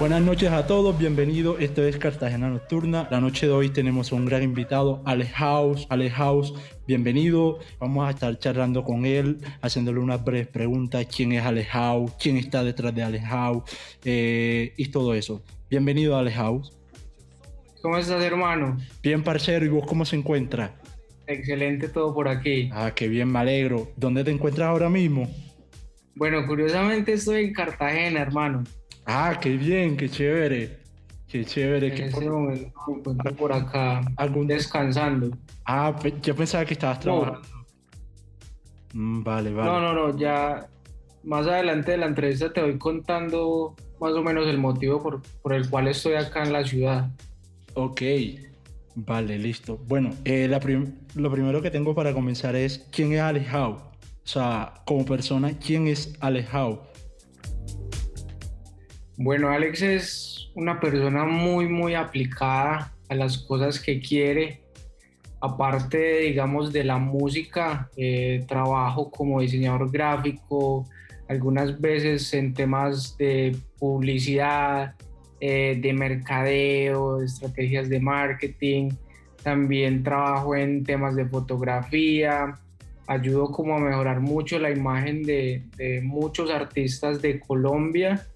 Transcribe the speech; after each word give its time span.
Buenas 0.00 0.22
noches 0.22 0.50
a 0.50 0.66
todos, 0.66 0.98
bienvenidos. 0.98 1.60
Esto 1.60 1.84
es 1.84 1.98
Cartagena 1.98 2.48
Nocturna. 2.48 3.06
La 3.10 3.20
noche 3.20 3.44
de 3.44 3.52
hoy 3.52 3.68
tenemos 3.68 4.10
a 4.10 4.14
un 4.14 4.24
gran 4.24 4.42
invitado, 4.42 5.02
Alex 5.04 5.30
House. 5.32 5.86
Alex 5.90 6.14
House, 6.14 6.54
bienvenido. 6.86 7.58
Vamos 7.78 8.08
a 8.08 8.10
estar 8.12 8.38
charlando 8.38 8.82
con 8.82 9.04
él, 9.04 9.36
haciéndole 9.60 10.00
unas 10.00 10.24
breves 10.24 10.46
preguntas. 10.46 11.06
¿Quién 11.14 11.32
es 11.32 11.44
Alex 11.44 11.68
House? 11.68 12.12
¿Quién 12.18 12.38
está 12.38 12.64
detrás 12.64 12.94
de 12.94 13.02
Alex 13.02 13.26
House? 13.26 13.62
Eh, 14.02 14.72
y 14.78 14.88
todo 14.88 15.12
eso. 15.12 15.42
Bienvenido, 15.68 16.16
Alex 16.16 16.36
House. 16.36 16.78
¿Cómo 17.82 17.98
estás, 17.98 18.24
hermano? 18.24 18.78
Bien, 19.02 19.22
parcero. 19.22 19.66
¿Y 19.66 19.68
vos 19.68 19.84
cómo 19.86 20.06
se 20.06 20.16
encuentra? 20.16 20.80
Excelente 21.26 21.90
todo 21.90 22.14
por 22.14 22.26
aquí. 22.26 22.70
Ah, 22.72 22.92
qué 22.94 23.06
bien, 23.06 23.30
me 23.30 23.40
alegro. 23.40 23.92
¿Dónde 23.98 24.24
te 24.24 24.30
encuentras 24.30 24.66
ahora 24.66 24.88
mismo? 24.88 25.28
Bueno, 26.14 26.46
curiosamente 26.46 27.12
estoy 27.12 27.44
en 27.44 27.52
Cartagena, 27.52 28.22
hermano. 28.22 28.64
Ah, 29.12 29.36
qué 29.40 29.56
bien, 29.56 29.96
qué 29.96 30.08
chévere. 30.08 30.78
Qué 31.26 31.44
chévere. 31.44 31.88
En 31.88 32.04
este 32.04 32.30
momento 32.30 32.70
me 32.86 32.94
encuentro 32.94 33.34
por 33.34 33.52
acá 33.52 34.02
¿Algún... 34.16 34.46
descansando. 34.46 35.36
Ah, 35.64 35.96
yo 36.22 36.36
pensaba 36.36 36.64
que 36.64 36.74
estabas 36.74 37.00
trabajando. 37.00 37.40
Mm, 38.92 39.24
vale, 39.24 39.52
vale. 39.52 39.68
No, 39.68 39.80
no, 39.80 39.92
no, 39.94 40.16
ya 40.16 40.68
más 41.24 41.44
adelante 41.48 41.90
de 41.90 41.96
la 41.98 42.06
entrevista 42.06 42.52
te 42.52 42.62
voy 42.62 42.78
contando 42.78 43.74
más 44.00 44.12
o 44.12 44.22
menos 44.22 44.46
el 44.46 44.58
motivo 44.58 45.02
por, 45.02 45.22
por 45.42 45.54
el 45.54 45.68
cual 45.68 45.88
estoy 45.88 46.14
acá 46.14 46.44
en 46.44 46.52
la 46.52 46.64
ciudad. 46.64 47.10
Ok, 47.74 48.02
vale, 48.94 49.38
listo. 49.38 49.76
Bueno, 49.88 50.10
eh, 50.24 50.46
la 50.46 50.60
lo 51.16 51.32
primero 51.32 51.60
que 51.60 51.72
tengo 51.72 51.96
para 51.96 52.12
comenzar 52.12 52.54
es, 52.54 52.86
¿quién 52.92 53.12
es 53.12 53.20
Alejao? 53.20 53.72
O 53.72 54.28
sea, 54.32 54.74
como 54.86 55.04
persona, 55.04 55.58
¿quién 55.58 55.88
es 55.88 56.16
Alejao? 56.20 56.89
Bueno, 59.22 59.50
Alex 59.50 59.82
es 59.82 60.50
una 60.54 60.80
persona 60.80 61.26
muy, 61.26 61.68
muy 61.68 61.94
aplicada 61.94 62.94
a 63.10 63.14
las 63.14 63.36
cosas 63.36 63.78
que 63.78 64.00
quiere. 64.00 64.62
Aparte, 65.42 66.20
digamos, 66.20 66.72
de 66.72 66.84
la 66.84 66.96
música, 66.96 67.90
eh, 67.98 68.42
trabajo 68.48 69.10
como 69.10 69.42
diseñador 69.42 69.90
gráfico, 69.90 70.86
algunas 71.28 71.78
veces 71.78 72.32
en 72.32 72.54
temas 72.54 73.14
de 73.18 73.54
publicidad, 73.78 74.94
eh, 75.38 75.78
de 75.78 75.92
mercadeo, 75.92 77.18
de 77.18 77.26
estrategias 77.26 77.90
de 77.90 78.00
marketing. 78.00 78.88
También 79.42 80.02
trabajo 80.02 80.56
en 80.56 80.82
temas 80.82 81.14
de 81.14 81.26
fotografía. 81.26 82.58
Ayudo 83.06 83.52
como 83.52 83.76
a 83.76 83.80
mejorar 83.80 84.20
mucho 84.20 84.58
la 84.58 84.70
imagen 84.70 85.24
de, 85.24 85.62
de 85.76 86.00
muchos 86.00 86.50
artistas 86.50 87.20
de 87.20 87.38
Colombia 87.38 88.26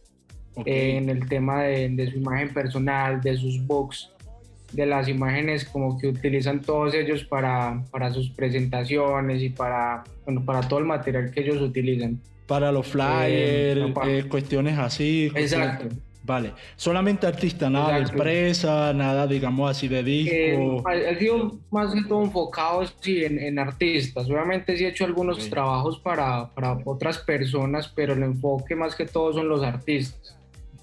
en 0.65 1.09
el 1.09 1.29
tema 1.29 1.63
de, 1.63 2.11
su 2.11 2.19
imagen 2.19 2.53
personal, 2.53 3.21
de 3.21 3.37
sus 3.37 3.65
box, 3.67 4.11
de 4.73 4.87
las 4.87 5.09
imágenes 5.09 5.65
como 5.65 5.99
que 5.99 6.09
utilizan 6.09 6.61
todos 6.61 6.95
ellos 6.95 7.25
para, 7.25 7.83
para 7.91 8.13
sus 8.13 8.31
presentaciones 8.31 9.43
y 9.43 9.51
para, 9.51 10.05
bueno, 10.25 10.45
para 10.45 10.61
todo 10.63 10.81
el 10.81 10.85
material 10.85 11.31
que 11.31 11.41
ellos 11.41 11.61
utilizan. 11.61 12.21
Para 12.47 12.73
los 12.73 12.87
flyers, 12.89 13.81
eh, 13.81 13.95
eh, 14.07 14.25
cuestiones 14.29 14.79
así. 14.79 15.31
Exacto. 15.35 15.89
Vale, 16.27 16.55
solamente 16.77 17.27
artista, 17.27 17.69
nada 17.69 17.97
de 17.97 18.05
empresa, 18.05 18.95
nada 18.95 19.27
digamos 19.27 19.71
así 19.71 19.89
de 19.89 20.03
disco. 20.03 20.91
Eh, 20.91 21.11
he 21.11 21.19
sido 21.19 21.59
más 21.71 21.93
que 21.93 22.03
todo 22.05 22.23
enfocado 22.25 22.83
sí, 23.01 23.23
en, 23.27 23.39
en, 23.39 23.59
artistas. 23.59 24.27
Obviamente 24.31 24.75
sí 24.75 24.87
he 24.87 24.89
hecho 24.89 25.05
algunos 25.05 25.51
trabajos 25.51 25.99
para, 25.99 26.49
para, 26.55 26.79
otras 26.87 27.19
personas, 27.19 27.93
pero 27.95 28.15
el 28.15 28.23
enfoque 28.23 28.75
más 28.75 28.95
que 28.95 29.05
todo 29.05 29.35
son 29.35 29.51
los 29.51 29.63
artistas. 29.63 30.35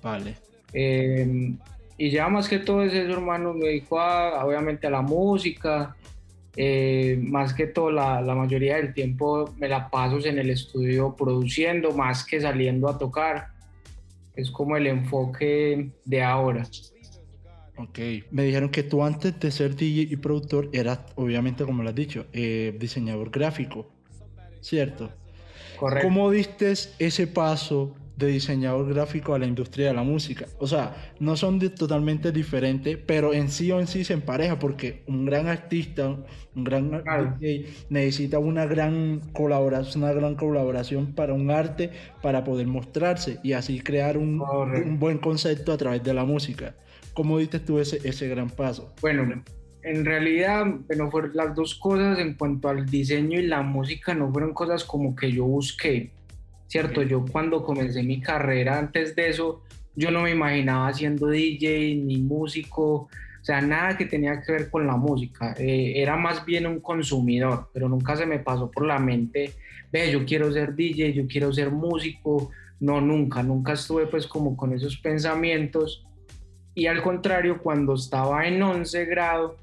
Vale. 0.01 0.35
Eh, 0.73 1.53
y 1.97 2.09
ya 2.09 2.27
más 2.29 2.49
que 2.49 2.59
todo 2.59 2.83
es 2.83 2.93
eso, 2.93 3.11
hermano, 3.11 3.53
me 3.53 3.67
dedico 3.67 3.97
obviamente 3.97 4.87
a 4.87 4.89
la 4.89 5.01
música. 5.01 5.95
Eh, 6.55 7.17
más 7.21 7.53
que 7.53 7.67
todo, 7.67 7.91
la, 7.91 8.21
la, 8.21 8.35
mayoría 8.35 8.75
del 8.75 8.93
tiempo 8.93 9.53
me 9.57 9.69
la 9.69 9.89
paso 9.89 10.19
en 10.27 10.37
el 10.37 10.49
estudio 10.49 11.15
produciendo, 11.15 11.91
más 11.91 12.25
que 12.25 12.41
saliendo 12.41 12.89
a 12.89 12.97
tocar. 12.97 13.49
Es 14.35 14.49
como 14.51 14.75
el 14.75 14.87
enfoque 14.87 15.91
de 16.03 16.23
ahora. 16.23 16.67
Ok, 17.77 17.99
me 18.31 18.43
dijeron 18.43 18.69
que 18.69 18.83
tú 18.83 19.03
antes 19.03 19.39
de 19.39 19.49
ser 19.49 19.75
DJ 19.75 20.07
y 20.11 20.15
productor 20.17 20.69
eras, 20.73 20.99
obviamente, 21.15 21.63
como 21.65 21.83
lo 21.83 21.89
has 21.89 21.95
dicho, 21.95 22.25
eh, 22.33 22.75
diseñador 22.79 23.31
gráfico, 23.31 23.89
¿cierto? 24.59 25.09
Correcto. 25.79 26.07
¿Cómo 26.07 26.29
diste 26.31 26.73
ese 26.99 27.27
paso 27.27 27.95
de 28.25 28.31
diseñador 28.33 28.93
gráfico 28.93 29.33
a 29.33 29.39
la 29.39 29.45
industria 29.45 29.87
de 29.87 29.93
la 29.93 30.03
música. 30.03 30.45
O 30.59 30.67
sea, 30.67 31.13
no 31.19 31.35
son 31.35 31.59
totalmente 31.71 32.31
diferentes, 32.31 32.97
pero 32.97 33.33
en 33.33 33.49
sí 33.49 33.71
o 33.71 33.79
en 33.79 33.87
sí 33.87 34.03
se 34.03 34.13
empareja 34.13 34.59
porque 34.59 35.03
un 35.07 35.25
gran 35.25 35.47
artista, 35.47 36.17
un 36.55 36.63
gran 36.63 37.03
DJ 37.39 37.67
necesita 37.89 38.39
una 38.39 38.65
gran 38.65 39.21
colaboración, 39.33 40.03
una 40.03 40.13
gran 40.13 40.35
colaboración 40.35 41.13
para 41.13 41.33
un 41.33 41.51
arte 41.51 41.91
para 42.21 42.43
poder 42.43 42.67
mostrarse 42.67 43.39
y 43.43 43.53
así 43.53 43.79
crear 43.79 44.17
un, 44.17 44.41
un 44.41 44.99
buen 44.99 45.17
concepto 45.17 45.71
a 45.71 45.77
través 45.77 46.03
de 46.03 46.13
la 46.13 46.25
música. 46.25 46.75
¿Cómo 47.13 47.37
diste 47.39 47.59
tú 47.59 47.79
ese, 47.79 48.07
ese 48.07 48.27
gran 48.29 48.49
paso? 48.49 48.93
Bueno, 49.01 49.43
en 49.83 50.05
realidad, 50.05 50.65
bueno, 50.87 51.09
fueron 51.09 51.31
las 51.33 51.55
dos 51.55 51.75
cosas 51.75 52.19
en 52.19 52.35
cuanto 52.35 52.69
al 52.69 52.85
diseño 52.85 53.39
y 53.39 53.47
la 53.47 53.61
música 53.61 54.13
no 54.13 54.31
fueron 54.31 54.53
cosas 54.53 54.83
como 54.83 55.15
que 55.15 55.31
yo 55.31 55.45
busqué 55.45 56.11
¿cierto? 56.71 57.03
Yo 57.03 57.25
cuando 57.29 57.63
comencé 57.63 58.01
mi 58.01 58.21
carrera, 58.21 58.79
antes 58.79 59.13
de 59.13 59.27
eso, 59.27 59.61
yo 59.93 60.09
no 60.09 60.21
me 60.21 60.31
imaginaba 60.31 60.93
siendo 60.93 61.27
DJ 61.27 61.95
ni 61.95 62.15
músico, 62.15 62.93
o 62.93 63.09
sea, 63.43 63.59
nada 63.59 63.97
que 63.97 64.05
tenía 64.05 64.41
que 64.41 64.53
ver 64.53 64.69
con 64.69 64.87
la 64.87 64.95
música. 64.95 65.53
Eh, 65.57 65.95
era 65.97 66.15
más 66.15 66.45
bien 66.45 66.65
un 66.65 66.79
consumidor, 66.79 67.69
pero 67.73 67.89
nunca 67.89 68.15
se 68.15 68.25
me 68.25 68.39
pasó 68.39 68.71
por 68.71 68.85
la 68.85 68.99
mente, 68.99 69.51
ve, 69.91 70.09
yo 70.13 70.23
quiero 70.25 70.49
ser 70.53 70.73
DJ, 70.73 71.11
yo 71.11 71.27
quiero 71.27 71.51
ser 71.51 71.71
músico. 71.71 72.51
No, 72.79 73.01
nunca, 73.01 73.43
nunca 73.43 73.73
estuve 73.73 74.07
pues 74.07 74.25
como 74.25 74.55
con 74.55 74.73
esos 74.73 74.97
pensamientos. 74.97 76.07
Y 76.73 76.87
al 76.87 77.01
contrario, 77.03 77.59
cuando 77.61 77.95
estaba 77.95 78.47
en 78.47 78.63
11 78.63 79.05
grado, 79.05 79.57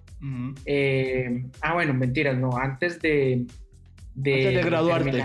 eh, 0.66 1.42
ah, 1.62 1.72
bueno, 1.72 1.94
mentiras, 1.94 2.36
no, 2.36 2.54
antes 2.58 3.00
de... 3.00 3.46
De, 4.14 4.60
graduarte 4.62 5.22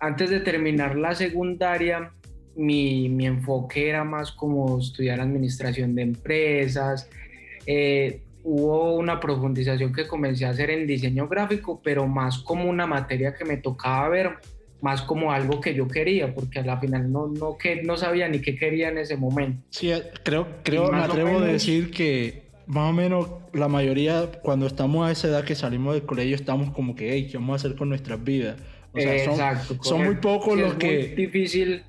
antes 0.00 0.30
de 0.30 0.40
terminar 0.40 0.96
la 0.96 1.14
secundaria, 1.14 2.12
mi, 2.56 3.08
mi, 3.08 3.26
enfoque 3.26 3.88
era 3.88 4.04
más 4.04 4.32
como 4.32 4.78
estudiar 4.78 5.20
administración 5.20 5.94
de 5.94 6.02
empresas. 6.02 7.08
Eh, 7.66 8.22
hubo 8.42 8.94
una 8.94 9.18
profundización 9.20 9.92
que 9.92 10.06
comencé 10.06 10.46
a 10.46 10.50
hacer 10.50 10.70
en 10.70 10.86
diseño 10.86 11.28
gráfico, 11.28 11.80
pero 11.82 12.06
más 12.06 12.38
como 12.38 12.68
una 12.68 12.86
materia 12.86 13.34
que 13.34 13.44
me 13.44 13.56
tocaba 13.56 14.08
ver, 14.08 14.30
más 14.80 15.02
como 15.02 15.32
algo 15.32 15.60
que 15.60 15.74
yo 15.74 15.88
quería, 15.88 16.32
porque 16.32 16.60
a 16.60 16.62
la 16.62 16.78
final 16.78 17.10
no, 17.10 17.26
no, 17.26 17.58
que, 17.58 17.82
no 17.82 17.96
sabía 17.96 18.28
ni 18.28 18.40
qué 18.40 18.56
quería 18.56 18.88
en 18.88 18.98
ese 18.98 19.16
momento. 19.16 19.62
Sí, 19.70 19.90
creo, 20.22 20.46
creo 20.62 20.92
me 20.92 20.98
atrevo 20.98 21.38
a 21.38 21.44
decir 21.44 21.90
que 21.90 22.46
más 22.66 22.90
o 22.90 22.92
menos 22.92 23.28
la 23.52 23.68
mayoría, 23.68 24.30
cuando 24.42 24.66
estamos 24.66 25.08
a 25.08 25.12
esa 25.12 25.28
edad 25.28 25.44
que 25.44 25.54
salimos 25.54 25.94
del 25.94 26.04
colegio, 26.04 26.36
estamos 26.36 26.70
como 26.70 26.94
que, 26.94 27.12
hey, 27.12 27.28
¿qué 27.30 27.38
vamos 27.38 27.52
a 27.54 27.66
hacer 27.66 27.76
con 27.76 27.88
nuestras 27.88 28.22
vidas? 28.22 28.56
Exacto, 28.96 29.76
son, 29.82 30.04
muy 30.04 30.14
pocos 30.16 30.58
los 30.58 30.74
que. 30.74 31.00
Es 31.00 31.06
muy 31.08 31.16
difícil. 31.16 31.82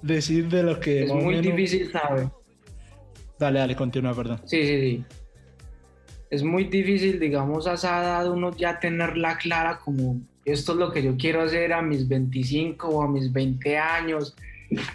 Decir 0.00 0.48
de 0.48 0.62
los 0.62 0.78
que. 0.78 1.04
Es 1.04 1.12
muy 1.12 1.40
difícil 1.40 1.90
saber. 1.90 2.28
Dale, 3.38 3.58
dale, 3.58 3.76
continúa, 3.76 4.14
perdón. 4.14 4.40
Sí, 4.44 4.62
sí, 4.62 4.80
sí. 4.80 5.04
Es 6.30 6.42
muy 6.42 6.64
difícil, 6.64 7.20
digamos, 7.20 7.66
a 7.66 7.74
esa 7.74 8.00
edad 8.00 8.30
uno 8.30 8.56
ya 8.56 8.80
tenerla 8.80 9.36
clara 9.36 9.78
como 9.78 10.20
esto 10.44 10.72
es 10.72 10.78
lo 10.78 10.90
que 10.90 11.02
yo 11.02 11.16
quiero 11.16 11.42
hacer 11.42 11.72
a 11.72 11.82
mis 11.82 12.08
25 12.08 12.88
o 12.88 13.02
a 13.02 13.08
mis 13.08 13.32
20 13.32 13.78
años. 13.78 14.34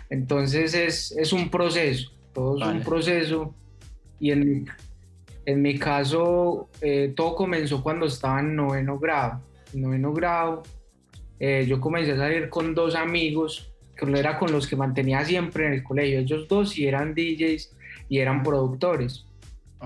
Entonces 0.09 0.73
es, 0.73 1.11
es 1.11 1.31
un 1.33 1.49
proceso, 1.49 2.11
todo 2.33 2.57
es 2.57 2.67
un 2.67 2.81
proceso. 2.81 3.53
Y 4.19 4.31
en, 4.31 4.67
en 5.45 5.61
mi 5.61 5.77
caso, 5.77 6.69
eh, 6.81 7.13
todo 7.15 7.35
comenzó 7.35 7.83
cuando 7.83 8.07
estaba 8.07 8.39
en 8.39 8.55
noveno 8.55 8.97
grado. 8.99 9.41
En 9.73 9.81
noveno 9.81 10.13
grado 10.13 10.63
eh, 11.39 11.65
yo 11.67 11.79
comencé 11.79 12.13
a 12.13 12.17
salir 12.17 12.49
con 12.49 12.73
dos 12.73 12.95
amigos, 12.95 13.71
que 13.95 14.05
era 14.19 14.37
con 14.37 14.51
los 14.51 14.67
que 14.67 14.75
mantenía 14.75 15.23
siempre 15.25 15.67
en 15.67 15.73
el 15.73 15.83
colegio. 15.83 16.19
Ellos 16.19 16.47
dos 16.47 16.77
y 16.77 16.87
eran 16.87 17.13
DJs 17.13 17.75
y 18.09 18.19
eran 18.19 18.43
productores. 18.43 19.25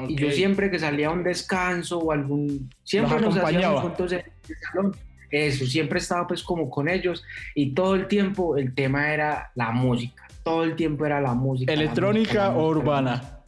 Y 0.08 0.16
yo 0.16 0.32
siempre 0.32 0.72
que 0.72 0.80
salía 0.80 1.08
a 1.08 1.12
un 1.12 1.24
descanso 1.24 2.00
o 2.00 2.12
algún... 2.12 2.70
Siempre 2.84 3.20
nos 3.20 3.36
hacíamos 3.36 3.82
juntos 3.82 4.12
en 4.14 4.20
el 4.20 4.56
salón. 4.72 4.96
Eso, 5.30 5.66
siempre 5.66 6.00
estaba 6.00 6.28
pues 6.28 6.44
como 6.44 6.70
con 6.70 6.90
ellos 6.90 7.24
y 7.56 7.74
todo 7.74 7.96
el 7.96 8.08
tiempo 8.08 8.58
el 8.58 8.74
tema 8.74 9.14
era 9.14 9.52
la 9.56 9.72
música. 9.72 10.28
Todo 10.44 10.64
el 10.64 10.76
tiempo 10.76 11.06
era 11.06 11.22
la 11.22 11.34
música. 11.34 11.72
¿Electrónica 11.72 12.56
o 12.56 12.68
urbana? 12.68 13.40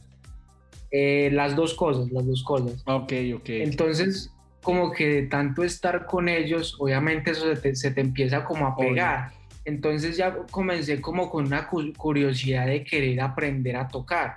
Eh, 0.90 1.30
las 1.32 1.56
dos 1.56 1.74
cosas, 1.74 2.10
las 2.10 2.26
dos 2.26 2.42
cosas. 2.42 2.82
Ok, 2.86 3.12
ok. 3.34 3.48
Entonces, 3.48 4.33
como 4.64 4.90
que 4.90 5.06
de 5.06 5.22
tanto 5.24 5.62
estar 5.62 6.06
con 6.06 6.28
ellos, 6.28 6.74
obviamente 6.80 7.30
eso 7.32 7.54
se 7.54 7.90
te, 7.90 8.00
empieza 8.00 8.44
como 8.44 8.66
a 8.66 8.74
pegar. 8.74 9.30
Entonces 9.66 10.16
ya 10.16 10.34
comencé 10.50 11.00
como 11.00 11.30
con 11.30 11.46
una 11.46 11.68
curiosidad 11.68 12.66
de 12.66 12.82
querer 12.82 13.20
aprender 13.20 13.76
a 13.76 13.86
tocar. 13.86 14.36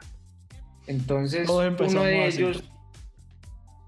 Entonces 0.85 1.49
uno 1.49 2.03
de 2.03 2.27
ellos, 2.27 2.63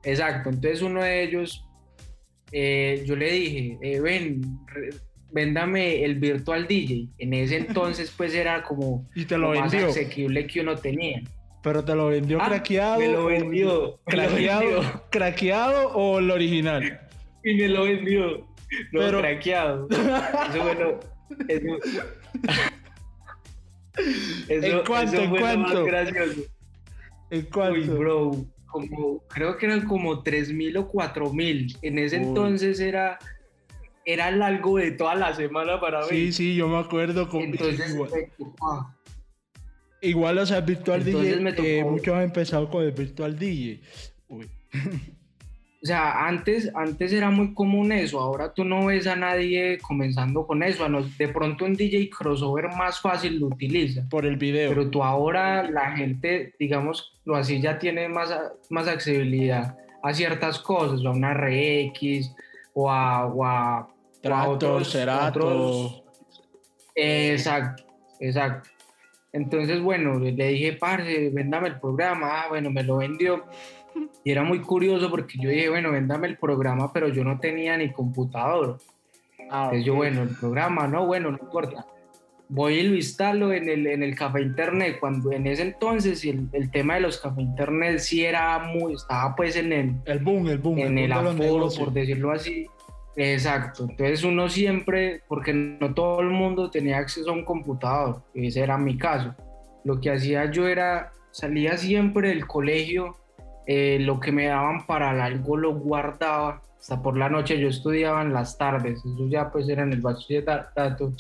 exacto, 0.03 0.49
entonces 0.49 0.81
uno 0.81 1.03
de 1.03 1.23
ellos, 1.23 1.65
eh, 2.53 3.03
yo 3.05 3.17
le 3.17 3.31
dije, 3.31 3.77
eh, 3.81 3.99
ven, 3.99 4.41
véndame 5.31 6.05
el 6.05 6.15
virtual 6.15 6.67
DJ. 6.67 7.09
En 7.17 7.33
ese 7.33 7.57
entonces 7.57 8.13
pues 8.15 8.33
era 8.33 8.63
como 8.63 9.09
y 9.13 9.25
te 9.25 9.37
lo, 9.37 9.53
más 9.53 9.73
asequible 9.73 10.47
que 10.47 10.61
uno 10.61 10.77
tenía. 10.77 11.21
Pero 11.61 11.83
te 11.83 11.93
lo 11.93 12.07
vendió 12.07 12.41
ah, 12.41 12.47
craqueado. 12.47 12.99
Me 12.99 13.09
lo 13.09 13.25
vendió. 13.25 13.99
Craqueado, 14.05 14.81
craqueado 15.09 15.89
o 15.89 16.19
el 16.19 16.31
original. 16.31 17.01
Y 17.43 17.55
me 17.55 17.67
lo 17.67 17.83
vendió. 17.83 18.47
No, 18.91 18.99
Pero... 18.99 19.19
craqueado. 19.19 19.87
Eso 19.89 20.63
bueno. 20.63 20.99
Eso, 21.47 21.77
¿En 24.65 24.85
cuánto? 24.85 25.17
¿En 25.17 25.29
cuánto? 25.29 25.85
¿En 27.31 27.41
cuánto? 27.51 27.73
Uy, 27.73 27.87
bro, 27.87 28.31
como, 28.67 29.19
creo 29.27 29.57
que 29.57 29.65
eran 29.65 29.85
como 29.87 30.23
3.000 30.23 30.77
o 30.77 30.91
4.000. 30.91 31.77
En 31.81 31.99
ese 31.99 32.17
entonces 32.17 32.79
era, 32.79 33.19
era 34.05 34.29
el 34.29 34.41
algo 34.41 34.77
de 34.77 34.91
toda 34.91 35.15
la 35.15 35.35
semana 35.35 35.79
para 35.79 36.01
mí. 36.01 36.07
Sí, 36.09 36.31
sí, 36.31 36.55
yo 36.55 36.67
me 36.67 36.79
acuerdo. 36.79 37.27
Con... 37.27 37.41
Entonces, 37.41 37.95
igual, 40.01 40.37
o 40.37 40.45
sea, 40.45 40.61
Virtual 40.61 41.03
DJ, 41.03 41.79
eh, 41.79 41.83
muchos 41.83 42.15
han 42.15 42.23
empezado 42.23 42.69
con 42.69 42.83
el 42.83 42.91
Virtual 42.91 43.37
DJ. 43.37 43.81
Uy. 44.27 44.49
O 45.81 45.85
sea, 45.85 46.27
antes, 46.27 46.69
antes 46.75 47.13
era 47.13 47.29
muy 47.29 47.53
común 47.53 47.93
eso, 47.93 48.19
ahora 48.19 48.53
tú 48.53 48.65
no 48.65 48.87
ves 48.87 49.07
a 49.07 49.15
nadie 49.15 49.77
comenzando 49.77 50.45
con 50.45 50.61
eso. 50.61 50.85
De 51.17 51.29
pronto 51.29 51.63
un 51.63 51.75
DJ 51.75 52.09
crossover 52.09 52.67
más 52.75 52.99
fácil 52.99 53.39
lo 53.39 53.47
utiliza. 53.47 54.03
Por 54.09 54.25
el 54.25 54.35
video. 54.35 54.69
Pero 54.69 54.89
tú 54.89 55.01
ahora 55.01 55.69
la 55.69 55.95
gente, 55.95 56.53
digamos, 56.59 57.17
lo 57.23 57.37
así 57.37 57.61
ya 57.61 57.79
tiene 57.79 58.09
más, 58.09 58.29
más 58.69 58.89
accesibilidad 58.89 59.77
a 60.03 60.13
ciertas 60.13 60.59
cosas, 60.59 61.05
a 61.05 61.11
una 61.11 61.33
RX 61.33 62.35
o 62.73 62.91
a, 62.91 63.25
o 63.27 63.45
a, 63.45 63.87
otros, 64.47 64.95
Exacto, 66.95 67.83
exacto. 68.19 68.69
Entonces, 69.31 69.81
bueno, 69.81 70.19
le 70.19 70.47
dije, 70.47 70.73
parce, 70.73 71.29
véndame 71.29 71.69
el 71.69 71.79
programa. 71.79 72.41
Ah, 72.41 72.45
bueno, 72.49 72.71
me 72.71 72.83
lo 72.83 72.97
vendió 72.97 73.45
y 74.23 74.31
era 74.31 74.43
muy 74.43 74.59
curioso 74.61 75.09
porque 75.09 75.37
yo 75.39 75.49
dije, 75.49 75.69
bueno, 75.69 75.91
véndame 75.91 76.27
el 76.27 76.37
programa, 76.37 76.91
pero 76.91 77.09
yo 77.09 77.23
no 77.23 77.39
tenía 77.39 77.77
ni 77.77 77.91
computador. 77.91 78.79
Ah, 79.51 79.65
Entonces 79.65 79.85
yo, 79.85 79.95
bueno, 79.95 80.23
el 80.23 80.35
programa, 80.35 80.87
no, 80.87 81.05
bueno, 81.05 81.31
no 81.31 81.37
importa. 81.41 81.85
Voy 82.51 82.79
y 82.79 82.83
lo 82.83 82.95
instalo 82.95 83.53
en 83.53 83.69
el, 83.69 83.85
en 83.85 84.01
el 84.01 84.15
café 84.15 84.41
internet, 84.41 84.97
cuando 84.99 85.31
en 85.31 85.45
ese 85.45 85.61
entonces 85.61 86.25
el, 86.25 86.49
el 86.53 86.71
tema 86.71 86.95
de 86.95 87.01
los 87.01 87.19
cafés 87.19 87.43
internet 87.43 87.99
sí 87.99 88.25
era 88.25 88.57
muy, 88.57 88.93
estaba 88.93 89.35
pues 89.35 89.55
en 89.55 89.71
el... 89.71 89.95
El 90.05 90.19
boom, 90.19 90.47
el 90.47 90.57
boom. 90.57 90.79
En 90.79 90.97
el, 90.97 91.11
aforo, 91.11 91.69
por 91.77 91.93
decirlo 91.93 92.31
así. 92.31 92.67
Exacto, 93.21 93.83
entonces 93.89 94.23
uno 94.23 94.47
siempre, 94.47 95.23
porque 95.27 95.51
no 95.53 95.93
todo 95.93 96.21
el 96.21 96.29
mundo 96.29 96.71
tenía 96.71 96.99
acceso 96.99 97.31
a 97.31 97.33
un 97.33 97.43
computador, 97.43 98.23
ese 98.33 98.61
era 98.61 98.77
mi 98.77 98.97
caso. 98.97 99.35
Lo 99.83 99.99
que 99.99 100.09
hacía 100.09 100.49
yo 100.49 100.69
era, 100.69 101.11
salía 101.31 101.75
siempre 101.75 102.29
del 102.29 102.47
colegio 102.47 103.17
eh, 103.71 103.99
lo 103.99 104.19
que 104.19 104.31
me 104.31 104.47
daban 104.47 104.87
para 104.87 105.11
algo 105.23 105.55
lo 105.55 105.75
guardaba. 105.75 106.63
Hasta 106.79 107.01
por 107.03 107.15
la 107.15 107.29
noche 107.29 107.59
yo 107.59 107.67
estudiaba 107.67 108.21
en 108.23 108.33
las 108.33 108.57
tardes, 108.57 108.97
eso 108.99 109.27
ya 109.27 109.51
pues 109.51 109.69
era 109.69 109.83
en 109.83 109.93
el 109.93 110.01
bachillerato. 110.01 111.13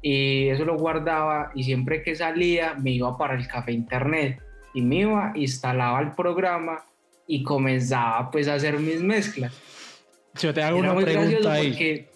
Y 0.00 0.48
eso 0.48 0.64
lo 0.64 0.78
guardaba 0.78 1.50
y 1.54 1.64
siempre 1.64 2.02
que 2.02 2.14
salía 2.14 2.74
me 2.74 2.92
iba 2.92 3.18
para 3.18 3.34
el 3.34 3.46
café 3.48 3.72
internet 3.72 4.40
y 4.72 4.82
me 4.82 4.96
iba, 5.00 5.32
instalaba 5.34 6.00
el 6.00 6.12
programa 6.12 6.84
y 7.26 7.42
comenzaba 7.42 8.30
pues 8.30 8.46
a 8.48 8.54
hacer 8.54 8.78
mis 8.78 9.02
mezclas. 9.02 9.52
Yo 10.40 10.54
te 10.54 10.62
hago 10.62 10.78
una 10.78 10.94
pregunta 10.96 11.52
ahí. 11.52 12.06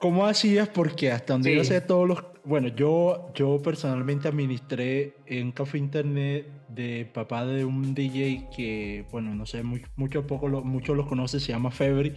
¿Cómo 0.00 0.26
hacías? 0.26 0.68
Porque 0.68 1.10
hasta 1.10 1.32
donde 1.32 1.54
yo 1.54 1.64
sé 1.64 1.80
todos 1.80 2.06
los 2.06 2.24
bueno, 2.44 2.68
yo, 2.68 3.30
yo 3.34 3.60
personalmente 3.62 4.28
administré 4.28 5.14
en 5.26 5.50
café 5.50 5.78
internet 5.78 6.46
de 6.68 7.08
papá 7.12 7.46
de 7.46 7.64
un 7.64 7.94
DJ 7.94 8.48
que, 8.54 9.06
bueno, 9.10 9.34
no 9.34 9.46
sé, 9.46 9.62
mucho, 9.62 10.26
poco 10.26 10.48
lo, 10.48 10.62
muchos 10.62 10.94
los 10.94 11.06
conocen, 11.06 11.40
se 11.40 11.52
llama 11.52 11.70
Febri. 11.70 12.14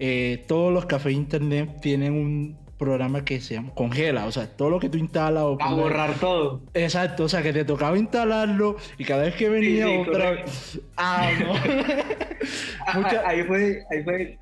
Eh, 0.00 0.44
todos 0.48 0.72
los 0.72 0.86
cafés 0.86 1.12
internet 1.12 1.78
tienen 1.80 2.14
un 2.14 2.58
programa 2.76 3.24
que 3.24 3.40
se 3.40 3.54
llama 3.54 3.72
Congela, 3.74 4.26
o 4.26 4.32
sea, 4.32 4.48
todo 4.48 4.70
lo 4.70 4.80
que 4.80 4.88
tú 4.88 4.98
instalas 4.98 5.44
o... 5.44 5.58
A 5.60 5.72
borrar 5.74 6.14
todo. 6.14 6.62
Exacto, 6.74 7.24
o 7.24 7.28
sea, 7.28 7.42
que 7.42 7.52
te 7.52 7.64
tocaba 7.64 7.96
instalarlo 7.96 8.76
y 8.98 9.04
cada 9.04 9.24
vez 9.24 9.34
que 9.36 9.48
venía 9.48 9.88
otra... 9.88 10.44
Ah, 10.96 11.30
no. 11.38 11.54
ahí, 13.26 13.42
fue, 13.44 13.84
ahí 13.90 14.02
fue 14.02 14.38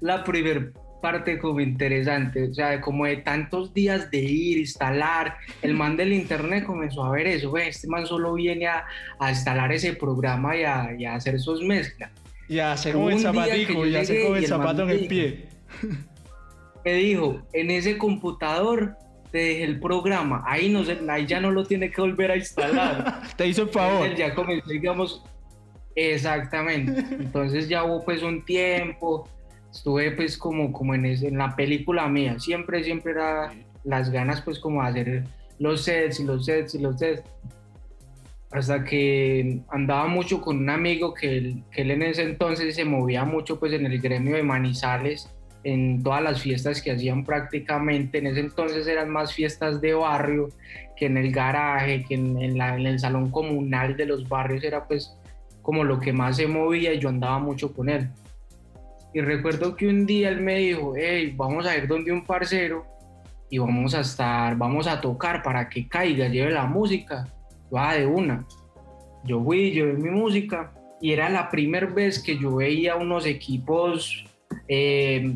la 0.00 0.24
primera 0.24 0.70
parte 1.00 1.38
como 1.38 1.60
interesante, 1.60 2.48
o 2.50 2.54
sea, 2.54 2.80
como 2.80 3.06
de 3.06 3.18
tantos 3.18 3.72
días 3.72 4.10
de 4.10 4.18
ir, 4.18 4.58
instalar, 4.58 5.36
el 5.62 5.74
man 5.74 5.96
del 5.96 6.12
internet 6.12 6.64
comenzó 6.64 7.04
a 7.04 7.10
ver 7.10 7.26
eso, 7.26 7.56
este 7.56 7.86
man 7.86 8.06
solo 8.06 8.34
viene 8.34 8.66
a, 8.66 8.84
a 9.20 9.30
instalar 9.30 9.72
ese 9.72 9.92
programa 9.92 10.56
y 10.56 10.64
a, 10.64 10.94
y 10.98 11.04
a, 11.04 11.14
hacer 11.14 11.38
sus 11.38 11.62
mezclas. 11.62 12.10
Y 12.48 12.58
a 12.58 12.72
hacer 12.72 12.94
como 12.94 13.10
el 13.10 13.20
zapatico, 13.20 13.86
y 13.86 13.96
hacer 13.96 14.22
como 14.24 14.36
el 14.36 14.46
zapato 14.46 14.82
en 14.82 14.90
el 14.90 15.06
pie. 15.06 15.48
Me 16.84 16.94
dijo, 16.94 17.42
en 17.52 17.70
ese 17.70 17.98
computador 17.98 18.96
te 19.32 19.38
dejé 19.38 19.64
el 19.64 19.80
programa, 19.80 20.44
ahí, 20.46 20.68
no 20.68 20.82
ahí 21.08 21.26
ya 21.26 21.40
no 21.40 21.50
lo 21.50 21.64
tiene 21.64 21.90
que 21.90 22.00
volver 22.00 22.30
a 22.30 22.36
instalar. 22.36 23.22
te 23.36 23.46
hizo 23.46 23.62
el 23.62 23.68
favor. 23.70 24.14
ya 24.14 24.34
comenzó, 24.34 24.70
digamos, 24.70 25.24
exactamente. 25.96 27.00
Entonces 27.10 27.68
ya 27.68 27.84
hubo 27.84 28.04
pues 28.04 28.22
un 28.22 28.44
tiempo, 28.44 29.28
estuve 29.76 30.10
pues 30.12 30.38
como, 30.38 30.72
como 30.72 30.94
en, 30.94 31.04
en 31.04 31.38
la 31.38 31.54
película 31.54 32.08
mía, 32.08 32.38
siempre, 32.38 32.82
siempre 32.82 33.12
era 33.12 33.52
las 33.84 34.10
ganas 34.10 34.40
pues 34.40 34.58
como 34.58 34.82
hacer 34.82 35.24
los 35.58 35.82
sets 35.82 36.20
y 36.20 36.24
los 36.24 36.46
sets 36.46 36.74
y 36.74 36.78
los 36.78 36.98
sets. 36.98 37.22
Hasta 38.50 38.84
que 38.84 39.60
andaba 39.68 40.06
mucho 40.06 40.40
con 40.40 40.58
un 40.58 40.70
amigo 40.70 41.12
que 41.12 41.36
él, 41.36 41.62
que 41.70 41.82
él 41.82 41.90
en 41.90 42.02
ese 42.02 42.22
entonces 42.22 42.74
se 42.74 42.84
movía 42.84 43.24
mucho 43.24 43.58
pues 43.58 43.72
en 43.74 43.84
el 43.84 44.00
gremio 44.00 44.36
de 44.36 44.42
Manizales, 44.42 45.28
en 45.62 46.02
todas 46.02 46.22
las 46.22 46.40
fiestas 46.40 46.80
que 46.80 46.92
hacían 46.92 47.24
prácticamente. 47.24 48.18
En 48.18 48.28
ese 48.28 48.40
entonces 48.40 48.86
eran 48.86 49.10
más 49.10 49.34
fiestas 49.34 49.80
de 49.80 49.92
barrio 49.92 50.48
que 50.96 51.06
en 51.06 51.18
el 51.18 51.32
garaje, 51.32 52.04
que 52.08 52.14
en, 52.14 52.40
en, 52.40 52.56
la, 52.56 52.76
en 52.76 52.86
el 52.86 52.98
salón 52.98 53.30
comunal 53.30 53.96
de 53.96 54.06
los 54.06 54.26
barrios 54.26 54.64
era 54.64 54.86
pues 54.86 55.14
como 55.60 55.84
lo 55.84 56.00
que 56.00 56.12
más 56.12 56.36
se 56.36 56.46
movía 56.46 56.94
y 56.94 56.98
yo 56.98 57.10
andaba 57.10 57.38
mucho 57.40 57.74
con 57.74 57.90
él. 57.90 58.08
Y 59.16 59.22
recuerdo 59.22 59.74
que 59.74 59.88
un 59.88 60.04
día 60.04 60.28
él 60.28 60.42
me 60.42 60.56
dijo, 60.56 60.92
hey, 60.94 61.32
vamos 61.34 61.64
a 61.64 61.74
ir 61.74 61.88
donde 61.88 62.12
un 62.12 62.26
parcero 62.26 62.84
y 63.48 63.56
vamos 63.56 63.94
a 63.94 64.00
estar, 64.00 64.58
vamos 64.58 64.86
a 64.86 65.00
tocar 65.00 65.42
para 65.42 65.70
que 65.70 65.88
caiga, 65.88 66.28
lleve 66.28 66.50
la 66.50 66.66
música. 66.66 67.26
Va 67.74 67.94
de 67.94 68.04
una. 68.04 68.46
Yo 69.24 69.42
fui, 69.42 69.70
llevé 69.70 69.94
mi 69.94 70.10
música 70.10 70.70
y 71.00 71.12
era 71.12 71.30
la 71.30 71.48
primera 71.48 71.86
vez 71.86 72.22
que 72.22 72.36
yo 72.36 72.56
veía 72.56 72.96
unos 72.96 73.24
equipos 73.24 74.26
eh, 74.68 75.34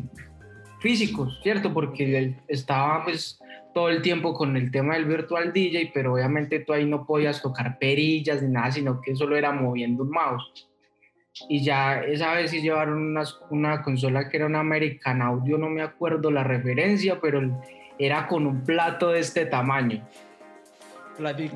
físicos, 0.79 1.39
¿cierto? 1.41 1.73
Porque 1.73 2.35
estaba 2.47 3.03
pues 3.05 3.39
todo 3.73 3.89
el 3.89 4.03
tiempo 4.03 4.35
con 4.35 4.57
el 4.57 4.69
tema 4.69 4.93
del 4.93 5.05
virtual 5.05 5.53
DJ, 5.53 5.89
pero 5.91 6.13
obviamente 6.13 6.59
tú 6.59 6.73
ahí 6.73 6.85
no 6.85 7.07
podías 7.07 7.41
tocar 7.41 7.79
perillas 7.79 8.43
ni 8.43 8.49
nada, 8.49 8.69
sino 8.71 9.01
que 9.01 9.15
solo 9.15 9.35
era 9.35 9.51
moviendo 9.51 10.03
un 10.03 10.11
mouse 10.11 10.70
y 11.47 11.63
ya 11.63 12.01
esa 12.01 12.33
vez 12.33 12.51
sí 12.51 12.61
llevaron 12.61 12.97
una, 12.97 13.23
una 13.49 13.81
consola 13.81 14.29
que 14.29 14.37
era 14.37 14.45
una 14.45 14.59
American 14.59 15.21
Audio, 15.21 15.57
no 15.57 15.69
me 15.69 15.81
acuerdo 15.81 16.29
la 16.31 16.43
referencia, 16.43 17.19
pero 17.21 17.41
era 17.97 18.27
con 18.27 18.45
un 18.45 18.63
plato 18.63 19.11
de 19.11 19.19
este 19.19 19.45
tamaño. 19.45 20.05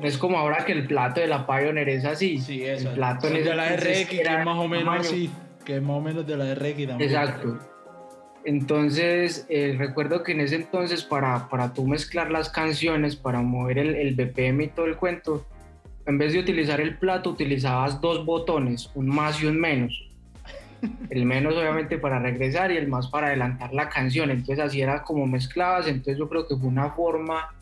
Es 0.02 0.16
como 0.18 0.38
ahora 0.38 0.64
que 0.64 0.72
el 0.72 0.86
plato 0.86 1.20
de 1.20 1.26
la 1.26 1.46
Pioneer 1.46 1.88
es 1.88 2.04
así. 2.04 2.38
Sí, 2.38 2.64
eso. 2.64 2.90
El 2.90 2.94
plato 2.96 3.28
de 3.28 3.54
la 3.54 3.76
RX, 3.76 4.06
que 4.08 4.22
es 4.22 4.44
más 4.44 4.58
o 4.58 4.68
menos 4.68 5.00
así, 5.00 5.30
que 5.64 5.76
es 5.76 5.82
más 5.82 5.96
o 5.96 6.00
menos 6.00 6.26
de 6.26 6.36
la 6.36 6.54
RX 6.54 6.86
también. 6.86 7.00
Exacto. 7.00 7.58
Entonces, 8.44 9.44
eh, 9.48 9.74
recuerdo 9.76 10.22
que 10.22 10.32
en 10.32 10.40
ese 10.40 10.54
entonces, 10.54 11.02
para, 11.02 11.48
para 11.48 11.74
tú 11.74 11.84
mezclar 11.84 12.30
las 12.30 12.48
canciones, 12.48 13.16
para 13.16 13.40
mover 13.40 13.78
el, 13.78 13.96
el 13.96 14.14
BPM 14.14 14.62
y 14.62 14.68
todo 14.68 14.86
el 14.86 14.96
cuento, 14.96 15.44
en 16.06 16.18
vez 16.18 16.32
de 16.32 16.38
utilizar 16.38 16.80
el 16.80 16.96
plato, 16.96 17.30
utilizabas 17.30 18.00
dos 18.00 18.24
botones, 18.24 18.90
un 18.94 19.08
más 19.08 19.42
y 19.42 19.46
un 19.46 19.60
menos. 19.60 20.02
El 21.10 21.24
menos 21.24 21.54
obviamente 21.54 21.98
para 21.98 22.18
regresar 22.18 22.70
y 22.70 22.76
el 22.76 22.86
más 22.86 23.08
para 23.08 23.28
adelantar 23.28 23.72
la 23.72 23.88
canción. 23.88 24.30
Entonces 24.30 24.64
así 24.64 24.80
era 24.80 25.02
como 25.02 25.26
mezclabas. 25.26 25.88
Entonces 25.88 26.18
yo 26.18 26.28
creo 26.28 26.46
que 26.46 26.54
fue 26.54 26.68
una 26.68 26.90
forma 26.90 27.54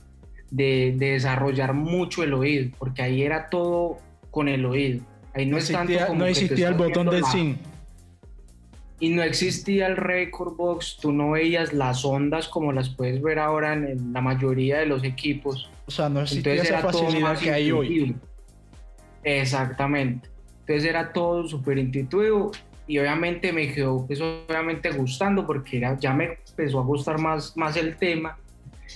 de, 0.50 0.94
desarrollar 0.98 1.74
mucho 1.74 2.22
el 2.22 2.34
oído, 2.34 2.70
porque 2.78 3.02
ahí 3.02 3.22
era 3.22 3.48
todo 3.48 3.98
con 4.30 4.48
el 4.48 4.66
oído. 4.66 5.00
Ahí 5.32 5.46
no, 5.46 5.56
existía, 5.56 6.08
no 6.08 6.26
existía 6.26 6.68
el 6.68 6.74
botón 6.74 7.06
del 7.08 7.24
sin. 7.24 7.58
y 9.00 9.08
no 9.10 9.22
existía 9.22 9.86
el 9.86 9.96
record 9.96 10.56
box, 10.56 10.98
tú 11.00 11.12
no 11.12 11.32
veías 11.32 11.72
las 11.72 12.04
ondas 12.04 12.46
como 12.48 12.72
las 12.72 12.88
puedes 12.90 13.20
ver 13.20 13.38
ahora 13.40 13.74
en, 13.74 14.12
la 14.12 14.20
mayoría 14.20 14.78
de 14.78 14.86
los 14.86 15.02
equipos. 15.02 15.70
O 15.86 15.90
sea, 15.90 16.08
no 16.08 16.20
existía 16.20 16.54
esa 16.54 16.78
facilidad 16.78 17.38
que 17.38 17.50
hay 17.50 17.70
hoy. 17.72 18.16
Exactamente. 19.24 20.28
Entonces 20.60 20.84
era 20.88 21.12
todo 21.12 21.46
súper 21.48 21.78
intuitivo 21.78 22.52
y 22.86 22.98
obviamente 22.98 23.52
me 23.52 23.72
quedó 23.72 24.06
pues 24.06 24.20
obviamente 24.20 24.90
gustando 24.90 25.46
porque 25.46 25.78
era, 25.78 25.98
ya 25.98 26.12
me 26.12 26.38
empezó 26.48 26.80
a 26.80 26.84
gustar 26.84 27.18
más, 27.18 27.56
más 27.56 27.76
el 27.76 27.96
tema. 27.96 28.38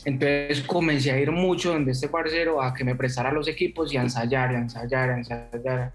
Entonces 0.04 0.62
comencé 0.62 1.11
a 1.11 1.18
ir 1.18 1.30
mucho 1.30 1.73
donde 1.73 1.92
este 1.92 2.08
parcero 2.08 2.62
a 2.62 2.75
que 2.75 2.85
me 2.85 2.94
prestara 2.94 3.32
los 3.32 3.49
equipos 3.49 3.92
y 3.92 3.97
a 3.97 4.02
ensayar, 4.02 4.50
a 4.54 4.58
ensayar, 4.58 5.11
a 5.11 5.18
ensayar. 5.18 5.92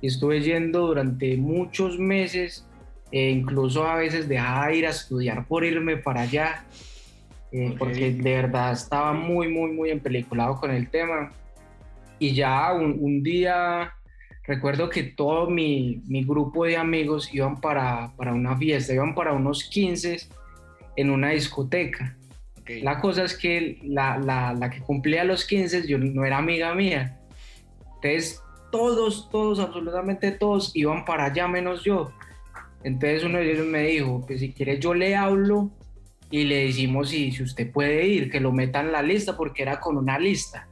Y 0.00 0.06
estuve 0.06 0.40
yendo 0.40 0.86
durante 0.86 1.36
muchos 1.36 1.98
meses, 1.98 2.66
e 3.10 3.30
incluso 3.30 3.86
a 3.86 3.96
veces 3.96 4.28
dejaba 4.28 4.68
de 4.68 4.76
ir 4.76 4.86
a 4.86 4.90
estudiar 4.90 5.46
por 5.46 5.64
irme 5.64 5.96
para 5.96 6.22
allá, 6.22 6.64
eh, 7.52 7.74
porque 7.78 8.12
de 8.12 8.34
verdad 8.34 8.72
estaba 8.72 9.12
muy, 9.12 9.48
muy, 9.48 9.70
muy 9.70 9.90
empeliculado 9.90 10.58
con 10.58 10.70
el 10.70 10.88
tema. 10.88 11.32
Y 12.22 12.34
ya 12.34 12.72
un, 12.72 12.98
un 13.00 13.24
día 13.24 13.94
recuerdo 14.44 14.88
que 14.88 15.02
todo 15.02 15.50
mi, 15.50 16.02
mi, 16.06 16.22
grupo 16.22 16.64
de 16.64 16.76
amigos 16.76 17.34
iban 17.34 17.60
para, 17.60 18.12
para, 18.16 18.32
una 18.32 18.56
fiesta, 18.56 18.94
iban 18.94 19.16
para 19.16 19.32
unos 19.32 19.64
15 19.64 20.28
en 20.94 21.10
una 21.10 21.30
discoteca. 21.30 22.16
La 22.80 23.00
cosa 23.00 23.24
es 23.24 23.36
que 23.36 23.80
la, 23.82 24.18
la, 24.18 24.54
la, 24.54 24.70
que 24.70 24.78
cumplía 24.78 25.24
los 25.24 25.44
15 25.44 25.88
yo 25.88 25.98
no 25.98 26.24
era 26.24 26.38
amiga 26.38 26.72
mía. 26.76 27.18
Entonces 27.96 28.40
todos, 28.70 29.28
todos, 29.28 29.58
absolutamente 29.58 30.30
todos 30.30 30.70
iban 30.76 31.04
para 31.04 31.24
allá 31.24 31.48
menos 31.48 31.82
yo. 31.82 32.12
Entonces 32.84 33.24
uno 33.24 33.38
de 33.38 33.50
ellos 33.50 33.66
me 33.66 33.82
dijo 33.82 34.24
que 34.26 34.38
si 34.38 34.52
quiere 34.52 34.78
yo 34.78 34.94
le 34.94 35.16
hablo 35.16 35.72
y 36.30 36.44
le 36.44 36.66
decimos 36.66 37.08
si, 37.08 37.32
si 37.32 37.42
usted 37.42 37.72
puede 37.72 38.06
ir, 38.06 38.30
que 38.30 38.38
lo 38.38 38.52
meta 38.52 38.78
en 38.78 38.92
la 38.92 39.02
lista 39.02 39.36
porque 39.36 39.62
era 39.62 39.80
con 39.80 39.96
una 39.96 40.20
lista. 40.20 40.68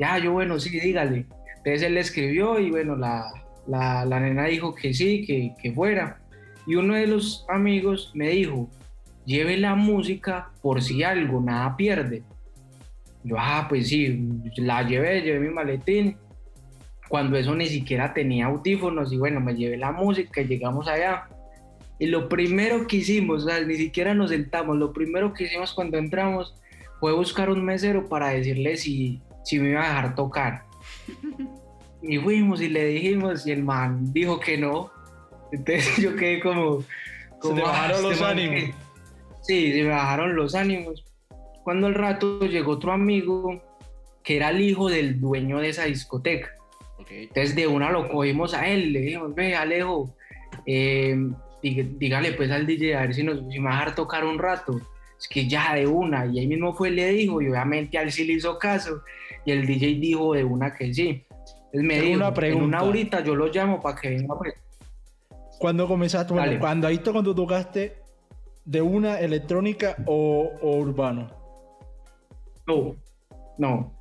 Ya, 0.00 0.18
yo 0.18 0.32
bueno, 0.32 0.58
sí, 0.58 0.78
dígale. 0.78 1.26
Entonces 1.58 1.82
él 1.82 1.94
le 1.94 2.00
escribió 2.00 2.58
y 2.58 2.70
bueno, 2.70 2.96
la, 2.96 3.32
la, 3.66 4.04
la 4.04 4.20
nena 4.20 4.46
dijo 4.46 4.74
que 4.74 4.92
sí, 4.92 5.24
que, 5.26 5.54
que 5.60 5.72
fuera. 5.72 6.20
Y 6.66 6.74
uno 6.76 6.94
de 6.94 7.06
los 7.06 7.44
amigos 7.48 8.10
me 8.14 8.30
dijo, 8.30 8.68
lleve 9.24 9.56
la 9.56 9.74
música 9.74 10.50
por 10.60 10.82
si 10.82 11.02
algo, 11.02 11.40
nada 11.40 11.76
pierde. 11.76 12.22
Yo, 13.24 13.36
ah, 13.38 13.66
pues 13.68 13.88
sí, 13.88 14.28
la 14.56 14.82
llevé, 14.82 15.22
llevé 15.22 15.40
mi 15.40 15.54
maletín. 15.54 16.16
Cuando 17.08 17.36
eso 17.36 17.54
ni 17.54 17.66
siquiera 17.66 18.14
tenía 18.14 18.46
audífonos 18.46 19.12
y 19.12 19.18
bueno, 19.18 19.38
me 19.40 19.54
llevé 19.54 19.76
la 19.76 19.92
música 19.92 20.40
y 20.40 20.46
llegamos 20.46 20.88
allá. 20.88 21.28
Y 21.98 22.06
lo 22.06 22.28
primero 22.28 22.86
que 22.86 22.96
hicimos, 22.96 23.44
o 23.44 23.48
sea, 23.48 23.60
ni 23.60 23.76
siquiera 23.76 24.14
nos 24.14 24.30
sentamos, 24.30 24.76
lo 24.76 24.92
primero 24.92 25.32
que 25.32 25.44
hicimos 25.44 25.72
cuando 25.72 25.98
entramos 25.98 26.54
fue 26.98 27.12
buscar 27.12 27.50
un 27.50 27.64
mesero 27.64 28.08
para 28.08 28.30
decirle 28.30 28.76
si, 28.76 29.20
si 29.44 29.58
me 29.58 29.70
iba 29.70 29.84
a 29.84 29.88
dejar 29.88 30.14
tocar. 30.14 30.64
Y 32.04 32.18
fuimos 32.18 32.60
y 32.60 32.68
le 32.68 32.84
dijimos 32.86 33.46
y 33.46 33.52
el 33.52 33.62
man 33.62 34.12
dijo 34.12 34.40
que 34.40 34.58
no. 34.58 34.90
Entonces 35.52 35.96
yo 36.02 36.16
quedé 36.16 36.40
como... 36.40 36.82
como 37.38 37.56
se 37.56 37.62
bajaron 37.62 37.98
ah, 37.98 38.02
los 38.02 38.12
este 38.14 38.24
ánimos. 38.24 38.76
sí, 39.42 39.72
se 39.72 39.82
me 39.84 39.90
bajaron 39.90 40.34
los 40.34 40.54
ánimos. 40.56 41.04
Cuando 41.62 41.86
al 41.86 41.94
rato 41.94 42.40
llegó 42.40 42.72
otro 42.72 42.90
amigo 42.90 43.62
que 44.24 44.36
era 44.36 44.50
el 44.50 44.60
hijo 44.60 44.88
del 44.88 45.20
dueño 45.20 45.60
de 45.60 45.68
esa 45.68 45.84
discoteca. 45.84 46.50
Entonces 47.08 47.54
de 47.54 47.66
una 47.66 47.90
lo 47.90 48.08
cogimos 48.08 48.54
a 48.54 48.66
él, 48.68 48.92
le 48.92 49.00
dijimos, 49.00 49.34
ve 49.34 49.54
Alejo, 49.54 50.14
eh, 50.66 51.16
dígale 51.62 52.32
pues 52.32 52.50
al 52.50 52.66
DJ 52.66 52.96
a 52.96 53.02
ver 53.02 53.14
si, 53.14 53.22
nos, 53.22 53.40
si 53.52 53.58
me 53.58 53.66
va 53.68 53.76
a 53.76 53.78
dejar 53.80 53.94
tocar 53.94 54.24
un 54.24 54.38
rato. 54.38 54.80
Es 55.18 55.28
que 55.28 55.46
ya 55.46 55.74
de 55.74 55.86
una, 55.86 56.26
y 56.26 56.40
ahí 56.40 56.46
mismo 56.46 56.74
fue, 56.74 56.90
le 56.90 57.08
dijo, 57.12 57.40
y 57.40 57.48
obviamente 57.48 57.98
a 57.98 58.02
él 58.02 58.10
sí 58.10 58.24
le 58.24 58.34
hizo 58.34 58.58
caso, 58.58 59.02
y 59.44 59.52
el 59.52 59.66
DJ 59.66 59.94
dijo 59.94 60.34
de 60.34 60.44
una 60.44 60.74
que 60.74 60.92
sí. 60.92 61.24
Él 61.72 61.82
me 61.84 62.00
dijo, 62.00 62.16
una 62.16 62.34
pregunta. 62.34 62.62
en 62.62 62.68
una 62.68 62.82
horita 62.82 63.20
yo 63.20 63.34
lo 63.34 63.46
llamo 63.46 63.80
para 63.80 63.98
que 63.98 64.10
venga 64.10 64.36
pues. 64.36 64.54
¿Cuándo 65.58 65.86
comenzaste? 65.86 66.34
cuando 66.58 66.88
ahí 66.88 66.98
cuando 66.98 67.34
tocaste 67.34 68.02
de 68.64 68.82
una 68.82 69.20
electrónica 69.20 69.96
o, 70.06 70.50
o, 70.60 70.76
urbano. 70.76 71.28
No, 72.66 72.96
no. 73.58 73.92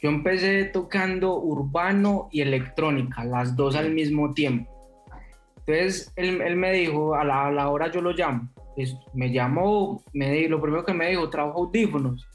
Yo 0.00 0.10
empecé 0.10 0.64
tocando 0.64 1.38
urbano 1.38 2.28
y 2.30 2.40
electrónica, 2.40 3.24
las 3.24 3.56
dos 3.56 3.74
al 3.74 3.92
mismo 3.92 4.32
tiempo. 4.32 4.70
Entonces 5.58 6.12
él, 6.16 6.40
él 6.40 6.56
me 6.56 6.72
dijo, 6.72 7.14
a 7.14 7.24
la, 7.24 7.46
a 7.46 7.50
la, 7.50 7.68
hora 7.68 7.90
yo 7.90 8.00
lo 8.00 8.12
llamo. 8.12 8.48
me 9.12 9.32
llamó, 9.32 10.02
me 10.12 10.30
dijo, 10.30 10.50
lo 10.50 10.62
primero 10.62 10.84
que 10.84 10.94
me 10.94 11.10
dijo, 11.10 11.28
trabajo 11.28 11.64
audífonos. 11.64 12.26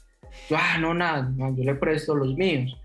Yo, 0.48 0.56
ah, 0.58 0.78
no, 0.78 0.94
nada, 0.94 1.32
yo 1.36 1.64
le 1.64 1.74
presto 1.74 2.14
los 2.14 2.34
míos. 2.34 2.76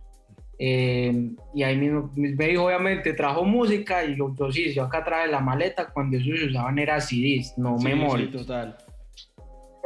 Eh, 0.62 1.32
y 1.53 1.63
ahí 1.63 1.77
mismo 1.77 2.12
me 2.15 2.48
dijo, 2.48 2.65
obviamente, 2.65 3.13
trajo 3.13 3.46
música 3.46 4.03
y 4.03 4.18
yo, 4.18 4.36
yo 4.38 4.51
sí, 4.51 4.74
yo 4.74 4.84
acá 4.84 5.06
traje 5.06 5.27
la 5.29 5.39
maleta 5.39 5.89
cuando 5.89 6.18
eso 6.18 6.36
se 6.36 6.48
usaban 6.48 6.77
era 6.77 7.00
CDs, 7.00 7.58
no 7.58 7.77
memorias. 7.77 8.29
Sí, 8.29 8.38
total. 8.38 8.77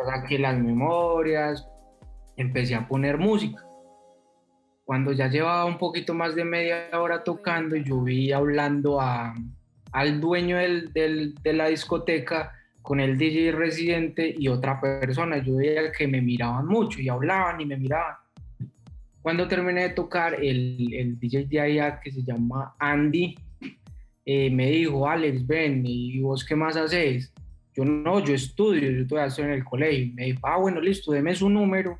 saqué 0.04 0.40
las 0.40 0.58
memorias, 0.58 1.68
empecé 2.38 2.74
a 2.74 2.88
poner 2.88 3.20
música. 3.20 3.64
Cuando 4.84 5.12
ya 5.12 5.28
llevaba 5.28 5.66
un 5.66 5.78
poquito 5.78 6.16
más 6.16 6.36
de 6.36 6.44
media 6.44 6.90
hora 6.94 7.24
tocando, 7.24 7.76
yo 7.76 8.02
vi 8.02 8.32
hablando 8.32 9.00
a, 9.00 9.36
al 9.92 10.20
dueño 10.20 10.58
del, 10.58 10.92
del, 10.92 11.36
de 11.36 11.54
la 11.54 11.68
discoteca 11.68 12.52
con 12.84 13.00
el 13.00 13.18
DJ 13.18 13.54
residente 13.54 14.36
y 14.38 14.48
otra 14.48 14.80
persona. 14.80 15.40
Yo 15.40 15.56
veía 15.56 15.92
que 15.92 16.08
me 16.08 16.22
miraban 16.22 16.68
mucho 16.68 17.02
y 17.02 17.10
hablaban 17.10 17.60
y 17.60 17.66
me 17.66 17.78
miraban 17.78 18.18
cuando 19.24 19.48
terminé 19.48 19.84
de 19.84 19.90
tocar, 19.92 20.36
el, 20.36 21.18
DJ 21.18 21.46
de 21.46 21.62
allá 21.62 22.02
que 22.02 22.12
se 22.12 22.22
llama 22.24 22.76
Andy 22.78 23.36
eh, 24.26 24.50
me 24.50 24.70
dijo, 24.70 25.10
Alex, 25.10 25.48
ven, 25.48 25.84
¿y 25.86 26.20
vos 26.20 26.44
qué 26.44 26.58
más 26.58 26.76
haces? 26.76 27.34
Yo 27.74 27.86
no, 27.86 28.20
yo 28.20 28.36
estudio, 28.36 28.92
yo 28.92 29.08
todavía 29.08 29.30
estoy 29.30 29.46
en 29.46 29.52
el 29.52 29.64
colegio. 29.64 30.14
Me 30.14 30.26
dijo, 30.26 30.40
ah, 30.44 30.58
bueno, 30.58 30.82
listo, 30.82 31.14
deme 31.14 31.34
su 31.36 31.50
número, 31.50 31.98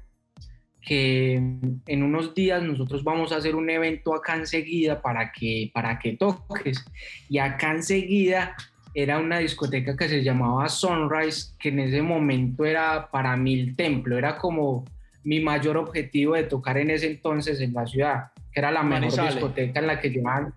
que 0.82 1.36
en 1.36 2.04
unos 2.04 2.36
días 2.36 2.62
nosotros 2.62 3.06
vamos 3.06 3.32
a 3.32 3.38
hacer 3.38 3.56
un 3.56 3.70
evento 3.70 4.14
acá 4.14 4.36
enseguida 4.36 5.02
para 5.02 5.32
que, 5.32 5.72
para 5.74 6.00
que 6.00 6.18
toques. 6.18 6.86
Y 7.30 7.38
acá 7.38 7.72
enseguida 7.72 8.54
era 8.94 9.18
una 9.20 9.40
discoteca 9.40 9.98
que 9.98 10.08
se 10.08 10.24
llamaba 10.24 10.70
Sunrise, 10.70 11.54
que 11.60 11.70
en 11.70 11.80
ese 11.80 12.02
momento 12.02 12.66
era 12.66 13.10
para 13.10 13.36
mí 13.36 13.60
el 13.60 13.76
templo, 13.76 14.18
era 14.18 14.38
como 14.38 14.86
mi 15.24 15.40
mayor 15.40 15.78
objetivo 15.78 16.36
de 16.36 16.44
tocar 16.44 16.78
en 16.78 16.92
ese 16.92 17.08
entonces 17.08 17.60
en 17.62 17.74
la 17.74 17.88
ciudad, 17.88 18.32
que 18.52 18.60
era 18.60 18.72
la 18.72 18.84
mejor 18.84 19.26
discoteca 19.26 19.80
en 19.80 19.88
la 19.88 20.00
que 20.00 20.10
llevaban, 20.10 20.54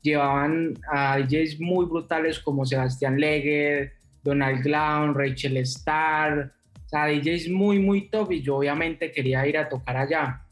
llevaban 0.00 0.74
a 0.92 1.18
DJs 1.18 1.60
muy 1.60 1.86
brutales 1.86 2.38
como 2.38 2.64
Sebastián 2.64 3.18
Leger, 3.18 3.92
Donald 4.22 4.62
Clown, 4.62 5.14
Rachel 5.14 5.56
Starr, 5.58 6.52
o 6.84 6.88
sea, 6.88 7.06
DJs 7.06 7.50
muy, 7.50 7.78
muy 7.78 8.08
top 8.08 8.30
y 8.32 8.42
yo 8.42 8.56
obviamente 8.56 9.10
quería 9.10 9.46
ir 9.46 9.58
a 9.58 9.68
tocar 9.68 9.96
allá. 9.96 10.42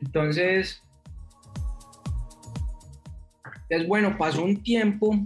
Entonces, 0.00 0.82
es 3.68 3.86
bueno, 3.88 4.16
pasó 4.18 4.44
un 4.44 4.62
tiempo 4.62 5.16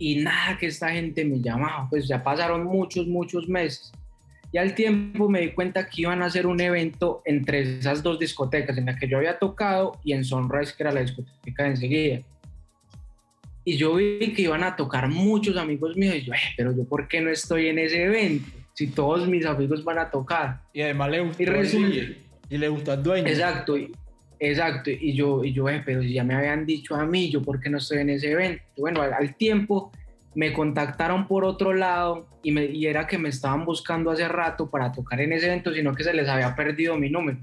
y 0.00 0.16
nada 0.16 0.56
que 0.58 0.66
esta 0.66 0.90
gente 0.90 1.24
me 1.26 1.40
llamaba, 1.40 1.86
pues 1.90 2.08
ya 2.08 2.24
pasaron 2.24 2.64
muchos, 2.64 3.06
muchos 3.06 3.46
meses. 3.48 3.92
Y 4.50 4.56
al 4.56 4.74
tiempo 4.74 5.28
me 5.28 5.42
di 5.42 5.52
cuenta 5.52 5.88
que 5.88 6.02
iban 6.02 6.22
a 6.22 6.26
hacer 6.26 6.46
un 6.46 6.58
evento 6.60 7.22
entre 7.26 7.78
esas 7.78 8.02
dos 8.02 8.18
discotecas, 8.18 8.78
en 8.78 8.86
la 8.86 8.96
que 8.96 9.06
yo 9.06 9.18
había 9.18 9.38
tocado 9.38 10.00
y 10.02 10.14
en 10.14 10.24
Sunrise, 10.24 10.72
que 10.74 10.82
era 10.82 10.90
la 10.90 11.02
discoteca 11.02 11.64
de 11.64 11.68
enseguida. 11.68 12.22
Y 13.62 13.76
yo 13.76 13.94
vi 13.94 14.32
que 14.34 14.42
iban 14.42 14.64
a 14.64 14.74
tocar 14.74 15.06
muchos 15.06 15.58
amigos 15.58 15.94
míos 15.96 16.16
y 16.16 16.22
yo, 16.22 16.32
pero 16.56 16.74
yo 16.74 16.84
por 16.84 17.06
qué 17.06 17.20
no 17.20 17.30
estoy 17.30 17.68
en 17.68 17.78
ese 17.78 18.02
evento 18.02 18.50
si 18.72 18.86
todos 18.86 19.28
mis 19.28 19.44
amigos 19.44 19.84
van 19.84 19.98
a 19.98 20.10
tocar. 20.10 20.62
Y 20.72 20.80
además 20.80 21.10
le 21.10 21.20
gusta 21.20 21.42
y, 21.42 22.16
y, 22.48 22.56
le 22.56 22.68
gusta 22.68 22.94
el 22.94 23.02
dueño. 23.02 23.28
Exacto, 23.28 23.76
exacto. 24.40 24.90
Y 24.90 25.14
yo, 25.14 25.44
y 25.44 25.52
yo 25.52 25.66
pero 25.84 26.02
si 26.02 26.14
ya 26.14 26.24
me 26.24 26.34
habían 26.34 26.66
dicho 26.66 26.96
a 26.96 27.06
mí, 27.06 27.30
yo 27.30 27.42
por 27.42 27.60
qué 27.60 27.70
no 27.70 27.78
estoy 27.78 27.98
en 27.98 28.10
ese 28.10 28.32
evento. 28.32 28.62
bueno, 28.76 29.02
al 29.02 29.34
tiempo 29.36 29.92
me 30.34 30.52
contactaron 30.52 31.26
por 31.26 31.44
otro 31.44 31.74
lado 31.74 32.26
y, 32.42 32.52
me, 32.52 32.64
y 32.64 32.86
era 32.86 33.06
que 33.06 33.18
me 33.18 33.28
estaban 33.28 33.64
buscando 33.64 34.10
hace 34.10 34.26
rato 34.28 34.70
para 34.70 34.92
tocar 34.92 35.20
en 35.20 35.32
ese 35.32 35.46
evento, 35.46 35.72
sino 35.72 35.94
que 35.94 36.04
se 36.04 36.14
les 36.14 36.28
había 36.28 36.54
perdido 36.54 36.96
mi 36.96 37.10
número. 37.10 37.38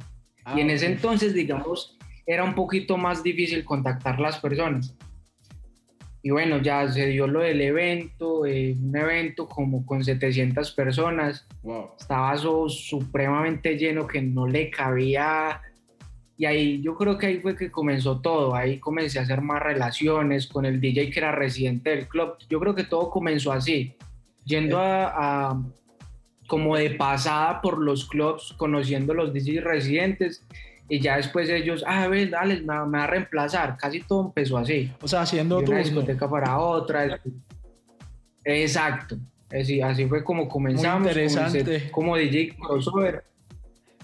y 0.56 0.62
en 0.62 0.70
ese 0.70 0.88
ah, 0.88 0.92
entonces, 0.92 1.34
digamos, 1.34 1.98
era 2.26 2.44
un 2.44 2.56
poquito 2.56 2.98
más 2.98 3.24
difícil 3.24 3.64
contactar 3.64 4.20
las 4.20 4.40
personas. 4.40 4.96
Y 6.24 6.30
bueno, 6.30 6.62
ya 6.62 6.92
se 6.92 7.06
dio 7.06 7.28
lo 7.28 7.40
del 7.40 7.62
evento, 7.62 8.46
eh, 8.46 8.76
un 8.82 8.96
evento 8.98 9.48
como 9.48 9.86
con 9.86 10.04
700 10.04 10.72
personas. 10.72 11.48
Estaba 11.98 12.36
supremamente 12.38 13.78
lleno 13.78 14.08
que 14.08 14.22
no 14.22 14.46
le 14.48 14.70
cabía 14.70 15.62
Y 16.38 16.46
ahí 16.46 16.82
yo 16.82 16.96
creo 16.96 17.18
que 17.18 17.26
ahí 17.26 17.40
fue 17.40 17.56
que 17.56 17.72
comenzó 17.72 18.20
todo, 18.22 18.54
ahí 18.56 18.80
comencé 18.80 19.18
a 19.18 19.24
hacer 19.24 19.42
más 19.42 19.62
relaciones 19.62 20.46
con 20.48 20.66
el 20.66 20.80
DJ 20.80 21.10
que 21.10 21.20
era 21.20 21.32
residente 21.32 21.90
del 21.90 22.08
club. 22.08 22.36
Yo 22.48 22.60
creo 22.60 22.76
que 22.76 22.84
todo 22.84 23.10
comenzó 23.10 23.52
así, 23.52 23.96
yendo 24.46 24.78
a, 24.80 25.60
como 26.48 26.78
de 26.78 26.92
pasada 26.92 27.60
por 27.62 27.80
los 27.80 28.06
clubs, 28.06 28.54
conociendo 28.58 29.16
los 29.16 29.34
DJs 29.34 29.64
residentes 29.64 30.46
y 30.90 31.02
ya 31.02 31.18
después 31.18 31.50
ellos, 31.50 31.84
ah, 31.86 32.04
a 32.04 32.08
ver, 32.08 32.30
dale, 32.30 32.62
me, 32.62 32.68
va 32.68 33.04
a 33.04 33.08
reemplazar. 33.08 33.76
Casi 33.78 34.00
todo 34.02 34.28
empezó 34.28 34.58
así. 34.58 34.92
O 35.02 35.08
sea, 35.08 35.22
haciendo 35.22 35.60
de 35.60 35.66
una 35.66 35.80
discoteca 35.80 36.30
para 36.30 36.58
otra. 36.60 37.20
Exacto. 38.44 39.18
Así, 39.52 39.82
así 39.82 40.06
fue 40.06 40.24
como 40.24 40.48
comenzamos. 40.48 41.02
Muy 41.02 41.10
interesante. 41.10 41.92
Como, 41.92 42.16
DJ 42.16 42.56
crossover. 42.56 43.26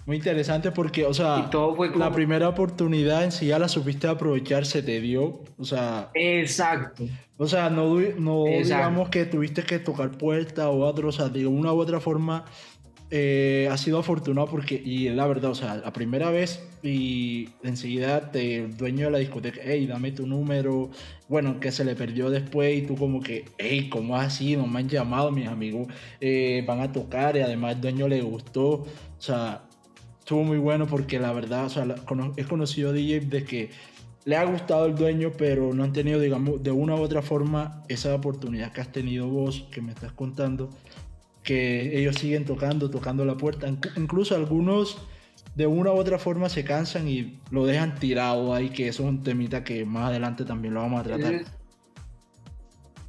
Muy 0.05 0.17
interesante 0.17 0.71
porque, 0.71 1.05
o 1.05 1.13
sea, 1.13 1.49
la 1.95 2.11
primera 2.11 2.49
oportunidad 2.49 3.23
en 3.23 3.31
sí 3.31 3.47
ya 3.47 3.59
la 3.59 3.69
supiste 3.69 4.07
aprovechar, 4.07 4.65
se 4.65 4.83
te 4.83 4.99
dio, 4.99 5.41
o 5.57 5.63
sea... 5.63 6.09
Exacto. 6.13 7.05
O 7.37 7.47
sea, 7.47 7.69
no, 7.69 7.99
no 8.17 8.43
digamos 8.45 9.09
que 9.09 9.25
tuviste 9.25 9.63
que 9.63 9.79
tocar 9.79 10.11
puertas 10.11 10.65
o 10.65 10.79
otro, 10.79 11.09
o 11.09 11.11
sea, 11.11 11.29
de 11.29 11.47
una 11.47 11.73
u 11.73 11.79
otra 11.79 11.99
forma 11.99 12.45
eh, 13.15 13.69
ha 13.71 13.77
sido 13.77 13.99
afortunado 13.99 14.47
porque, 14.47 14.73
y 14.83 15.07
la 15.09 15.27
verdad, 15.27 15.51
o 15.51 15.55
sea, 15.55 15.75
la 15.75 15.93
primera 15.93 16.31
vez 16.31 16.67
y 16.81 17.49
enseguida 17.63 18.31
te, 18.31 18.63
el 18.63 18.75
dueño 18.75 19.05
de 19.05 19.11
la 19.11 19.17
discoteca, 19.19 19.61
hey, 19.63 19.85
dame 19.85 20.11
tu 20.11 20.25
número, 20.25 20.89
bueno, 21.27 21.59
que 21.59 21.71
se 21.71 21.85
le 21.85 21.95
perdió 21.95 22.29
después 22.29 22.75
y 22.75 22.81
tú 22.81 22.95
como 22.95 23.21
que, 23.21 23.45
hey, 23.59 23.87
¿cómo 23.89 24.17
así? 24.17 24.55
No 24.55 24.65
me 24.65 24.79
han 24.79 24.89
llamado, 24.89 25.31
mis 25.31 25.47
amigos 25.47 25.87
eh, 26.21 26.63
van 26.67 26.81
a 26.81 26.91
tocar 26.91 27.37
y 27.37 27.41
además 27.41 27.75
el 27.75 27.81
dueño 27.81 28.07
le 28.07 28.21
gustó, 28.21 28.67
o 28.67 28.87
sea, 29.19 29.63
estuvo 30.23 30.45
muy 30.45 30.57
bueno 30.57 30.87
porque 30.87 31.19
la 31.19 31.33
verdad, 31.33 31.65
o 31.65 31.69
sea, 31.69 31.85
he 32.37 32.45
conocido 32.45 32.93
DJ 32.93 33.19
de 33.19 33.43
que 33.43 33.71
le 34.23 34.37
ha 34.37 34.45
gustado 34.45 34.85
el 34.85 34.95
dueño, 34.95 35.33
pero 35.37 35.73
no 35.73 35.83
han 35.83 35.91
tenido, 35.91 36.17
digamos, 36.17 36.63
de 36.63 36.71
una 36.71 36.95
u 36.95 37.01
otra 37.01 37.21
forma 37.21 37.83
esa 37.89 38.15
oportunidad 38.15 38.71
que 38.71 38.79
has 38.79 38.89
tenido 38.89 39.27
vos, 39.27 39.67
que 39.69 39.81
me 39.81 39.91
estás 39.91 40.13
contando, 40.13 40.69
que 41.43 41.99
ellos 41.99 42.15
siguen 42.15 42.45
tocando, 42.45 42.89
tocando 42.89 43.25
la 43.25 43.35
puerta. 43.35 43.67
Incluso 43.97 44.33
algunos 44.33 44.97
de 45.55 45.67
una 45.67 45.91
u 45.91 45.95
otra 45.95 46.17
forma 46.17 46.47
se 46.47 46.63
cansan 46.63 47.09
y 47.09 47.41
lo 47.51 47.65
dejan 47.65 47.95
tirado 47.95 48.53
ahí, 48.53 48.69
que 48.69 48.87
eso 48.87 49.03
es 49.03 49.09
un 49.09 49.23
temita 49.23 49.65
que 49.65 49.83
más 49.83 50.07
adelante 50.07 50.45
también 50.45 50.73
lo 50.73 50.79
vamos 50.79 51.01
a 51.01 51.03
tratar. 51.03 51.41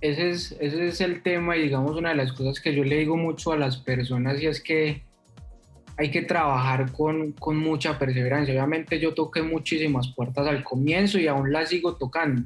Ese 0.00 0.30
es, 0.30 0.56
ese 0.58 0.88
es, 0.88 1.00
el 1.00 1.22
tema 1.22 1.56
y 1.56 1.62
digamos 1.62 1.96
una 1.96 2.08
de 2.08 2.16
las 2.16 2.32
cosas 2.32 2.60
que 2.60 2.74
yo 2.74 2.82
le 2.82 2.96
digo 2.96 3.16
mucho 3.16 3.52
a 3.52 3.56
las 3.56 3.76
personas 3.76 4.42
y 4.42 4.48
es 4.48 4.60
que 4.60 5.03
hay 5.96 6.10
que 6.10 6.22
trabajar 6.22 6.92
con, 6.92 7.32
con 7.32 7.56
mucha 7.56 7.98
perseverancia. 7.98 8.54
Obviamente 8.54 8.98
yo 8.98 9.14
toqué 9.14 9.42
muchísimas 9.42 10.08
puertas 10.14 10.46
al 10.46 10.64
comienzo 10.64 11.18
y 11.18 11.26
aún 11.26 11.52
las 11.52 11.68
sigo 11.68 11.96
tocando. 11.96 12.42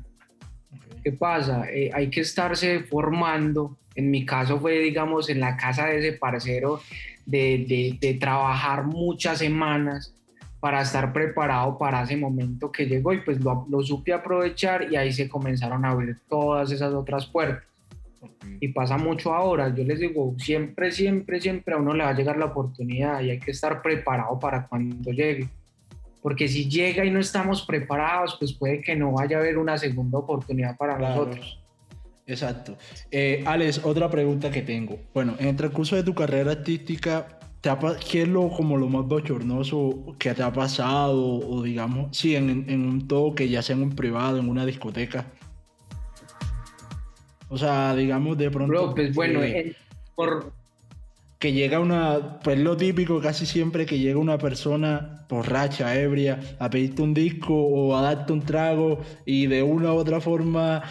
¿Qué 1.03 1.13
pasa? 1.13 1.71
Eh, 1.71 1.91
hay 1.95 2.11
que 2.11 2.21
estarse 2.21 2.81
formando 2.81 3.79
en 3.99 4.13
mi 4.13 4.25
caso 4.25 4.61
fue, 4.61 4.79
digamos, 4.79 5.29
en 5.29 5.41
la 5.41 5.57
casa 5.57 5.87
de 5.87 5.99
ese 5.99 6.13
parcero, 6.13 6.81
de, 7.27 7.97
de, 8.01 8.15
trabajar 8.15 8.85
muchas 8.85 9.39
semanas 9.39 10.15
para 10.61 10.83
estar 10.83 11.13
preparado 11.13 11.77
para 11.79 12.05
ese 12.05 12.17
momento 12.17 12.71
que 12.71 12.87
llegó 12.87 13.13
y 13.13 13.23
pues 13.23 13.41
lo, 13.41 13.67
lo, 13.69 13.83
supe 13.83 14.13
aprovechar 14.13 14.93
y 14.93 14.95
ahí 14.95 15.13
se 15.13 15.29
comenzaron 15.29 15.85
a 15.85 15.91
abrir 15.91 16.17
todas 16.29 16.71
esas 16.71 16.95
otras 16.95 17.27
puertas. 17.27 17.68
Y 18.61 18.69
pasa 18.69 18.97
mucho 18.97 19.33
ahora, 19.33 19.75
yo 19.75 19.85
les 19.85 20.01
digo, 20.01 20.35
siempre, 20.39 20.91
siempre, 20.91 21.41
siempre 21.41 21.75
a 21.75 21.79
uno 21.79 21.95
le 21.95 22.05
va 22.05 22.11
a 22.11 22.15
llegar 22.15 22.37
la 22.37 22.47
oportunidad 22.47 23.21
y 23.23 23.31
hay 23.31 23.39
que 23.39 23.53
estar 23.53 23.83
preparado 23.83 24.39
para 24.39 24.67
cuando 24.67 25.11
llegue. 25.13 25.49
Porque 26.23 26.49
si 26.49 26.69
llega 26.69 27.05
y 27.05 27.11
no 27.11 27.21
estamos 27.21 27.63
preparados, 27.63 28.37
pues 28.39 28.53
puede 28.53 28.81
que 28.81 28.97
no 28.97 29.13
vaya 29.13 29.37
a 29.37 29.41
haber 29.41 29.59
una 29.59 29.79
segunda 29.79 30.19
oportunidad 30.19 30.77
para 30.77 30.99
nosotros. 30.99 31.61
Exacto. 32.27 32.77
Eh, 33.11 33.43
Alex, 33.47 33.81
otra 33.85 34.11
pregunta 34.11 34.51
que 34.51 34.63
tengo. 34.63 34.99
Bueno, 35.15 35.35
en 35.39 35.49
el 35.49 35.57
transcurso 35.57 35.97
de 35.97 36.03
tu 36.03 36.15
carrera 36.15 36.53
artística, 36.53 37.39
¿qué 38.11 38.23
es 38.23 38.29
lo, 38.29 38.51
como 38.51 38.77
lo 38.77 38.89
más 38.89 39.07
bochornoso 39.07 40.15
que 40.19 40.35
te 40.35 40.43
ha 40.43 40.53
pasado? 40.53 41.39
O 41.39 41.63
digamos, 41.63 42.17
sí, 42.17 42.37
en, 42.37 42.67
en 42.69 42.87
un 42.87 43.09
toque, 43.09 43.49
ya 43.49 43.63
sea 43.63 43.77
en 43.77 43.83
un 43.83 43.97
privado, 43.97 44.39
en 44.39 44.49
una 44.49 44.67
discoteca. 44.67 45.25
O 47.49 47.59
sea, 47.59 47.95
digamos, 47.95 48.37
de 48.39 48.51
pronto... 48.51 48.95
pues 48.95 49.15
bueno, 49.15 49.41
por... 50.15 50.53
Que 51.39 51.53
llega 51.53 51.79
una, 51.79 52.41
pues 52.41 52.59
lo 52.59 52.77
típico 52.77 53.21
casi 53.21 53.47
siempre 53.47 53.87
que 53.87 54.01
llega 54.01 54.19
una 54.19 54.39
persona 54.39 55.25
borracha, 55.29 55.95
ebria, 55.95 56.41
a 56.59 56.69
pedirte 56.69 57.01
un 57.01 57.15
disco 57.15 57.55
o 57.55 57.97
a 57.97 58.03
darte 58.03 58.33
un 58.33 58.43
trago 58.43 59.01
y 59.25 59.47
de 59.47 59.63
una 59.63 59.93
u 59.93 59.99
otra 59.99 60.21
forma 60.21 60.83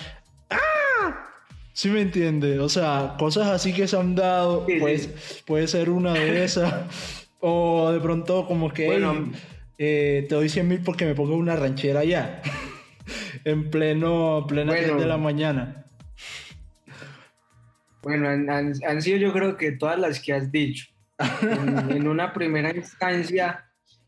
¿Sí 1.78 1.89
me 1.89 2.02
entiende? 2.02 2.58
O 2.58 2.70
sea, 2.70 3.13
cosas 3.20 3.50
así 3.50 3.72
que 3.72 3.88
se 3.88 3.96
han 3.96 4.15
dado, 4.15 4.65
pues 4.80 5.43
puede 5.46 5.67
ser 5.67 5.91
una 5.91 6.12
de 6.12 6.43
esas. 6.43 6.74
o 7.39 7.91
de 7.91 8.00
pronto 8.00 8.48
como 8.48 8.74
que 8.74 8.88
bueno, 8.88 9.32
eh, 9.78 10.26
te 10.28 10.34
doy 10.34 10.50
100 10.50 10.67
mil 10.67 10.80
porque 10.80 11.06
me 11.06 11.13
pongo 11.13 11.36
una 11.36 11.56
ranchera 11.56 12.04
ya. 12.04 12.41
en 13.46 13.70
pleno, 13.70 14.46
plena 14.48 14.74
de 14.74 15.06
la 15.06 15.17
mañana. 15.17 15.86
Bueno, 18.08 18.30
han, 18.30 19.02
sido 19.02 19.17
yo 19.17 19.34
creo 19.34 19.58
que 19.58 19.74
todas 19.74 20.00
las 20.00 20.22
que 20.22 20.32
has 20.32 20.50
dicho. 20.50 20.86
en, 21.89 22.08
una 22.08 22.32
primera 22.32 22.74
instancia, 22.74 23.65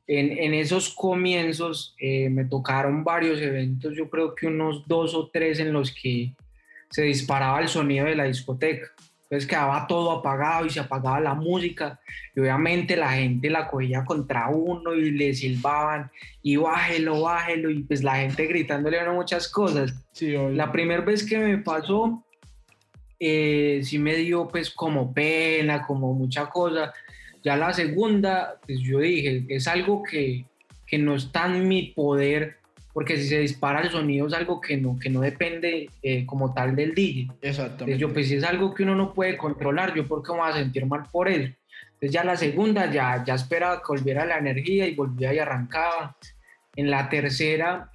en, 0.07 0.53
esos 0.53 0.93
comienzos, 0.93 1.95
eh, 1.99 2.29
me 2.29 2.45
tocaron 2.45 3.03
varios 3.03 3.41
eventos, 3.41 3.97
yo 3.97 4.09
creo 4.09 4.33
que 4.35 4.47
unos 4.47 4.88
dos 4.88 5.13
o 5.13 5.29
tres 5.29 5.59
en 5.59 5.73
los 5.73 5.93
que 5.93 6.33
se 6.89 7.03
disparaba 7.03 7.59
el 7.59 7.67
sonido 7.67 8.05
de 8.05 8.15
la 8.15 8.23
discoteca. 8.23 8.88
Entonces 9.23 9.47
quedaba 9.49 9.85
todo 9.85 10.12
apagado 10.12 10.65
y 10.65 10.69
se 10.69 10.79
apagaba 10.79 11.19
la 11.19 11.33
música 11.33 11.99
y 12.33 12.39
obviamente 12.39 12.95
la 12.95 13.12
gente 13.12 13.49
la 13.49 13.67
cogía 13.67 14.05
contra 14.05 14.47
uno 14.47 14.95
y 14.95 15.12
le 15.12 15.33
silbaban 15.33 16.09
y 16.41 16.55
bájelo, 16.55 17.21
bájelo 17.23 17.69
y 17.69 17.83
pues 17.83 18.01
la 18.01 18.15
gente 18.15 18.47
gritándole 18.47 18.97
muchas 19.09 19.49
cosas. 19.49 19.93
la 20.21 20.71
primera 20.71 21.01
vez 21.01 21.23
que 21.25 21.38
me 21.38 21.57
pasó 21.57 22.25
eh, 23.19 23.82
sí 23.84 23.99
me 23.99 24.15
dio 24.15 24.47
pues 24.47 24.69
como 24.69 25.13
pena, 25.13 25.82
como 25.86 26.13
mucha 26.13 26.47
cosa. 26.49 26.93
Ya 27.43 27.55
la 27.55 27.73
segunda, 27.73 28.60
pues 28.65 28.79
yo 28.79 28.99
dije, 28.99 29.45
es 29.49 29.67
algo 29.67 30.03
que, 30.03 30.45
que 30.86 30.97
no 30.97 31.15
está 31.15 31.45
en 31.45 31.67
mi 31.67 31.84
poder 31.88 32.60
porque 32.93 33.17
si 33.17 33.29
se 33.29 33.39
dispara 33.39 33.82
el 33.82 33.91
sonido 33.91 34.27
es 34.27 34.34
algo 34.34 34.60
que 34.60 34.75
no, 34.75 34.97
que 34.99 35.10
no 35.10 35.21
depende 35.21 35.89
eh, 36.01 36.25
como 36.25 36.53
tal 36.53 36.75
del 36.75 36.93
DJ. 36.93 37.32
Exactamente. 37.41 37.97
yo, 37.97 38.12
pues 38.12 38.27
si 38.27 38.36
es 38.36 38.43
algo 38.43 38.73
que 38.73 38.84
uno 38.84 38.95
no 38.95 39.13
puede 39.13 39.38
controlar, 39.38 39.93
yo 39.93 40.08
por 40.08 40.23
qué 40.23 40.32
me 40.32 40.39
voy 40.39 40.49
a 40.49 40.53
sentir 40.53 40.86
mal 40.86 41.03
por 41.12 41.29
eso. 41.29 41.53
Entonces 41.93 42.12
ya 42.12 42.23
la 42.23 42.36
segunda, 42.36 42.91
ya, 42.91 43.23
ya 43.23 43.36
esperaba 43.36 43.77
que 43.77 43.88
volviera 43.89 44.25
la 44.25 44.38
energía 44.38 44.88
y 44.88 44.95
volvía 44.95 45.34
y 45.34 45.39
arrancaba. 45.39 46.17
En 46.75 46.89
la 46.89 47.10
tercera, 47.10 47.89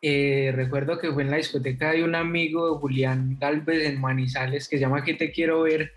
eh, 0.00 0.52
recuerdo 0.54 0.98
que 0.98 1.12
fue 1.12 1.24
en 1.24 1.30
la 1.30 1.38
discoteca 1.38 1.92
de 1.92 2.04
un 2.04 2.14
amigo, 2.14 2.78
Julián 2.78 3.36
Galvez, 3.40 3.84
en 3.84 4.00
Manizales, 4.00 4.68
que 4.68 4.76
se 4.76 4.82
llama 4.82 5.04
Que 5.04 5.14
te 5.14 5.32
quiero 5.32 5.62
ver. 5.62 5.92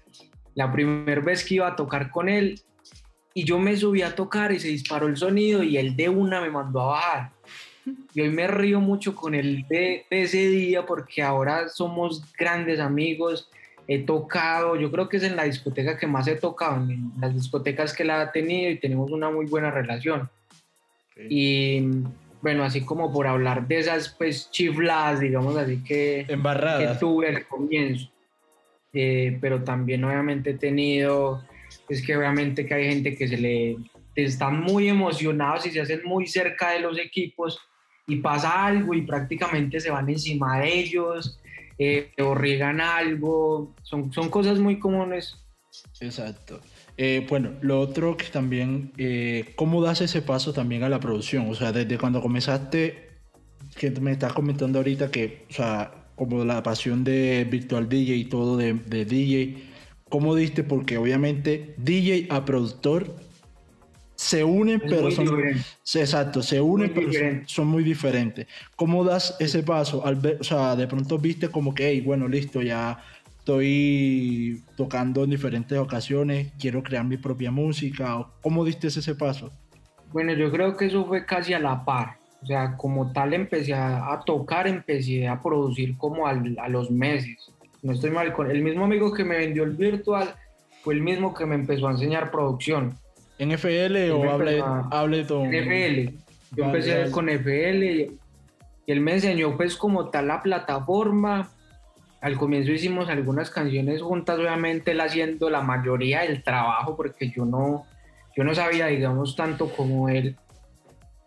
La 0.56 0.72
primera 0.72 1.22
vez 1.22 1.46
que 1.46 1.56
iba 1.56 1.68
a 1.68 1.76
tocar 1.76 2.12
con 2.12 2.28
él, 2.28 2.62
y 3.34 3.46
yo 3.46 3.60
me 3.60 3.78
subí 3.78 4.02
a 4.02 4.16
tocar 4.16 4.52
y 4.52 4.60
se 4.60 4.68
disparó 4.68 5.08
el 5.08 5.18
sonido 5.18 5.64
y 5.64 5.78
él 5.78 5.96
de 5.96 6.10
una 6.10 6.42
me 6.42 6.50
mandó 6.50 6.82
a 6.82 6.86
bajar. 6.88 7.32
Y 8.14 8.22
hoy 8.22 8.30
me 8.30 8.48
río 8.48 8.80
mucho 8.80 9.16
con 9.16 9.34
él 9.34 9.66
de, 9.70 10.06
ese 10.10 10.50
día 10.50 10.86
porque 10.86 11.24
ahora 11.24 11.70
somos 11.70 12.24
grandes 12.34 12.80
amigos. 12.80 13.50
He 13.88 14.00
tocado, 14.00 14.76
yo 14.76 14.92
creo 14.92 15.10
que 15.10 15.18
es 15.18 15.24
en 15.24 15.36
la 15.36 15.44
discoteca 15.44 15.98
que 15.98 16.08
más 16.08 16.28
he 16.28 16.36
tocado, 16.36 16.84
en 16.90 17.12
las 17.20 17.34
discotecas 17.34 17.94
que 17.94 18.04
la 18.04 18.22
ha 18.22 18.32
tenido 18.32 18.70
y 18.70 18.80
tenemos 18.80 19.12
una 19.12 19.30
muy 19.30 19.46
buena 19.46 19.72
relación. 19.72 20.30
Y 21.30 21.84
bueno, 22.42 22.64
así 22.64 22.82
como 22.82 23.12
por 23.12 23.28
hablar 23.28 23.68
de 23.68 23.80
esas 23.80 24.10
pues 24.10 24.50
chifladas, 24.52 25.20
digamos 25.20 25.56
así 25.58 25.84
que, 25.84 26.26
que 26.28 26.88
tuve 27.00 27.30
al 27.30 27.48
comienzo. 27.48 28.10
Eh, 28.94 29.38
pero 29.40 29.64
también 29.64 30.04
obviamente 30.04 30.52
he 30.52 30.58
tenido, 30.58 31.44
es 31.88 32.06
que 32.06 32.18
obviamente 32.18 32.66
que 32.66 32.74
hay 32.74 32.90
gente 32.90 33.16
que 33.16 33.28
se 33.28 33.38
le 33.38 33.78
están 34.16 34.60
muy 34.62 34.90
emocionados 34.90 35.66
y 35.66 35.72
se 35.72 35.82
hacen 35.82 36.02
muy 36.04 36.28
cerca 36.28 36.72
de 36.72 36.82
los 36.82 36.98
equipos 36.98 37.60
y 38.08 38.18
pasa 38.18 38.66
algo 38.66 38.94
y 38.94 39.04
prácticamente 39.04 39.80
se 39.80 39.92
van 39.92 40.10
encima 40.10 40.60
de 40.60 40.80
ellos 40.80 41.40
eh, 41.78 42.12
o 42.20 42.36
riegan 42.36 42.82
algo. 42.82 43.74
Son, 43.84 44.12
son 44.12 44.30
cosas 44.30 44.60
muy 44.60 44.80
comunes. 44.80 45.38
Exacto. 46.02 46.60
Eh, 46.98 47.26
bueno, 47.30 47.52
lo 47.62 47.80
otro 47.80 48.18
que 48.18 48.26
también, 48.26 48.92
eh, 48.98 49.54
¿cómo 49.56 49.82
das 49.82 50.02
ese 50.02 50.22
paso 50.22 50.54
también 50.54 50.84
a 50.84 50.90
la 50.90 51.00
producción? 51.00 51.50
O 51.50 51.56
sea, 51.56 51.72
desde 51.72 51.98
cuando 51.98 52.22
comenzaste, 52.22 53.10
que 53.76 53.92
me 53.92 54.12
estás 54.12 54.34
comentando 54.34 54.80
ahorita 54.80 55.10
que, 55.10 55.46
o 55.50 55.54
sea, 55.54 56.10
como 56.16 56.44
la 56.46 56.62
pasión 56.62 57.04
de 57.04 57.48
Virtual 57.50 57.90
DJ 57.90 58.16
y 58.16 58.26
todo 58.26 58.58
de, 58.58 58.74
de 58.74 59.06
DJ, 59.06 59.64
¿cómo 60.10 60.36
diste? 60.36 60.64
Porque 60.64 60.98
obviamente 60.98 61.74
DJ 61.78 62.28
a 62.30 62.46
productor 62.46 63.16
se 64.22 64.44
unen, 64.44 64.80
pero 64.88 65.10
son. 65.10 65.28
Exacto, 65.96 66.44
se 66.44 66.62
unen, 66.62 66.94
pero 66.94 67.10
son, 67.48 67.68
muy 67.68 67.84
diferentes. 67.84 68.46
¿Cómo 68.76 69.04
das 69.04 69.36
ese 69.40 69.64
paso? 69.64 70.06
Al 70.06 70.16
ver, 70.16 70.38
o 70.40 70.44
sea, 70.44 70.76
de 70.76 70.86
pronto 70.86 71.18
viste 71.18 71.50
como 71.50 71.74
que, 71.74 71.88
hey, 71.88 72.02
bueno, 72.02 72.28
listo, 72.28 72.62
ya 72.62 73.04
estoy 73.42 74.64
tocando 74.78 75.24
en 75.24 75.32
diferentes 75.32 75.76
ocasiones, 75.78 76.54
quiero 76.60 76.84
crear 76.84 77.04
mi 77.04 77.18
propia 77.18 77.50
música. 77.50 78.28
¿Cómo 78.42 78.64
diste 78.64 78.88
ese 78.88 79.16
paso? 79.16 79.52
Bueno, 80.14 80.34
yo 80.34 80.52
creo 80.52 80.78
que 80.78 80.86
eso 80.86 81.06
fue 81.06 81.26
casi 81.26 81.54
a 81.54 81.60
la 81.60 81.84
par. 81.84 82.18
O 82.44 82.46
sea, 82.46 82.78
como 82.78 83.12
tal 83.12 83.34
empecé 83.34 83.74
a, 83.74 84.20
tocar, 84.26 84.68
empecé 84.68 85.28
a 85.28 85.42
producir 85.42 85.98
como 85.98 86.28
a 86.28 86.34
los 86.70 86.92
meses. 86.92 87.52
No 87.82 87.94
estoy 87.94 88.12
mal 88.12 88.32
con 88.34 88.50
el 88.50 88.62
mismo 88.62 88.86
amigo 88.86 89.12
que 89.12 89.24
me 89.24 89.38
vendió 89.38 89.64
el 89.64 89.72
virtual, 89.72 90.36
fue 90.84 90.94
el 90.94 91.02
mismo 91.02 91.34
que 91.34 91.46
me 91.46 91.56
empezó 91.56 91.88
a 91.88 91.92
enseñar 91.92 92.30
producción. 92.30 92.96
¿En 93.40 93.52
FL 93.52 94.12
o 94.12 94.30
hable, 94.30 94.62
hable 94.92 95.22
En 95.22 95.54
FL. 95.54 96.14
Yo 96.56 96.66
empecé 96.66 97.10
con 97.10 97.28
FL 97.28 97.86
y, 97.86 98.20
él 98.88 99.00
me 99.00 99.14
enseñó 99.14 99.56
pues 99.58 99.76
como 99.76 100.10
tal 100.10 100.28
la 100.28 100.42
plataforma. 100.42 101.50
Al 102.22 102.38
comienzo 102.38 102.72
hicimos 102.72 103.10
algunas 103.10 103.50
canciones 103.50 104.02
juntas, 104.02 104.40
obviamente 104.40 104.92
él 104.92 105.02
haciendo 105.02 105.50
la 105.50 105.62
mayoría 105.62 106.22
del 106.22 106.44
trabajo 106.44 106.96
porque 106.96 107.30
yo 107.30 107.46
no, 107.46 107.86
yo 108.38 108.44
no 108.44 108.54
sabía, 108.54 108.88
digamos, 108.88 109.36
tanto 109.36 109.70
como 109.74 110.08
él. 110.08 110.38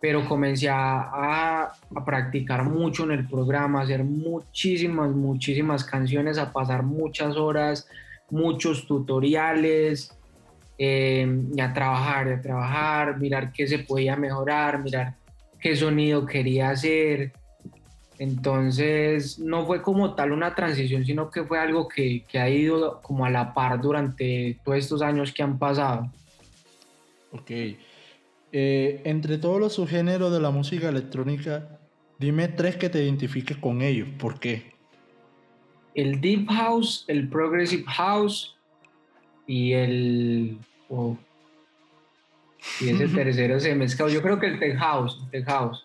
Pero 0.01 0.27
comencé 0.27 0.69
a, 0.69 1.63
a 1.63 2.05
practicar 2.05 2.63
mucho 2.63 3.03
en 3.03 3.11
el 3.11 3.27
programa, 3.27 3.79
a 3.79 3.83
hacer 3.83 4.03
muchísimas, 4.03 5.11
muchísimas 5.11 5.83
canciones, 5.83 6.37
a 6.37 6.51
pasar 6.51 6.83
muchas 6.83 7.35
horas, 7.35 7.87
muchos 8.29 8.87
tutoriales, 8.87 10.15
eh, 10.77 11.43
y 11.55 11.61
a 11.61 11.73
trabajar, 11.73 12.27
a 12.27 12.41
trabajar, 12.41 13.17
mirar 13.17 13.51
qué 13.53 13.67
se 13.67 13.79
podía 13.79 14.15
mejorar, 14.15 14.83
mirar 14.83 15.15
qué 15.59 15.75
sonido 15.75 16.25
quería 16.25 16.69
hacer. 16.69 17.31
Entonces 18.17 19.39
no 19.39 19.65
fue 19.65 19.81
como 19.81 20.15
tal 20.15 20.31
una 20.31 20.55
transición, 20.55 21.05
sino 21.05 21.29
que 21.29 21.43
fue 21.43 21.59
algo 21.59 21.87
que, 21.87 22.23
que 22.27 22.39
ha 22.39 22.49
ido 22.49 23.01
como 23.01 23.25
a 23.25 23.29
la 23.29 23.53
par 23.53 23.81
durante 23.81 24.59
todos 24.63 24.77
estos 24.77 25.01
años 25.01 25.33
que 25.33 25.43
han 25.43 25.59
pasado. 25.59 26.09
Ok. 27.31 27.51
Eh, 28.57 29.01
entre 29.03 29.37
todos 29.37 29.59
los 29.59 29.73
subgéneros 29.73 30.31
de 30.31 30.39
la 30.39 30.49
música 30.49 30.87
electrónica, 30.87 31.79
dime 32.17 32.47
tres 32.47 32.77
que 32.77 32.89
te 32.89 33.03
identifiques 33.03 33.57
con 33.57 33.81
ellos. 33.81 34.07
¿Por 34.17 34.39
qué? 34.39 34.73
El 35.93 36.21
Deep 36.21 36.47
House, 36.49 37.03
el 37.07 37.27
Progressive 37.27 37.83
House 37.87 38.55
y 39.45 39.73
el... 39.73 40.57
y 42.79 42.89
ese 42.89 43.07
tercero 43.13 43.59
se 43.59 43.75
mezcló. 43.75 44.07
Yo 44.07 44.21
creo 44.21 44.39
que 44.39 44.47
el 44.47 44.59
Tech 44.59 44.77
House, 44.77 45.21
el 45.23 45.29
Tech 45.31 45.45
House. 45.47 45.84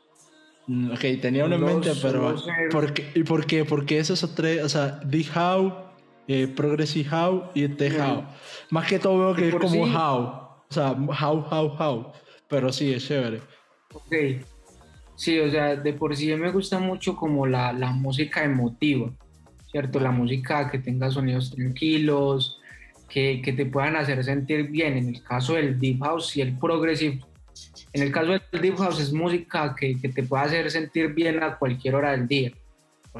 Mm, 0.70 0.92
ok, 0.92 1.00
tenía 1.20 1.46
uno 1.46 1.56
en 1.56 1.64
mente, 1.64 1.90
pero 2.00 2.36
¿por 2.70 2.94
qué, 2.94 3.10
¿y 3.16 3.24
por 3.24 3.44
qué? 3.44 3.64
Porque 3.64 3.98
esos 3.98 4.32
tres, 4.36 4.62
o 4.62 4.68
sea, 4.68 5.00
Deep 5.04 5.26
House, 5.32 5.72
eh, 6.28 6.46
Progressive 6.46 7.08
House 7.08 7.42
y 7.54 7.66
Tech 7.66 7.96
House. 7.98 8.24
Más 8.70 8.86
que 8.86 9.00
todo 9.00 9.18
veo 9.18 9.34
que 9.34 9.48
es 9.48 9.54
como 9.56 9.84
House. 9.88 10.28
O 10.68 10.72
sea, 10.72 10.92
How, 10.92 11.44
How, 11.50 11.76
How. 11.76 12.12
Pero 12.46 12.72
sí, 12.72 12.92
es 12.92 13.04
chévere. 13.04 13.40
Ok. 13.92 14.14
Sí, 15.16 15.40
o 15.40 15.50
sea, 15.50 15.74
de 15.74 15.92
por 15.92 16.14
sí 16.14 16.32
me 16.36 16.52
gusta 16.52 16.78
mucho 16.78 17.16
como 17.16 17.48
la, 17.48 17.72
la 17.72 17.90
música 17.90 18.44
emotiva, 18.44 19.10
¿cierto? 19.72 19.98
La 19.98 20.12
música 20.12 20.70
que 20.70 20.78
tenga 20.78 21.10
sonidos 21.10 21.50
tranquilos, 21.50 22.60
que, 23.08 23.42
que, 23.44 23.52
te 23.54 23.66
puedan 23.66 23.96
hacer 23.96 24.22
sentir 24.22 24.68
bien. 24.68 24.96
En 24.96 25.08
el 25.08 25.20
caso 25.24 25.54
del 25.54 25.80
Deep 25.80 26.00
House 26.00 26.36
y 26.36 26.42
el 26.42 26.56
Progressive, 26.56 27.18
en 27.92 28.02
el 28.02 28.12
caso 28.12 28.32
del 28.32 28.62
Deep 28.62 28.76
House 28.76 29.00
es 29.00 29.12
música 29.12 29.74
que, 29.78 29.98
que 30.00 30.08
te 30.08 30.22
puede 30.22 30.44
hacer 30.44 30.70
sentir 30.70 31.14
bien 31.14 31.42
a 31.42 31.56
cualquier 31.56 31.94
hora 31.94 32.12
del 32.12 32.28
día. 32.28 32.52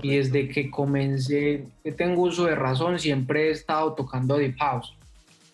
Y 0.02 0.16
desde 0.16 0.48
que 0.48 0.70
comencé, 0.70 1.64
que 1.82 1.92
tengo 1.92 2.22
uso 2.22 2.44
de 2.44 2.54
razón, 2.54 2.98
siempre 2.98 3.48
he 3.48 3.50
estado 3.50 3.94
tocando 3.94 4.36
Deep 4.36 4.56
House. 4.58 4.96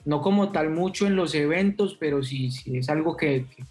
No 0.04 0.20
como 0.20 0.52
tal 0.52 0.70
mucho 0.70 1.06
en 1.06 1.16
los 1.16 1.34
eventos, 1.34 1.96
pero 1.98 2.22
sí, 2.22 2.50
sí 2.50 2.76
es 2.76 2.88
algo 2.88 3.16
que, 3.16 3.46
que 3.56 3.64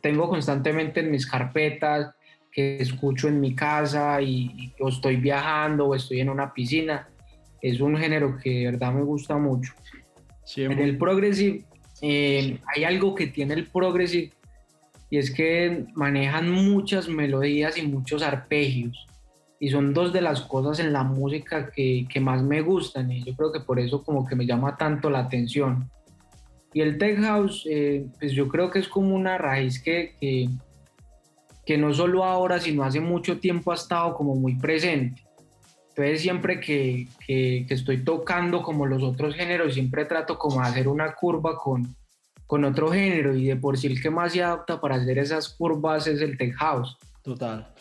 tengo 0.00 0.28
constantemente 0.28 1.00
en 1.00 1.10
mis 1.10 1.26
carpetas, 1.26 2.14
que 2.50 2.78
escucho 2.78 3.28
en 3.28 3.40
mi 3.40 3.54
casa 3.54 4.20
y, 4.20 4.50
y, 4.56 4.72
o 4.80 4.88
estoy 4.88 5.16
viajando 5.16 5.86
o 5.86 5.94
estoy 5.94 6.20
en 6.20 6.30
una 6.30 6.52
piscina. 6.52 7.08
Es 7.62 7.80
un 7.80 7.96
género 7.96 8.36
que 8.42 8.50
de 8.50 8.64
verdad 8.72 8.92
me 8.92 9.02
gusta 9.02 9.38
mucho. 9.38 9.72
En 10.56 10.78
el 10.78 10.96
progressive 10.98 11.64
eh, 12.00 12.58
hay 12.74 12.84
algo 12.84 13.14
que 13.14 13.26
tiene 13.26 13.54
el 13.54 13.66
progressive 13.66 14.32
y 15.10 15.18
es 15.18 15.30
que 15.30 15.86
manejan 15.94 16.50
muchas 16.50 17.08
melodías 17.08 17.78
y 17.78 17.86
muchos 17.86 18.22
arpegios. 18.22 19.06
Y 19.60 19.70
son 19.70 19.92
dos 19.92 20.12
de 20.12 20.20
las 20.20 20.42
cosas 20.42 20.78
en 20.78 20.92
la 20.92 21.02
música 21.02 21.70
que, 21.70 22.06
que, 22.08 22.20
más 22.20 22.42
me 22.42 22.60
gustan 22.60 23.10
y 23.10 23.24
yo 23.24 23.34
creo 23.34 23.50
que 23.52 23.60
por 23.60 23.80
eso 23.80 24.04
como 24.04 24.26
que 24.26 24.36
me 24.36 24.46
llama 24.46 24.76
tanto 24.76 25.10
la 25.10 25.20
atención. 25.20 25.90
Y 26.72 26.80
el 26.80 26.98
tech 26.98 27.20
house, 27.20 27.66
eh, 27.68 28.06
pues 28.20 28.32
yo 28.32 28.48
creo 28.48 28.70
que 28.70 28.78
es 28.78 28.88
como 28.88 29.14
una 29.14 29.38
raíz 29.38 29.82
que, 29.82 30.14
que, 30.20 30.48
que 31.66 31.76
no 31.76 31.92
solo 31.92 32.24
ahora, 32.24 32.60
sino 32.60 32.84
hace 32.84 33.00
mucho 33.00 33.40
tiempo 33.40 33.72
ha 33.72 33.74
estado 33.74 34.14
como 34.14 34.36
muy 34.36 34.54
presente. 34.54 35.22
Entonces 35.98 36.20
siempre 36.20 36.60
que, 36.60 37.08
que, 37.26 37.66
estoy 37.68 38.04
tocando 38.04 38.62
como 38.62 38.86
los 38.86 39.02
otros 39.02 39.34
géneros, 39.34 39.74
siempre 39.74 40.04
trato 40.04 40.38
como 40.38 40.60
de 40.60 40.68
hacer 40.68 40.86
una 40.86 41.12
curva 41.16 41.58
con, 41.58 41.96
con 42.48 42.64
otro 42.64 42.90
género 42.90 43.36
y 43.36 43.44
de 43.44 43.56
por 43.56 43.76
sí 43.76 43.88
el 43.88 44.00
que 44.00 44.08
más 44.10 44.32
se 44.32 44.42
adapta 44.42 44.80
para 44.80 44.96
hacer 44.96 45.18
esas 45.18 45.50
curvas 45.50 46.06
es 46.06 46.22
el 46.22 46.38
tech 46.38 46.54
house. 46.54 46.96
Total. 47.22 47.74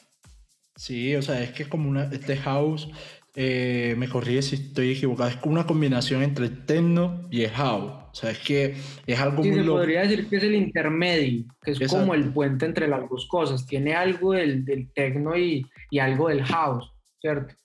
Sí, 0.76 1.16
o 1.16 1.22
sea, 1.22 1.42
es 1.42 1.52
que 1.54 1.64
es 1.64 1.70
como 1.70 1.90
una, 1.90 2.04
este 2.12 2.36
house, 2.36 2.90
eh, 3.34 3.96
me 3.98 4.10
corrí 4.10 4.42
si 4.42 4.56
estoy 4.56 4.92
equivocado, 4.92 5.30
es 5.30 5.38
como 5.38 5.54
una 5.54 5.66
combinación 5.66 6.22
entre 6.22 6.48
el 6.48 6.66
techno 6.66 7.22
y 7.32 7.44
el 7.44 7.52
house. 7.52 7.94
O 8.12 8.14
sea, 8.14 8.32
es 8.32 8.40
que 8.40 8.76
es 9.06 9.20
algo 9.20 9.42
sí, 9.42 9.52
muy 9.52 9.60
se 9.60 9.70
podría 9.70 10.02
decir 10.02 10.28
que 10.28 10.36
es 10.36 10.44
el 10.44 10.56
intermedio, 10.56 11.46
que 11.64 11.72
es 11.72 11.88
como 11.90 12.14
el 12.14 12.34
puente 12.34 12.66
entre 12.66 12.90
las 12.90 13.10
dos 13.10 13.26
cosas. 13.28 13.66
Tiene 13.66 13.96
algo 13.96 14.34
del, 14.34 14.66
del 14.66 14.92
techno 14.92 15.38
y, 15.38 15.66
y 15.90 16.00
algo 16.00 16.28
del 16.28 16.44
house, 16.44 16.92
¿cierto? 17.22 17.56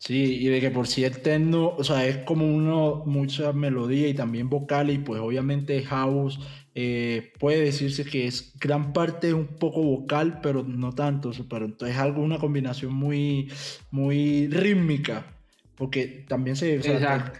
Sí, 0.00 0.38
y 0.40 0.48
de 0.48 0.62
que 0.62 0.70
por 0.70 0.86
sí 0.86 1.04
el 1.04 1.20
techno, 1.20 1.74
o 1.76 1.84
sea, 1.84 2.06
es 2.06 2.16
como 2.24 2.46
uno, 2.46 3.02
mucha 3.04 3.52
melodía 3.52 4.08
y 4.08 4.14
también 4.14 4.48
vocal, 4.48 4.88
y 4.88 4.96
pues 4.96 5.20
obviamente 5.20 5.82
house 5.82 6.40
eh, 6.74 7.34
puede 7.38 7.60
decirse 7.60 8.06
que 8.06 8.26
es 8.26 8.54
gran 8.58 8.94
parte 8.94 9.34
un 9.34 9.46
poco 9.46 9.82
vocal, 9.82 10.40
pero 10.42 10.62
no 10.62 10.94
tanto, 10.94 11.32
pero 11.50 11.66
entonces 11.66 11.96
es 11.96 12.00
algo, 12.00 12.22
una 12.22 12.38
combinación 12.38 12.94
muy, 12.94 13.52
muy 13.90 14.48
rítmica, 14.48 15.26
porque 15.74 16.24
también 16.26 16.56
se... 16.56 16.78
O 16.78 16.82
sea, 16.82 17.34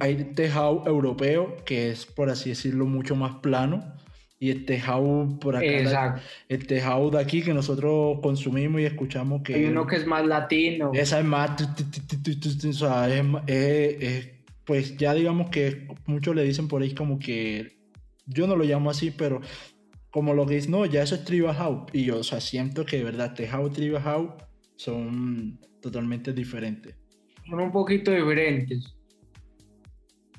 hay 0.00 0.32
house 0.52 0.86
europeo, 0.86 1.54
que 1.66 1.90
es, 1.90 2.06
por 2.06 2.30
así 2.30 2.48
decirlo, 2.48 2.86
mucho 2.86 3.14
más 3.14 3.36
plano, 3.42 3.94
y 4.38 4.50
el 4.50 4.66
tejado 4.66 5.38
por 5.40 5.56
acá, 5.56 6.20
el 6.48 6.66
tejado 6.66 7.10
de 7.10 7.20
aquí 7.20 7.42
que 7.42 7.54
nosotros 7.54 8.18
consumimos 8.22 8.80
y 8.80 8.84
escuchamos 8.84 9.42
que... 9.42 9.54
Hay 9.54 9.64
uno 9.64 9.86
que 9.86 9.96
es 9.96 10.06
más 10.06 10.26
latino. 10.26 10.90
Esa 10.92 11.20
es 11.20 11.24
más... 11.24 11.50
O 11.62 12.72
sea, 12.72 13.08
es, 13.46 14.28
pues 14.64 14.96
ya 14.96 15.14
digamos 15.14 15.50
que 15.50 15.88
muchos 16.06 16.34
le 16.34 16.44
dicen 16.44 16.68
por 16.68 16.82
ahí 16.82 16.94
como 16.94 17.18
que... 17.18 17.78
Yo 18.26 18.46
no 18.46 18.56
lo 18.56 18.64
llamo 18.64 18.90
así, 18.90 19.10
pero 19.10 19.40
como 20.10 20.32
lo 20.32 20.46
que 20.46 20.56
es, 20.56 20.68
no, 20.68 20.86
ya 20.86 21.02
eso 21.02 21.14
es 21.14 21.24
tribal 21.24 21.54
house. 21.54 21.90
Y 21.92 22.04
yo, 22.04 22.18
o 22.18 22.22
sea, 22.24 22.40
siento 22.40 22.84
que 22.86 22.98
de 22.98 23.04
verdad 23.04 23.34
tejado 23.34 23.66
y 23.66 23.70
tribal 23.70 24.02
house 24.02 24.30
son 24.76 25.58
totalmente 25.80 26.32
diferentes. 26.32 26.94
Son 27.48 27.60
un 27.60 27.72
poquito 27.72 28.10
diferentes. 28.10 28.94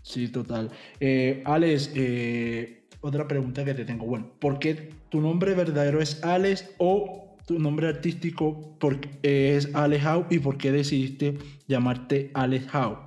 Sí, 0.01 0.27
total. 0.27 0.71
Eh, 0.99 1.41
Alex, 1.45 1.91
eh, 1.95 2.84
otra 3.05 3.27
pregunta 3.27 3.63
que 3.63 3.73
te 3.73 3.85
tengo. 3.85 4.05
Bueno, 4.05 4.31
¿por 4.39 4.59
qué 4.59 4.89
tu 5.09 5.21
nombre 5.21 5.53
verdadero 5.53 6.01
es 6.01 6.23
Alex 6.23 6.73
o 6.77 7.35
tu 7.45 7.59
nombre 7.59 7.87
artístico 7.87 8.75
es 9.21 9.73
Alex 9.75 10.05
Howe 10.05 10.25
y 10.31 10.39
por 10.39 10.57
qué 10.57 10.71
decidiste 10.71 11.37
llamarte 11.67 12.31
Alex 12.33 12.73
Howe? 12.73 12.97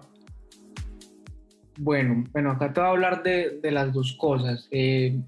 Bueno, 1.78 2.24
bueno, 2.32 2.52
acá 2.52 2.72
te 2.72 2.80
voy 2.80 2.88
a 2.88 2.90
hablar 2.90 3.22
de, 3.22 3.58
de 3.60 3.70
las 3.70 3.92
dos 3.92 4.16
cosas. 4.18 4.68
Eh, 4.70 5.20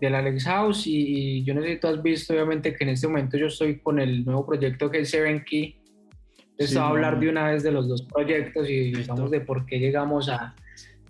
del 0.00 0.16
Alex 0.16 0.44
House 0.44 0.86
y, 0.86 1.44
yo 1.44 1.54
no 1.54 1.62
sé 1.62 1.74
si 1.74 1.80
tú 1.80 1.86
has 1.86 2.02
visto 2.02 2.32
obviamente 2.32 2.74
que 2.74 2.82
en 2.82 2.90
este 2.90 3.06
momento 3.06 3.36
yo 3.36 3.46
estoy 3.46 3.78
con 3.78 4.00
el 4.00 4.24
nuevo 4.24 4.44
proyecto 4.44 4.90
que 4.90 5.00
es 5.00 5.10
Seven 5.10 5.44
Key. 5.44 5.76
Entonces 6.52 6.76
a 6.76 6.88
hablar 6.88 7.20
de 7.20 7.28
una 7.28 7.50
vez 7.50 7.62
de 7.62 7.70
los 7.70 7.88
dos 7.88 8.02
proyectos 8.02 8.68
y 8.68 8.92
digamos 8.92 9.30
de 9.30 9.40
por 9.40 9.64
qué 9.64 9.78
llegamos 9.78 10.28
a, 10.28 10.56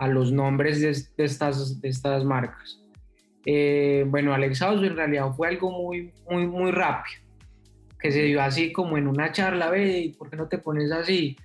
a 0.02 0.08
los 0.08 0.32
nombres 0.32 0.80
de, 0.80 0.90
estas, 1.24 1.80
de 1.80 1.88
estas 1.88 2.24
marcas. 2.24 2.80
Eh, 3.46 4.04
bueno, 4.08 4.34
Alex 4.34 4.58
House 4.58 4.82
en 4.82 4.96
realidad 4.96 5.30
fue 5.36 5.46
algo 5.46 5.70
muy, 5.70 6.12
muy, 6.28 6.44
muy 6.48 6.72
rápido, 6.72 7.22
que 8.00 8.10
se 8.10 8.24
dio 8.24 8.42
así 8.42 8.72
como 8.72 8.98
en 8.98 9.06
una 9.06 9.30
charla, 9.30 9.70
ve, 9.70 10.12
¿por 10.18 10.28
qué 10.28 10.36
no 10.36 10.48
te 10.48 10.58
pones 10.58 10.90
así? 10.90 11.36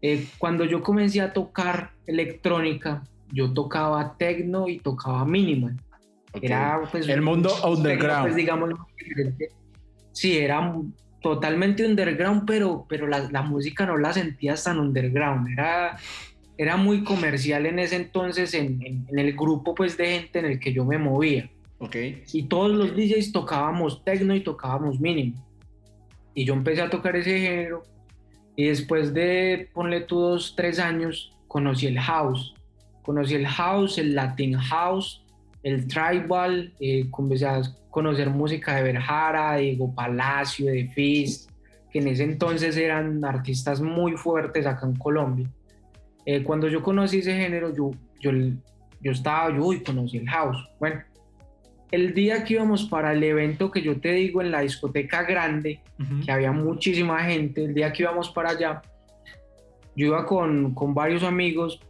Eh, 0.00 0.28
cuando 0.38 0.64
yo 0.64 0.80
comencé 0.80 1.20
a 1.20 1.32
tocar 1.32 1.90
electrónica, 2.06 3.02
yo 3.32 3.52
tocaba 3.52 4.16
techno 4.16 4.68
y 4.68 4.78
tocaba 4.78 5.24
minimal. 5.24 5.76
Era 6.40 6.80
pues, 6.92 7.08
el 7.08 7.20
mundo 7.20 7.50
underground. 7.64 8.22
Pues, 8.26 8.36
digamos, 8.36 8.70
sí, 10.12 10.38
era 10.38 10.72
totalmente 11.20 11.84
underground, 11.84 12.44
pero, 12.46 12.86
pero 12.88 13.08
la, 13.08 13.28
la, 13.28 13.42
música 13.42 13.86
no 13.86 13.96
la 13.96 14.12
sentías 14.12 14.62
tan 14.62 14.78
underground. 14.78 15.48
Era, 15.48 15.98
era 16.58 16.76
muy 16.76 17.04
comercial 17.04 17.66
en 17.66 17.78
ese 17.78 17.96
entonces 17.96 18.52
en, 18.52 19.06
en, 19.08 19.18
el 19.18 19.32
grupo 19.34 19.76
pues, 19.76 19.96
de 19.96 20.18
gente 20.18 20.40
en 20.40 20.44
el 20.44 20.60
que 20.60 20.72
yo 20.72 20.84
me 20.84 20.98
movía. 20.98 21.48
Okay. 21.78 22.24
Y 22.32 22.42
todos 22.42 22.72
los 22.72 22.96
DJs 22.96 23.30
tocábamos 23.30 24.04
techno 24.04 24.34
y 24.34 24.40
tocábamos 24.40 24.98
mínimo. 24.98 25.46
Y 26.34 26.44
yo 26.44 26.54
empecé 26.54 26.82
a 26.82 26.90
tocar 26.90 27.14
ese 27.14 27.38
género. 27.38 27.84
Y 28.56 28.64
después 28.64 29.14
de, 29.14 29.68
ponle 29.72 30.00
tú 30.00 30.18
dos, 30.18 30.54
tres 30.56 30.80
años, 30.80 31.32
conocí 31.46 31.86
el 31.86 32.00
house. 32.00 32.54
Conocí 33.02 33.36
el 33.36 33.46
house, 33.46 33.98
el 33.98 34.16
Latin 34.16 34.54
house, 34.54 35.24
el 35.62 35.86
tribal. 35.86 36.74
Eh, 36.80 37.08
comencé 37.10 37.46
a 37.46 37.62
conocer 37.90 38.30
música 38.30 38.74
de 38.74 38.82
Verjara, 38.82 39.52
de 39.54 39.70
Ego 39.70 39.94
Palacio, 39.94 40.66
de 40.66 40.88
Fizz, 40.88 41.46
que 41.92 42.00
en 42.00 42.08
ese 42.08 42.24
entonces 42.24 42.76
eran 42.76 43.24
artistas 43.24 43.80
muy 43.80 44.16
fuertes 44.16 44.66
acá 44.66 44.86
en 44.86 44.96
Colombia. 44.96 45.48
Eh, 46.30 46.42
cuando 46.42 46.68
yo 46.68 46.82
conocí 46.82 47.20
ese 47.20 47.34
género, 47.34 47.74
yo, 47.74 47.90
yo, 48.20 48.30
yo 49.00 49.12
estaba, 49.12 49.48
yo, 49.48 49.64
uy, 49.64 49.82
conocí 49.82 50.18
el 50.18 50.28
house. 50.28 50.58
Bueno, 50.78 51.02
el 51.90 52.12
día 52.12 52.44
que 52.44 52.52
íbamos 52.52 52.84
para 52.84 53.14
el 53.14 53.24
evento 53.24 53.70
que 53.70 53.80
yo 53.80 53.98
te 53.98 54.12
digo 54.12 54.42
en 54.42 54.50
la 54.50 54.60
discoteca 54.60 55.22
grande, 55.22 55.80
que 56.22 56.30
había 56.30 56.52
muchísima 56.52 57.24
gente, 57.24 57.64
el 57.64 57.72
día 57.72 57.90
que 57.94 58.02
íbamos 58.02 58.28
para 58.28 58.50
allá, 58.50 58.82
yo 59.96 60.08
iba 60.08 60.26
con, 60.26 60.74
con 60.74 60.92
varios 60.92 61.22
amigos 61.22 61.80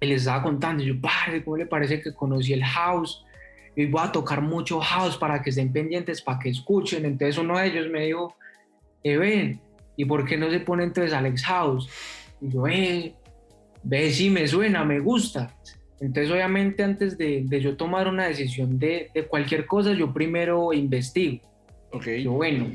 y 0.00 0.06
les 0.06 0.22
estaba 0.22 0.42
contando, 0.42 0.82
yo, 0.82 0.98
padre, 0.98 1.44
¿cómo 1.44 1.58
le 1.58 1.66
parece 1.66 2.00
que 2.00 2.14
conocí 2.14 2.54
el 2.54 2.64
house? 2.64 3.22
Y 3.76 3.84
voy 3.84 4.00
a 4.02 4.10
tocar 4.10 4.40
mucho 4.40 4.80
house 4.80 5.18
para 5.18 5.42
que 5.42 5.50
estén 5.50 5.70
pendientes, 5.70 6.22
para 6.22 6.38
que 6.38 6.48
escuchen. 6.48 7.04
Entonces 7.04 7.36
uno 7.36 7.58
de 7.58 7.66
ellos 7.66 7.90
me 7.90 8.06
dijo, 8.06 8.34
eh, 9.02 9.18
ven, 9.18 9.60
¿y 9.94 10.06
por 10.06 10.24
qué 10.24 10.38
no 10.38 10.50
se 10.50 10.60
pone 10.60 10.84
entonces 10.84 11.12
Alex 11.12 11.44
House? 11.44 11.90
Y 12.40 12.48
yo, 12.48 12.66
eh, 12.66 13.14
ve, 13.84 14.10
sí, 14.10 14.30
me 14.30 14.48
suena, 14.48 14.84
me 14.84 15.00
gusta. 15.00 15.54
Entonces, 16.00 16.32
obviamente, 16.32 16.82
antes 16.82 17.16
de, 17.16 17.46
yo 17.60 17.76
tomar 17.76 18.08
una 18.08 18.26
decisión 18.26 18.78
de, 18.78 19.10
cualquier 19.28 19.66
cosa, 19.66 19.92
yo 19.92 20.12
primero 20.12 20.72
investigo. 20.72 21.40
Ok. 21.92 22.08
Yo, 22.22 22.32
bueno, 22.32 22.66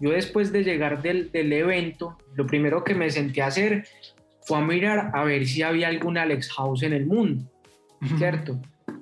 yo 0.00 0.10
después 0.10 0.50
de 0.52 0.64
llegar 0.64 1.02
del, 1.02 1.30
evento, 1.52 2.16
lo 2.34 2.46
primero 2.46 2.84
que 2.84 2.94
me 2.94 3.10
sentí 3.10 3.40
a 3.40 3.46
hacer 3.46 3.86
fue 4.42 4.58
a 4.58 4.60
mirar 4.62 5.10
a 5.12 5.24
ver 5.24 5.46
si 5.46 5.62
había 5.62 5.88
algún 5.88 6.16
Alex 6.16 6.50
House 6.52 6.82
en 6.82 6.94
el 6.94 7.06
mundo, 7.06 7.44
¿cierto? 8.16 8.58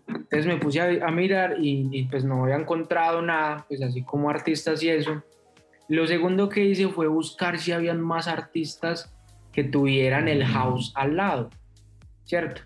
Entonces 0.09 0.47
me 0.47 0.57
puse 0.57 0.81
a, 0.81 1.11
mirar 1.13 1.57
y, 1.61 1.89
y, 1.93 2.05
pues 2.05 2.25
no 2.25 2.43
había 2.43 2.57
encontrado 2.57 3.23
nada, 3.23 3.65
pues 3.69 3.81
así 3.81 4.03
como 4.03 4.29
artistas 4.29 4.83
y 4.83 4.89
eso. 4.89 5.23
Lo 5.89 6.07
segundo 6.09 6.49
que 6.49 6.65
hice 6.65 6.89
fue 6.89 7.07
buscar 7.07 7.59
si 7.59 7.71
habían 7.71 8.01
más 8.01 8.27
artistas 8.27 9.16
que 9.57 9.65
tuvieran 9.65 10.29
el 10.29 10.45
house 10.45 10.93
al 10.95 11.17
lado, 11.17 11.49
¿cierto? 12.27 12.61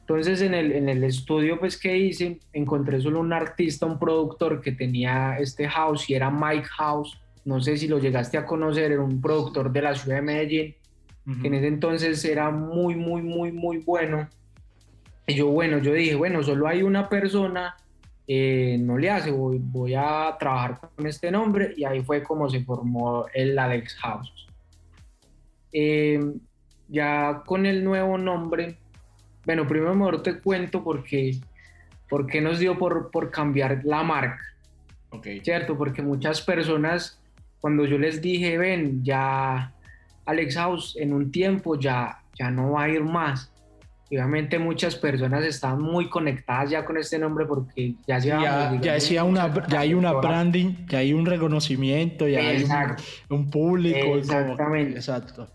Entonces 0.00 0.40
en 0.40 0.54
el, 0.54 0.72
en 0.72 0.88
el 0.88 1.04
estudio 1.04 1.60
pues 1.60 1.76
que 1.76 1.98
hice 1.98 2.40
encontré 2.54 2.98
solo 3.02 3.20
un 3.20 3.34
artista, 3.34 3.84
un 3.84 3.98
productor 3.98 4.62
que 4.62 4.72
tenía 4.72 5.36
este 5.38 5.68
house 5.68 6.08
y 6.08 6.14
era 6.14 6.30
Mike 6.30 6.66
House. 6.78 7.20
No 7.44 7.60
sé 7.60 7.76
si 7.76 7.88
lo 7.88 7.98
llegaste 7.98 8.38
a 8.38 8.46
conocer, 8.46 8.90
era 8.90 9.02
un 9.02 9.20
productor 9.20 9.70
de 9.70 9.82
la 9.82 9.94
ciudad 9.94 10.16
de 10.16 10.22
Medellín, 10.22 10.74
que 11.42 11.46
en 11.46 11.54
ese 11.54 11.66
entonces 11.66 12.24
era 12.24 12.50
muy, 12.50 12.96
muy, 12.96 13.20
muy, 13.20 13.52
muy 13.52 13.78
bueno. 13.80 14.26
Y 15.26 15.34
yo, 15.34 15.48
bueno, 15.48 15.76
yo 15.76 15.92
dije, 15.92 16.14
bueno, 16.14 16.42
solo 16.42 16.66
hay 16.66 16.82
una 16.82 17.10
persona, 17.10 17.76
eh, 18.26 18.78
no 18.80 18.96
le 18.96 19.10
hace, 19.10 19.30
voy, 19.30 19.58
voy 19.60 19.92
a 19.94 20.34
trabajar 20.40 20.80
con 20.96 21.06
este 21.06 21.30
nombre 21.30 21.74
y 21.76 21.84
ahí 21.84 22.02
fue 22.02 22.22
como 22.22 22.48
se 22.48 22.64
formó 22.64 23.26
el 23.34 23.58
Alex 23.58 23.94
House. 23.96 24.44
Eh, 25.74 26.20
ya 26.88 27.42
con 27.44 27.66
el 27.66 27.82
nuevo 27.82 28.16
nombre, 28.16 28.78
bueno, 29.44 29.66
primero 29.66 29.94
mejor 29.94 30.22
te 30.22 30.38
cuento 30.38 30.82
porque, 30.82 31.38
porque 32.08 32.40
nos 32.40 32.58
dio 32.60 32.78
por, 32.78 33.10
por 33.10 33.30
cambiar 33.30 33.82
la 33.84 34.02
marca. 34.02 34.40
Okay. 35.10 35.40
¿Cierto? 35.40 35.76
Porque 35.76 36.00
muchas 36.00 36.40
personas, 36.40 37.20
cuando 37.60 37.84
yo 37.84 37.98
les 37.98 38.22
dije, 38.22 38.56
ven, 38.56 39.04
ya 39.04 39.72
Alex 40.26 40.54
House 40.56 40.96
en 40.98 41.12
un 41.12 41.30
tiempo 41.30 41.78
ya, 41.78 42.22
ya 42.38 42.50
no 42.50 42.72
va 42.72 42.84
a 42.84 42.88
ir 42.88 43.02
más. 43.02 43.52
obviamente 44.08 44.58
muchas 44.58 44.96
personas 44.96 45.44
están 45.44 45.80
muy 45.80 46.08
conectadas 46.08 46.70
ya 46.70 46.84
con 46.84 46.96
este 46.96 47.18
nombre 47.18 47.46
porque 47.46 47.94
ya 48.06 48.18
ya, 48.18 48.78
ya, 48.80 48.92
decía 48.94 49.24
una, 49.24 49.52
ya 49.68 49.80
hay 49.80 49.94
una 49.94 50.12
branding, 50.12 50.86
ya 50.88 50.98
hay 50.98 51.12
un 51.12 51.26
reconocimiento, 51.26 52.26
ya 52.28 52.40
hay 52.40 52.64
un, 53.28 53.50
público. 53.50 54.16
Exactamente. 54.16 54.96
exacto. 54.96 55.48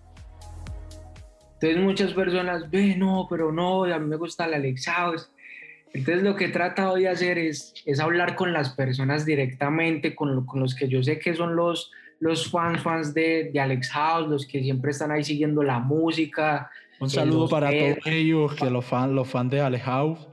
Entonces 1.62 1.84
muchas 1.84 2.13
personas, 2.13 2.69
ve, 2.72 2.95
no, 2.95 3.28
pero 3.30 3.52
no, 3.52 3.84
a 3.84 4.00
mí 4.00 4.08
me 4.08 4.15
gusta 4.15 4.45
el 4.45 4.54
Alex 4.54 4.86
House. 4.86 5.30
Entonces 5.93 6.24
lo 6.24 6.36
que 6.36 6.45
he 6.45 6.50
tratado 6.50 6.95
de 6.95 7.10
hacer 7.10 7.38
es, 7.38 7.74
es 7.86 8.00
hablar 8.00 8.36
con 8.36 8.54
las 8.54 8.69
personas 8.69 9.26
directamente, 9.26 10.15
con, 10.15 10.45
con 10.45 10.62
los 10.62 10.74
que 10.74 10.88
yo 10.88 11.04
sé 11.04 11.19
que 11.19 11.34
son 11.34 11.58
los, 11.58 11.91
los 12.22 12.50
fans, 12.50 12.82
fans 12.82 13.13
de, 13.13 13.50
de, 13.52 13.60
Alex 13.60 13.89
House, 13.91 14.30
los 14.30 14.48
que 14.48 14.62
siempre 14.62 14.91
están 14.91 15.12
ahí 15.12 15.24
siguiendo 15.26 15.62
la 15.62 15.80
música. 15.80 16.72
Un 17.02 17.10
saludo 17.10 17.50
para 17.50 17.69
todos 17.72 18.06
ellos, 18.06 18.56
que 18.56 18.69
los 18.69 18.86
fans 18.86 19.12
los 19.12 19.28
fan 19.28 19.50
de 19.50 19.60
Alex 19.60 19.84
House. 19.84 20.28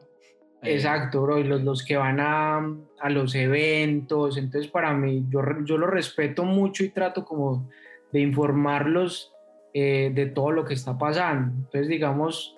Eh, 0.62 0.74
Exacto, 0.74 1.22
bro, 1.22 1.38
y 1.38 1.44
los, 1.44 1.62
los 1.62 1.84
que 1.84 1.96
van 1.96 2.20
a, 2.20 2.58
a, 3.00 3.10
los 3.10 3.34
eventos. 3.34 4.36
Entonces 4.36 4.70
para 4.70 4.92
mí, 4.92 5.24
yo, 5.28 5.40
yo 5.64 5.76
lo 5.76 5.88
respeto 5.88 6.44
mucho 6.44 6.84
y 6.84 6.90
trato 6.90 7.24
como 7.24 7.68
de 8.12 8.20
informarlos 8.20 9.32
eh, 9.78 10.10
de 10.14 10.24
todo 10.24 10.52
lo 10.52 10.64
que 10.64 10.72
está 10.72 10.96
pasando. 10.96 11.52
Entonces, 11.54 11.86
digamos, 11.88 12.56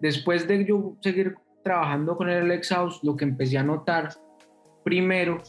después 0.00 0.48
de 0.48 0.64
yo 0.64 0.96
seguir 1.02 1.34
trabajando 1.62 2.16
con 2.16 2.30
el 2.30 2.44
Alex 2.44 2.70
House, 2.70 3.00
lo 3.02 3.18
que 3.18 3.26
empecé 3.26 3.58
a 3.58 3.62
notar 3.62 4.08
primero 4.82 5.42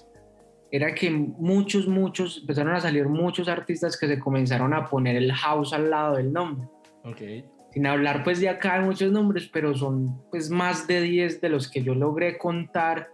era 0.69 0.93
que 0.93 1.09
muchos, 1.09 1.87
muchos, 1.87 2.39
empezaron 2.41 2.75
a 2.75 2.81
salir 2.81 3.07
muchos 3.07 3.47
artistas 3.47 3.97
que 3.97 4.07
se 4.07 4.19
comenzaron 4.19 4.73
a 4.73 4.87
poner 4.89 5.15
el 5.15 5.31
house 5.31 5.71
al 5.71 5.89
lado 5.89 6.17
del 6.17 6.33
nombre. 6.33 6.67
Okay. 7.05 7.45
Sin 7.71 7.87
hablar 7.87 8.25
pues 8.25 8.41
de 8.41 8.49
acá 8.49 8.77
de 8.77 8.85
muchos 8.85 9.09
nombres, 9.09 9.47
pero 9.47 9.73
son 9.73 10.21
pues 10.31 10.49
más 10.49 10.85
de 10.85 10.99
10 10.99 11.39
de 11.39 11.47
los 11.47 11.71
que 11.71 11.81
yo 11.81 11.95
logré 11.95 12.37
contar 12.37 13.07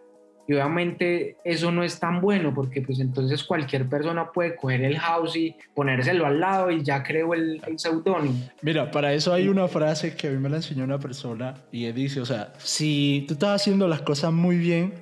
y 0.47 0.53
obviamente 0.53 1.37
eso 1.43 1.71
no 1.71 1.83
es 1.83 1.99
tan 1.99 2.21
bueno 2.21 2.53
porque 2.53 2.81
pues 2.81 2.99
entonces 2.99 3.43
cualquier 3.43 3.87
persona 3.87 4.31
puede 4.31 4.55
coger 4.55 4.81
el 4.83 4.97
house 4.97 5.35
y 5.35 5.55
ponérselo 5.73 6.25
al 6.25 6.39
lado 6.39 6.71
y 6.71 6.83
ya 6.83 7.03
creo 7.03 7.33
el, 7.33 7.61
el 7.65 7.79
seudónimo. 7.79 8.49
Mira, 8.61 8.91
para 8.91 9.13
eso 9.13 9.33
hay 9.33 9.47
una 9.47 9.67
frase 9.67 10.15
que 10.15 10.27
a 10.27 10.31
mí 10.31 10.37
me 10.37 10.49
la 10.49 10.57
enseñó 10.57 10.83
una 10.83 10.99
persona 10.99 11.53
y 11.71 11.85
él 11.85 11.95
dice, 11.95 12.19
o 12.21 12.25
sea, 12.25 12.53
si 12.57 13.25
tú 13.27 13.35
estás 13.35 13.61
haciendo 13.61 13.87
las 13.87 14.01
cosas 14.01 14.33
muy 14.33 14.57
bien 14.57 14.93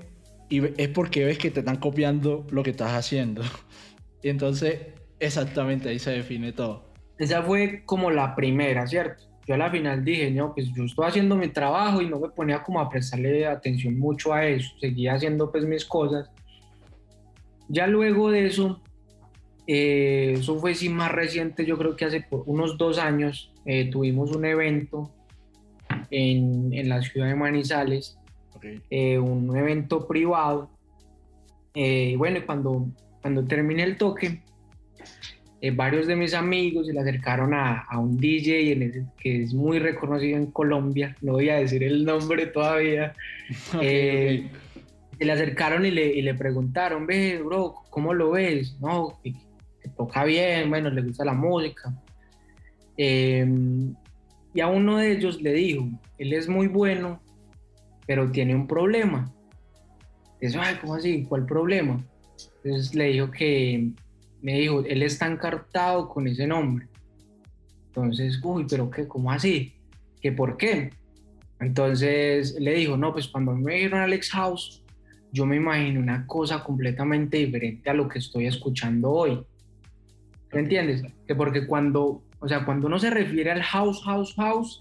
y 0.49 0.81
es 0.81 0.89
porque 0.89 1.25
ves 1.25 1.37
que 1.37 1.51
te 1.51 1.59
están 1.61 1.77
copiando 1.77 2.45
lo 2.51 2.63
que 2.63 2.71
estás 2.71 2.93
haciendo. 2.93 3.41
Y 4.21 4.27
entonces 4.27 4.79
exactamente 5.17 5.87
ahí 5.87 5.97
se 5.97 6.11
define 6.11 6.51
todo. 6.51 6.91
Esa 7.17 7.41
fue 7.41 7.83
como 7.85 8.11
la 8.11 8.35
primera, 8.35 8.85
¿cierto? 8.85 9.28
Yo 9.47 9.55
a 9.55 9.57
la 9.57 9.71
final 9.71 10.03
dije, 10.03 10.29
no, 10.31 10.53
pues 10.53 10.71
yo 10.73 10.83
estoy 10.83 11.07
haciendo 11.07 11.35
mi 11.35 11.47
trabajo 11.47 12.01
y 12.01 12.07
no 12.07 12.19
me 12.19 12.29
ponía 12.29 12.61
como 12.61 12.79
a 12.79 12.89
prestarle 12.89 13.47
atención 13.47 13.97
mucho 13.97 14.33
a 14.33 14.45
eso, 14.45 14.69
seguía 14.79 15.13
haciendo 15.13 15.51
pues 15.51 15.65
mis 15.65 15.85
cosas. 15.85 16.29
Ya 17.67 17.87
luego 17.87 18.31
de 18.31 18.45
eso, 18.45 18.81
eh, 19.67 20.33
eso 20.37 20.59
fue 20.59 20.75
sí 20.75 20.89
más 20.89 21.11
reciente, 21.11 21.65
yo 21.65 21.77
creo 21.77 21.95
que 21.95 22.05
hace 22.05 22.25
unos 22.45 22.77
dos 22.77 22.97
años 22.97 23.51
eh, 23.65 23.89
tuvimos 23.89 24.35
un 24.35 24.45
evento 24.45 25.11
en, 26.11 26.73
en, 26.73 26.89
la 26.89 27.01
ciudad 27.01 27.27
de 27.27 27.35
Manizales, 27.35 28.17
eh, 28.89 29.17
un 29.17 29.55
evento 29.55 30.07
privado. 30.07 30.69
bueno, 32.17 32.39
cuando, 32.45 32.87
cuando 33.21 33.45
terminé 33.45 33.83
el 33.83 33.97
toque, 33.97 34.41
eh, 35.61 35.71
varios 35.71 36.07
de 36.07 36.15
mis 36.15 36.33
amigos 36.33 36.87
se 36.87 36.93
le 36.93 37.01
acercaron 37.01 37.53
a, 37.53 37.81
a 37.81 37.99
un 37.99 38.17
DJ 38.17 39.03
que 39.17 39.43
es 39.43 39.53
muy 39.53 39.79
reconocido 39.79 40.37
en 40.37 40.51
Colombia, 40.51 41.17
no 41.21 41.33
voy 41.33 41.49
a 41.49 41.57
decir 41.57 41.83
el 41.83 42.05
nombre 42.05 42.47
todavía. 42.47 43.13
Eh, 43.81 44.47
se 45.17 45.25
le 45.25 45.31
acercaron 45.31 45.85
y 45.85 45.91
le, 45.91 46.05
y 46.13 46.21
le, 46.21 46.35
preguntaron, 46.35 47.07
ve, 47.07 47.41
bro, 47.43 47.75
¿cómo 47.89 48.13
lo 48.13 48.31
ves? 48.31 48.77
No, 48.79 49.19
que, 49.23 49.33
toca 49.97 50.23
bien, 50.23 50.69
bueno, 50.69 50.89
le 50.91 51.01
gusta 51.01 51.25
la 51.25 51.33
música. 51.33 51.91
Em, 52.95 53.95
y 54.53 54.61
a 54.61 54.67
uno 54.67 54.97
de 54.97 55.11
ellos 55.11 55.41
le 55.41 55.51
dijo, 55.53 55.89
él 56.19 56.31
es 56.31 56.47
muy 56.47 56.67
bueno, 56.67 57.21
pero 58.07 58.31
tiene 58.31 58.55
un 58.55 58.67
problema. 58.67 59.29
Eso, 60.39 60.61
ay, 60.61 60.75
¿cómo 60.79 60.93
así? 60.93 61.23
¿Cuál 61.27 61.45
problema? 61.45 62.01
Entonces 62.63 62.95
le 62.95 63.05
dijo 63.05 63.31
que 63.31 63.91
me 64.41 64.59
dijo, 64.59 64.83
él 64.85 65.03
está 65.03 65.27
encartado 65.27 66.09
con 66.09 66.27
ese 66.27 66.47
nombre. 66.47 66.87
Entonces, 67.87 68.39
uy, 68.43 68.65
pero 68.69 68.89
qué, 68.89 69.07
¿cómo 69.07 69.31
así? 69.31 69.73
¿Que 70.21 70.31
por 70.31 70.57
qué? 70.57 70.91
Entonces 71.59 72.55
le 72.59 72.75
dijo, 72.75 72.95
no, 72.95 73.11
pues 73.11 73.27
cuando 73.27 73.53
me 73.53 73.75
dijeron 73.75 73.99
Alex 73.99 74.31
House, 74.31 74.83
yo 75.31 75.45
me 75.45 75.57
imagino 75.57 75.99
una 75.99 76.25
cosa 76.25 76.63
completamente 76.63 77.37
diferente 77.37 77.89
a 77.89 77.93
lo 77.93 78.07
que 78.07 78.19
estoy 78.19 78.47
escuchando 78.47 79.11
hoy. 79.11 79.39
¿Me 80.53 80.61
entiendes? 80.61 81.03
Que 81.27 81.35
porque 81.35 81.67
cuando, 81.67 82.23
o 82.39 82.47
sea, 82.47 82.65
cuando 82.65 82.87
uno 82.87 82.97
se 82.97 83.09
refiere 83.09 83.51
al 83.51 83.61
house, 83.61 84.01
house, 84.03 84.33
house, 84.35 84.79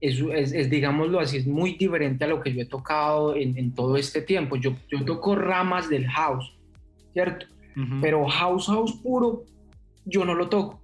es, 0.00 0.20
es, 0.52 0.70
digámoslo 0.70 1.20
así, 1.20 1.38
es 1.38 1.46
muy 1.46 1.74
diferente 1.74 2.24
a 2.24 2.28
lo 2.28 2.40
que 2.40 2.52
yo 2.52 2.62
he 2.62 2.66
tocado 2.66 3.36
en, 3.36 3.56
en 3.56 3.72
todo 3.74 3.96
este 3.96 4.22
tiempo. 4.22 4.56
Yo, 4.56 4.74
yo 4.90 5.04
toco 5.04 5.36
ramas 5.36 5.88
del 5.88 6.06
house, 6.08 6.58
¿cierto? 7.12 7.46
Pero 8.00 8.26
house, 8.28 8.66
house 8.66 8.92
puro, 9.02 9.44
yo 10.04 10.24
no 10.24 10.34
lo 10.34 10.48
toco. 10.48 10.80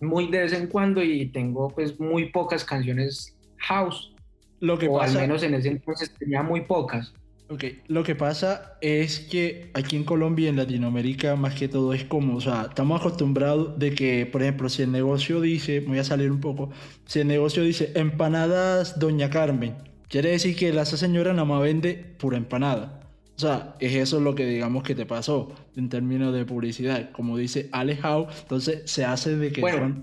Muy 0.00 0.28
de 0.28 0.40
vez 0.40 0.52
en 0.52 0.66
cuando 0.66 1.02
y 1.02 1.26
tengo 1.26 1.68
pues 1.68 1.98
muy 1.98 2.30
pocas 2.30 2.64
canciones 2.64 3.36
house. 3.58 4.14
Lo 4.60 4.78
que 4.78 4.88
o 4.88 5.00
al 5.00 5.12
menos 5.14 5.42
en 5.42 5.54
ese 5.54 5.68
entonces 5.68 6.14
tenía 6.18 6.42
muy 6.42 6.62
pocas. 6.62 7.12
Ok, 7.52 7.64
lo 7.88 8.04
que 8.04 8.14
pasa 8.14 8.78
es 8.80 9.18
que 9.18 9.72
aquí 9.74 9.96
en 9.96 10.04
Colombia 10.04 10.46
y 10.46 10.48
en 10.50 10.56
Latinoamérica 10.56 11.34
más 11.34 11.56
que 11.56 11.66
todo 11.66 11.92
es 11.92 12.04
como, 12.04 12.36
o 12.36 12.40
sea, 12.40 12.66
estamos 12.68 13.00
acostumbrados 13.00 13.76
de 13.76 13.92
que, 13.92 14.24
por 14.24 14.42
ejemplo, 14.42 14.68
si 14.68 14.82
el 14.82 14.92
negocio 14.92 15.40
dice, 15.40 15.80
voy 15.80 15.98
a 15.98 16.04
salir 16.04 16.30
un 16.30 16.38
poco, 16.38 16.70
si 17.06 17.18
el 17.18 17.26
negocio 17.26 17.64
dice 17.64 17.90
empanadas 17.96 19.00
Doña 19.00 19.30
Carmen, 19.30 19.74
quiere 20.08 20.30
decir 20.30 20.54
que 20.54 20.68
esa 20.68 20.96
señora 20.96 21.32
nada 21.32 21.44
más 21.44 21.60
vende 21.60 22.14
pura 22.18 22.36
empanada. 22.36 22.99
O 23.44 23.48
sea, 23.48 23.74
es 23.80 23.94
eso 23.94 24.20
lo 24.20 24.34
que 24.34 24.46
digamos 24.46 24.82
que 24.82 24.94
te 24.94 25.06
pasó 25.06 25.52
en 25.76 25.88
términos 25.88 26.34
de 26.34 26.44
publicidad. 26.44 27.10
Como 27.12 27.36
dice 27.36 27.68
Alejao, 27.72 28.28
entonces 28.42 28.82
se 28.90 29.04
hace 29.04 29.36
de 29.36 29.50
que... 29.50 29.60
Bueno, 29.60 30.02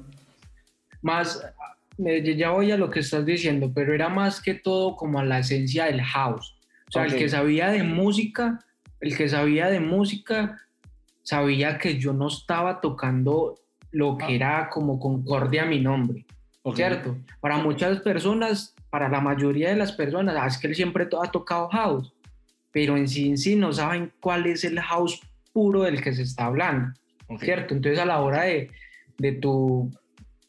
más, 1.02 1.44
ya 1.98 2.52
voy 2.52 2.72
a 2.72 2.78
lo 2.78 2.90
que 2.90 3.02
estás 3.02 3.26
diciendo, 3.26 3.72
pero 3.74 3.94
era 3.94 4.10
más 4.10 4.42
que 4.42 4.54
todo 4.54 4.96
como 4.96 5.20
a 5.20 5.24
la 5.24 5.40
esencia 5.40 5.86
del 5.86 6.02
house 6.02 6.58
o 6.88 6.92
sea, 6.92 7.06
el 7.06 7.16
que 7.16 7.28
sabía 7.28 7.70
de 7.70 7.84
música, 7.84 8.64
el 9.02 9.16
que 9.16 9.28
sabía 9.28 9.68
de 9.68 9.80
música, 9.80 10.62
sabía 11.24 11.78
que 11.78 12.00
yo 12.00 12.14
no 12.14 12.28
estaba 12.28 12.80
tocando 12.80 13.56
lo 13.92 14.18
que 14.18 14.26
ah. 14.26 14.32
era 14.32 14.70
como 14.70 15.00
concordia 15.00 15.64
a 15.64 15.66
mi 15.66 15.82
nombre, 15.82 16.26
¿cierto? 16.74 17.18
Para 17.42 17.58
muchas 17.58 18.00
personas, 18.00 18.74
para 18.90 19.10
la 19.10 19.20
mayoría 19.20 19.70
de 19.70 19.76
las 19.76 19.92
personas, 19.92 20.36
ah, 20.40 20.48
es 20.48 20.58
que 20.58 20.68
él 20.68 20.76
siempre 20.76 21.08
ha 21.22 21.32
tocado 21.32 21.68
house, 21.70 22.14
pero 22.78 22.96
en 22.96 23.08
sí 23.08 23.30
en 23.30 23.40
sí 23.40 23.56
no 23.56 23.74
saben 23.74 24.12
cuál 24.20 24.46
es 24.46 24.64
el 24.64 24.80
house 24.80 25.20
puro 25.52 25.82
del 25.82 26.00
que 26.00 26.14
se 26.14 26.22
está 26.22 26.46
hablando, 26.46 26.94
¿cierto? 27.40 27.74
Entonces 27.74 28.00
a 28.00 28.06
la 28.06 28.22
hora 28.22 28.44
de, 28.44 28.70
de 29.18 29.32
tu 29.32 29.92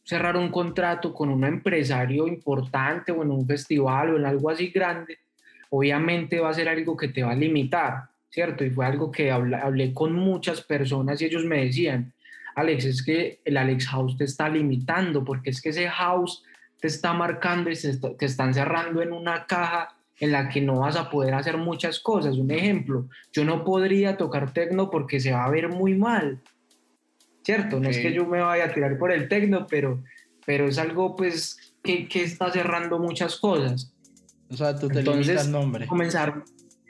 cerrar 0.04 0.36
un 0.36 0.50
contrato 0.50 1.14
con 1.14 1.30
un 1.30 1.42
empresario 1.44 2.28
importante 2.28 3.12
o 3.12 3.22
en 3.22 3.30
un 3.30 3.46
festival 3.46 4.10
o 4.10 4.18
en 4.18 4.26
algo 4.26 4.50
así 4.50 4.68
grande, 4.68 5.16
obviamente 5.70 6.38
va 6.38 6.50
a 6.50 6.52
ser 6.52 6.68
algo 6.68 6.98
que 6.98 7.08
te 7.08 7.22
va 7.22 7.30
a 7.30 7.34
limitar, 7.34 8.10
¿cierto? 8.28 8.62
Y 8.62 8.68
fue 8.68 8.84
algo 8.84 9.10
que 9.10 9.30
hablé, 9.30 9.94
con 9.94 10.12
muchas 10.12 10.60
personas 10.60 11.22
y 11.22 11.24
ellos 11.24 11.46
me 11.46 11.64
decían, 11.64 12.12
Alex, 12.56 12.84
es 12.84 13.02
que 13.02 13.40
el 13.42 13.56
Alex 13.56 13.86
House 13.86 14.18
te 14.18 14.24
está 14.24 14.50
limitando, 14.50 15.24
porque 15.24 15.48
es 15.48 15.62
que 15.62 15.70
ese 15.70 15.88
house 15.88 16.44
te 16.78 16.88
está 16.88 17.14
marcando 17.14 17.70
y 17.70 17.74
te 18.18 18.26
están 18.26 18.52
cerrando 18.52 19.00
en 19.00 19.14
una 19.14 19.46
caja 19.46 19.97
en 20.20 20.33
la 20.33 20.48
que 20.48 20.61
no 20.61 20.81
vas 20.81 20.96
a 20.96 21.11
poder 21.11 21.35
hacer 21.35 21.57
muchas 21.57 22.00
cosas. 22.00 22.37
Un 22.37 22.50
ejemplo, 22.50 23.09
yo 23.33 23.44
no 23.44 23.64
podría 23.64 24.16
tocar 24.16 24.52
tecno 24.52 24.90
porque 24.90 25.20
se 25.20 25.33
va 25.33 25.44
a 25.44 25.50
ver 25.50 25.68
muy 25.68 25.94
mal, 25.94 26.40
¿cierto? 27.44 27.78
No 27.78 27.88
es 27.88 27.98
que 27.98 28.12
yo 28.12 28.26
me 28.26 28.40
vaya 28.40 28.64
a 28.64 28.74
tirar 28.74 28.98
por 28.98 29.12
el 29.12 29.28
tecno, 29.28 29.66
pero, 29.68 30.02
pero 30.44 30.66
es 30.66 30.78
algo 30.78 31.14
pues 31.14 31.74
que, 31.83 32.09
que 32.09 32.24
está 32.24 32.50
cerrando 32.50 32.98
muchas 32.98 33.37
cosas. 33.37 33.92
O 34.50 34.57
sea, 34.57 34.78
tú 34.78 34.88
te 34.88 35.00
Entonces, 35.00 35.46
el 35.46 35.52
nombre. 35.52 35.87
Comenzaron, 35.87 36.44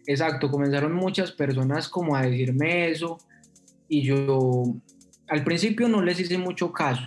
exacto, 0.06 0.50
comenzaron 0.50 0.92
muchas 0.92 1.32
personas 1.32 1.88
como 1.88 2.16
a 2.16 2.22
decirme 2.22 2.88
eso 2.88 3.18
y 3.88 4.02
yo 4.02 4.74
al 5.28 5.44
principio 5.44 5.88
no 5.88 6.02
les 6.02 6.20
hice 6.20 6.38
mucho 6.38 6.72
caso, 6.72 7.04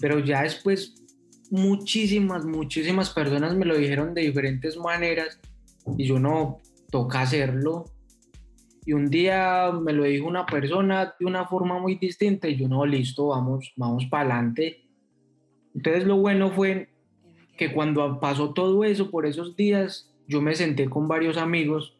pero 0.00 0.18
ya 0.20 0.42
después 0.42 0.97
muchísimas, 1.50 2.44
muchísimas 2.44 3.10
personas 3.10 3.54
me 3.56 3.64
lo 3.64 3.76
dijeron 3.76 4.14
de 4.14 4.22
diferentes 4.22 4.76
maneras 4.76 5.40
y 5.96 6.06
yo 6.06 6.18
no, 6.18 6.58
toca 6.90 7.20
hacerlo. 7.20 7.84
Y 8.84 8.94
un 8.94 9.10
día 9.10 9.70
me 9.72 9.92
lo 9.92 10.04
dijo 10.04 10.26
una 10.26 10.46
persona 10.46 11.14
de 11.18 11.26
una 11.26 11.46
forma 11.46 11.78
muy 11.78 11.96
distinta 11.96 12.48
y 12.48 12.56
yo 12.56 12.68
no, 12.68 12.86
listo, 12.86 13.28
vamos, 13.28 13.72
vamos 13.76 14.06
para 14.06 14.34
adelante. 14.34 14.88
Entonces 15.74 16.04
lo 16.04 16.16
bueno 16.16 16.50
fue 16.50 16.88
que 17.56 17.72
cuando 17.72 18.18
pasó 18.20 18.54
todo 18.54 18.84
eso 18.84 19.10
por 19.10 19.26
esos 19.26 19.56
días, 19.56 20.14
yo 20.26 20.40
me 20.40 20.54
senté 20.54 20.88
con 20.88 21.08
varios 21.08 21.36
amigos 21.36 21.98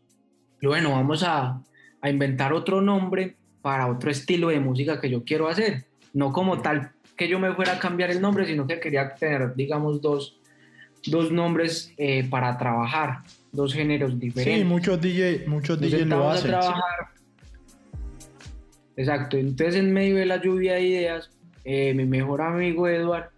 y 0.61 0.67
bueno, 0.67 0.93
vamos 0.93 1.23
a, 1.23 1.63
a 2.01 2.11
inventar 2.11 2.53
otro 2.53 2.81
nombre 2.81 3.37
para 3.61 3.87
otro 3.87 4.11
estilo 4.11 4.49
de 4.49 4.61
música 4.61 5.01
que 5.01 5.11
yo 5.11 5.25
quiero 5.25 5.49
hacer. 5.49 5.87
No 6.15 6.33
como 6.33 6.63
tal 6.63 6.93
que 7.19 7.29
yo 7.29 7.39
me 7.39 7.53
fuera 7.53 7.73
a 7.75 7.79
cambiar 7.79 8.11
el 8.11 8.21
nombre, 8.21 8.47
sino 8.47 8.67
que 8.67 8.81
quería 8.81 9.15
tener, 9.15 9.55
digamos, 9.55 10.01
dos, 10.01 10.41
dos 11.07 11.31
nombres 11.31 11.93
eh, 11.99 12.27
para 12.31 12.57
trabajar, 12.57 13.19
dos 13.53 13.75
géneros 13.75 14.19
diferentes. 14.19 14.63
Sí, 14.63 14.65
muchos 14.65 15.01
DJ, 15.01 15.45
muchos 15.47 15.79
DJ 15.81 16.07
lo 16.07 16.31
hacen. 16.31 16.55
Exacto, 18.97 19.37
entonces 19.37 19.77
en 19.77 19.93
medio 19.93 20.17
de 20.17 20.27
la 20.27 20.41
lluvia 20.41 20.75
de 20.75 20.83
ideas, 20.83 21.31
eh, 21.65 21.93
mi 21.93 22.05
mejor 22.05 22.41
amigo 22.41 22.89
Eduard 22.89 23.31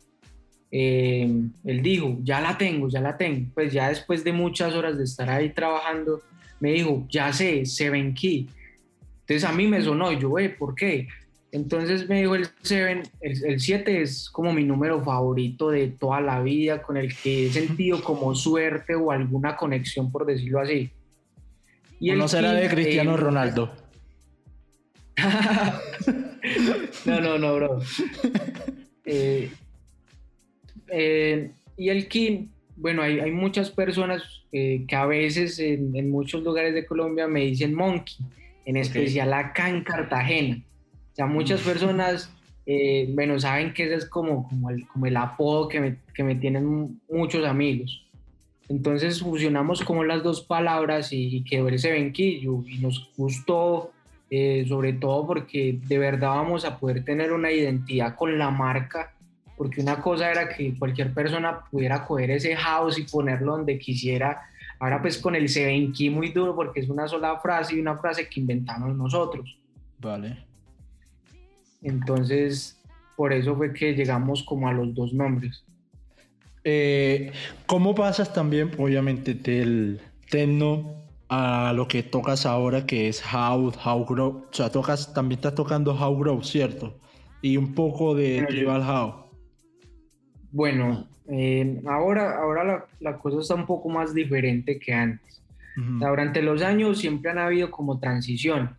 eh, 0.73 1.29
él 1.65 1.83
dijo, 1.83 2.19
ya 2.23 2.41
la 2.41 2.57
tengo, 2.57 2.89
ya 2.89 3.01
la 3.01 3.17
tengo. 3.17 3.51
Pues 3.55 3.73
ya 3.73 3.89
después 3.89 4.23
de 4.23 4.33
muchas 4.33 4.75
horas 4.75 4.97
de 4.97 5.05
estar 5.05 5.29
ahí 5.29 5.51
trabajando, 5.51 6.23
me 6.61 6.73
dijo, 6.73 7.07
ya 7.09 7.33
sé, 7.33 7.67
Seven 7.67 8.15
Key. 8.15 8.49
Entonces 9.21 9.45
a 9.45 9.53
mí 9.53 9.67
me 9.67 9.83
sonó, 9.83 10.13
yo, 10.13 10.39
eh, 10.39 10.51
¿por 10.51 10.75
qué? 10.75 11.09
Entonces 11.53 12.09
me 12.09 12.21
dijo 12.21 12.37
el 12.37 12.47
7, 12.63 13.03
el 13.21 13.61
7 13.61 14.03
es 14.03 14.31
como 14.31 14.53
mi 14.53 14.65
número 14.65 15.03
favorito 15.03 15.71
de 15.71 15.89
toda 15.89 16.21
la 16.21 16.41
vida, 16.41 16.81
con 16.83 16.97
el 16.97 17.17
que 17.17 17.47
he 17.47 17.51
sentido 17.51 18.03
como 18.03 18.35
suerte 18.35 18.95
o 18.95 19.11
alguna 19.11 19.57
conexión, 19.57 20.13
por 20.13 20.27
decirlo 20.27 20.61
así. 20.61 20.91
Y 21.99 22.13
no 22.13 22.29
será 22.29 22.53
de 22.53 22.69
Cristiano 22.69 23.15
eh, 23.15 23.17
Ronaldo. 23.17 23.73
no, 27.05 27.21
no, 27.21 27.39
no, 27.39 27.55
bro. 27.55 27.81
Eh, 29.13 29.51
eh, 30.89 31.51
y 31.77 31.89
el 31.89 32.07
Kim, 32.07 32.49
bueno, 32.77 33.03
hay, 33.03 33.19
hay 33.19 33.33
muchas 33.33 33.71
personas 33.71 34.23
eh, 34.53 34.85
que 34.89 34.97
a 34.97 35.07
veces 35.07 35.59
en, 35.59 36.11
muchos 36.11 36.43
lugares 36.43 36.75
de 36.75 36.85
Colombia 36.85 37.29
me 37.29 37.41
dicen 37.41 37.75
Monkey, 37.75 38.17
en 38.65 38.77
especial 38.77 39.33
acá 39.33 39.69
en 39.69 39.83
Cartagena. 39.83 40.63
Sea, 41.21 41.27
muchas 41.27 41.61
personas, 41.61 42.33
eh, 42.65 43.11
bueno, 43.13 43.39
saben 43.39 43.75
que 43.75 43.85
ese 43.85 43.97
es 43.97 44.09
como, 44.09 44.49
como, 44.49 44.71
el, 44.71 44.87
como 44.89 45.05
el 45.05 45.17
apodo 45.19 45.69
que 45.69 45.81
me, 45.81 45.97
que 46.15 46.25
me 46.25 46.35
tienen 46.35 46.99
muchos 47.11 47.47
amigos. 47.47 48.07
Entonces 48.71 49.21
fusionamos 49.21 49.83
como 49.83 50.03
las 50.03 50.23
dos 50.23 50.41
palabras 50.41 51.13
y, 51.13 51.37
y 51.37 51.45
quedó 51.45 51.69
ese 51.69 51.93
benquillo 51.93 52.65
y 52.67 52.79
nos 52.79 53.11
gustó, 53.17 53.93
sobre 54.67 54.95
todo 54.95 55.27
porque 55.27 55.79
de 55.87 55.99
verdad 55.99 56.29
vamos 56.29 56.65
a 56.65 56.79
poder 56.79 57.05
tener 57.05 57.33
una 57.33 57.51
identidad 57.51 58.15
con 58.15 58.39
la 58.39 58.51
marca 58.51 59.13
porque 59.61 59.83
una 59.83 60.01
cosa 60.01 60.31
era 60.31 60.49
que 60.49 60.75
cualquier 60.79 61.13
persona 61.13 61.65
pudiera 61.71 62.07
coger 62.07 62.31
ese 62.31 62.57
house 62.57 62.99
y 62.99 63.03
ponerlo 63.03 63.59
donde 63.59 63.79
quisiera. 63.79 64.41
Ahora 64.79 65.03
pues 65.03 65.19
con 65.19 65.35
el 65.35 65.51
Seven 65.51 65.93
Key 65.93 66.09
muy 66.09 66.31
duro 66.31 66.57
porque 66.57 66.81
es 66.81 66.89
una 66.89 67.07
sola 67.07 67.39
frase 67.41 67.77
y 67.77 67.81
una 67.81 67.99
frase 67.99 68.27
que 68.27 68.41
inventamos 68.41 68.97
nosotros. 68.97 69.59
Vale. 69.99 70.50
Entonces, 71.83 72.79
por 73.17 73.33
eso 73.33 73.57
fue 73.57 73.73
que 73.73 73.95
llegamos 73.95 74.43
como 74.43 74.69
a 74.69 74.73
los 74.73 74.95
dos 74.95 75.13
nombres. 75.13 75.65
Eh, 76.65 77.33
¿Cómo 77.67 77.95
pasas 77.95 78.33
también, 78.33 78.71
obviamente, 78.79 79.35
del 79.35 80.01
techno 80.31 80.95
a 81.29 81.73
lo 81.75 81.89
que 81.89 82.03
tocas 82.03 82.45
ahora, 82.45 82.87
que 82.87 83.09
es 83.09 83.23
house, 83.23 83.77
house 83.79 84.09
grove? 84.09 84.41
O 84.51 84.53
sea, 84.53 84.71
tocas, 84.71 85.15
también 85.15 85.39
estás 85.39 85.55
tocando 85.55 85.95
house 85.95 86.19
grove, 86.19 86.45
¿cierto? 86.45 86.99
Y 87.41 87.57
un 87.57 87.75
poco 87.75 88.15
de 88.15 88.45
tribal 88.47 88.83
house. 88.83 89.15
Bueno, 90.53 91.09
eh, 91.29 91.81
ahora, 91.87 92.39
ahora 92.39 92.87
la, 92.99 93.19
cosa 93.19 93.41
está 93.41 93.55
un 93.55 93.67
poco 93.67 93.89
más 93.89 94.13
diferente 94.15 94.79
que 94.79 94.93
antes. 94.93 95.43
Durante 95.77 96.43
los 96.43 96.61
años 96.61 96.99
siempre 96.99 97.31
han 97.31 97.39
habido 97.39 97.71
como 97.71 97.99
transiciones, 97.99 98.71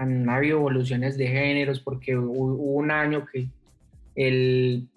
han 0.00 0.28
habido 0.30 0.58
evoluciones 0.58 1.18
de 1.18 1.28
géneros, 1.28 1.78
porque 1.80 2.16
hubo, 2.16 2.54
un 2.54 2.90
año 2.90 3.26
que 3.30 3.48
el, 4.14 4.88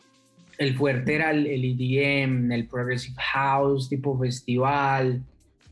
el 0.57 0.75
fuerte 0.75 1.15
era 1.15 1.31
el, 1.31 1.45
EDM, 1.45 2.51
el 2.51 2.67
Progressive 2.67 3.21
House, 3.33 3.89
tipo 3.89 4.17
festival, 4.17 5.21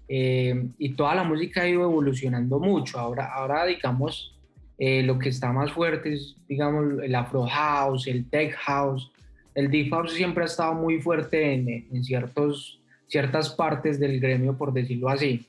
eh, 0.10 0.68
y 0.78 0.90
toda 0.90 1.16
la 1.16 1.24
música 1.24 1.62
ha 1.62 1.70
ido 1.70 1.84
evolucionando 1.84 2.60
mucho. 2.60 3.00
Ahora, 3.00 3.34
ahora 3.34 3.66
digamos, 3.66 4.38
eh, 4.78 5.02
lo 5.04 5.18
que 5.18 5.30
está 5.30 5.54
más 5.54 5.72
fuerte 5.72 6.14
es, 6.14 6.36
digamos, 6.50 7.02
el 7.02 7.16
Afro 7.16 7.46
House, 7.48 8.08
el 8.08 8.30
Tech 8.30 8.54
House, 8.56 9.12
el 9.56 9.72
Deep 9.72 9.92
House 9.92 10.14
siempre 10.14 10.44
ha 10.44 10.48
estado 10.48 10.74
muy 10.74 11.02
fuerte 11.02 11.54
en, 11.54 12.04
ciertos, 12.04 12.82
ciertas 13.08 13.50
partes 13.52 13.98
del 13.98 14.20
gremio, 14.20 14.58
por 14.58 14.74
decirlo 14.74 15.08
así. 15.08 15.46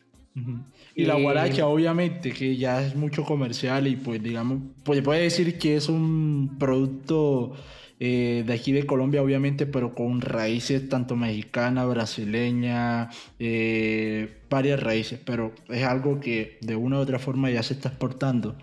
Y 0.94 1.04
la 1.04 1.14
guaracha, 1.14 1.66
obviamente, 1.66 2.32
que 2.32 2.56
ya 2.56 2.82
es 2.82 2.96
mucho 2.96 3.24
comercial 3.24 3.86
y 3.86 3.96
pues 3.96 4.22
digamos, 4.22 4.60
pues 4.84 5.02
puede 5.02 5.22
decir 5.22 5.58
que 5.58 5.76
es 5.76 5.88
un 5.88 6.56
producto 6.58 7.52
eh, 8.00 8.42
de 8.46 8.52
aquí 8.52 8.72
de 8.72 8.86
Colombia, 8.86 9.22
obviamente, 9.22 9.66
pero 9.66 9.94
con 9.94 10.20
raíces 10.20 10.88
tanto 10.88 11.16
mexicana, 11.16 11.84
brasileña, 11.84 13.10
eh, 13.38 14.40
varias 14.48 14.82
raíces, 14.82 15.20
pero 15.24 15.52
es 15.68 15.84
algo 15.84 16.18
que 16.18 16.58
de 16.62 16.76
una 16.76 16.98
u 16.98 17.00
otra 17.00 17.18
forma 17.18 17.50
ya 17.50 17.62
se 17.62 17.74
está 17.74 17.90
exportando. 17.90 18.56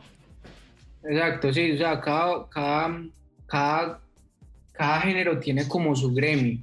Exacto, 1.04 1.54
sí, 1.54 1.72
o 1.72 1.78
sea, 1.78 2.02
cada, 2.02 2.50
cada, 2.50 3.02
cada, 3.46 4.02
cada 4.74 5.02
género 5.02 5.40
tiene 5.40 5.68
como 5.68 5.96
su 5.96 6.14
gremio 6.14 6.60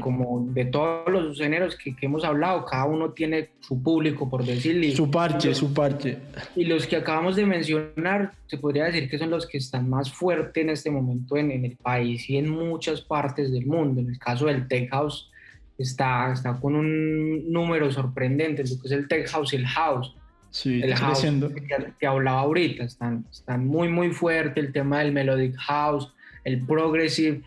como 0.00 0.46
de 0.50 0.64
todos 0.66 1.08
los 1.10 1.38
géneros 1.38 1.76
que, 1.76 1.94
que, 1.94 2.06
hemos 2.06 2.24
hablado, 2.24 2.64
cada 2.64 2.84
uno 2.84 3.10
tiene 3.10 3.50
su 3.60 3.82
público, 3.82 4.28
por 4.28 4.44
decirlo. 4.44 4.94
Su 4.94 5.10
parche, 5.10 5.54
su 5.54 5.72
parche. 5.72 6.18
Y 6.54 6.64
los 6.64 6.86
que 6.86 6.96
acabamos 6.96 7.36
de 7.36 7.46
mencionar, 7.46 8.32
se 8.46 8.58
podría 8.58 8.84
decir 8.84 9.08
que 9.08 9.18
son 9.18 9.30
los 9.30 9.46
que 9.46 9.58
están 9.58 9.88
más 9.88 10.12
fuertes 10.12 10.62
en 10.62 10.70
este 10.70 10.90
momento 10.90 11.36
en, 11.36 11.50
en 11.50 11.64
el 11.64 11.76
país 11.76 12.28
y 12.28 12.36
en 12.36 12.48
muchas 12.48 13.00
partes 13.00 13.52
del 13.52 13.66
mundo. 13.66 14.00
En 14.00 14.10
el 14.10 14.18
caso 14.18 14.46
del 14.46 14.68
Tech 14.68 14.90
House, 14.90 15.30
está, 15.78 16.32
está 16.32 16.58
con 16.60 16.74
un 16.74 17.52
número 17.52 17.90
sorprendente, 17.90 18.62
lo 18.62 18.80
que 18.80 18.86
es 18.86 18.92
el 18.92 19.08
Tech 19.08 19.28
House 19.28 19.52
y 19.52 19.56
el 19.56 19.66
House. 19.66 20.14
Sí, 20.50 20.80
el 20.82 20.94
house 20.94 21.20
que, 21.20 21.92
que, 21.98 22.06
hablaba 22.06 22.40
ahorita, 22.40 22.84
están, 22.84 23.26
están 23.30 23.66
muy, 23.66 23.88
muy 23.88 24.10
fuerte 24.10 24.60
el 24.60 24.72
tema 24.72 25.00
del 25.00 25.12
Melodic 25.12 25.54
House, 25.56 26.12
el 26.44 26.64
Progressive 26.64 27.42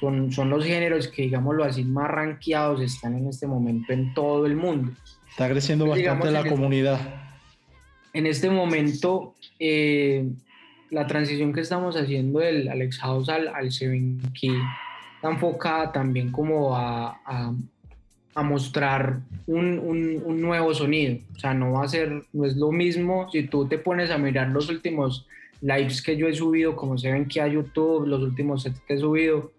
son, 0.00 0.50
los 0.50 0.64
géneros 0.64 1.08
que, 1.08 1.22
digámoslo 1.22 1.64
así, 1.64 1.84
más 1.84 2.10
rankeados 2.10 2.80
están 2.80 3.16
en 3.16 3.28
este 3.28 3.46
momento 3.46 3.92
en 3.92 4.14
todo 4.14 4.46
el 4.46 4.56
mundo. 4.56 4.92
Está 5.28 5.48
creciendo 5.48 5.86
bastante 5.86 6.30
la 6.30 6.44
comunidad. 6.44 7.00
en 8.12 8.26
este 8.26 8.50
momento, 8.50 9.34
eh, 9.58 10.26
la 10.90 11.06
transición 11.06 11.52
que 11.52 11.60
estamos 11.60 11.96
haciendo 11.96 12.40
del 12.40 12.68
Alex 12.68 12.98
House 12.98 13.28
al, 13.28 13.48
al 13.48 13.70
Seven 13.70 14.20
Key 14.32 14.56
está 15.16 15.30
enfocada 15.30 15.92
también 15.92 16.32
como 16.32 16.74
a, 16.74 17.20
a, 17.24 18.42
mostrar 18.42 19.20
un, 19.46 19.78
un, 19.78 20.22
un, 20.24 20.40
nuevo 20.40 20.72
sonido. 20.72 21.18
O 21.36 21.38
sea, 21.38 21.52
no 21.52 21.72
va 21.72 21.84
a 21.84 21.88
ser, 21.88 22.24
no 22.32 22.46
es 22.46 22.56
lo 22.56 22.72
mismo 22.72 23.30
si 23.30 23.42
tú 23.42 23.68
te 23.68 23.76
pones 23.76 24.10
a 24.10 24.16
mirar 24.16 24.48
los 24.48 24.70
últimos 24.70 25.26
lives 25.60 26.00
que 26.00 26.16
yo 26.16 26.26
he 26.26 26.34
subido, 26.34 26.74
como 26.74 26.96
Seven 26.96 27.26
Key 27.26 27.42
a 27.42 27.48
YouTube, 27.48 28.06
los 28.06 28.22
últimos 28.22 28.62
sets 28.62 28.80
que 28.80 28.94
he 28.94 28.98
subido, 28.98 29.52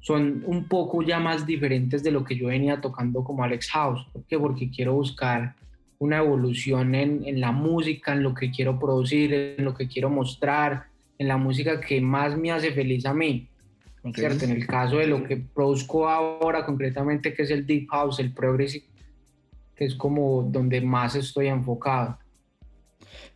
son 0.00 0.42
un 0.46 0.68
poco 0.68 1.02
ya 1.02 1.18
más 1.18 1.46
diferentes 1.46 2.02
de 2.02 2.10
lo 2.10 2.24
que 2.24 2.36
yo 2.36 2.48
venía 2.48 2.80
tocando 2.80 3.24
como 3.24 3.42
Alex 3.42 3.70
House. 3.70 4.06
¿Por 4.12 4.24
qué? 4.24 4.38
Porque 4.38 4.70
quiero 4.70 4.94
buscar 4.94 5.54
una 5.98 6.18
evolución 6.18 6.94
en, 6.94 7.22
en, 7.26 7.40
la 7.40 7.52
música, 7.52 8.12
en 8.12 8.22
lo 8.22 8.34
que 8.34 8.50
quiero 8.50 8.78
producir, 8.78 9.32
en 9.32 9.64
lo 9.64 9.74
que 9.74 9.88
quiero 9.88 10.10
mostrar, 10.10 10.86
en 11.18 11.28
la 11.28 11.36
música 11.36 11.80
que 11.80 12.00
más 12.00 12.36
me 12.36 12.52
hace 12.52 12.72
feliz 12.72 13.06
a 13.06 13.14
mí. 13.14 13.48
¿cierto? 14.14 14.44
En 14.44 14.52
el 14.52 14.66
caso 14.66 14.98
de 14.98 15.06
lo 15.06 15.24
que 15.24 15.36
produzco 15.36 16.08
ahora 16.08 16.64
concretamente, 16.64 17.34
que 17.34 17.42
es 17.42 17.50
el 17.50 17.66
Deep 17.66 17.88
House, 17.90 18.20
el 18.20 18.32
Progressive, 18.32 18.84
que 19.74 19.84
es 19.84 19.94
como 19.94 20.42
donde 20.42 20.80
más 20.80 21.14
estoy 21.16 21.48
enfocado. 21.48 22.18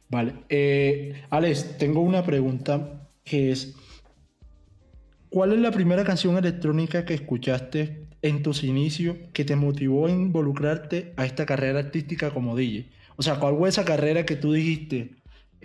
Vale. 0.08 0.34
Eh, 0.48 1.22
Alex, 1.30 1.78
tengo 1.78 2.00
una 2.00 2.24
pregunta 2.24 3.08
que 3.24 3.52
es, 3.52 3.76
¿Cuál 5.30 5.52
es 5.52 5.60
la 5.60 5.70
primera 5.70 6.02
canción 6.02 6.36
electrónica 6.36 7.04
que 7.04 7.14
escuchaste 7.14 8.08
en 8.20 8.42
tus 8.42 8.64
inicios 8.64 9.16
que 9.32 9.44
te 9.44 9.54
motivó 9.54 10.06
a 10.06 10.10
involucrarte 10.10 11.12
a 11.16 11.24
esta 11.24 11.46
carrera 11.46 11.78
artística 11.78 12.30
como 12.30 12.56
DJ? 12.56 12.88
O 13.14 13.22
sea, 13.22 13.36
¿cuál 13.36 13.56
fue 13.56 13.68
esa 13.68 13.84
carrera 13.84 14.26
que 14.26 14.34
tú 14.34 14.52
dijiste, 14.52 15.12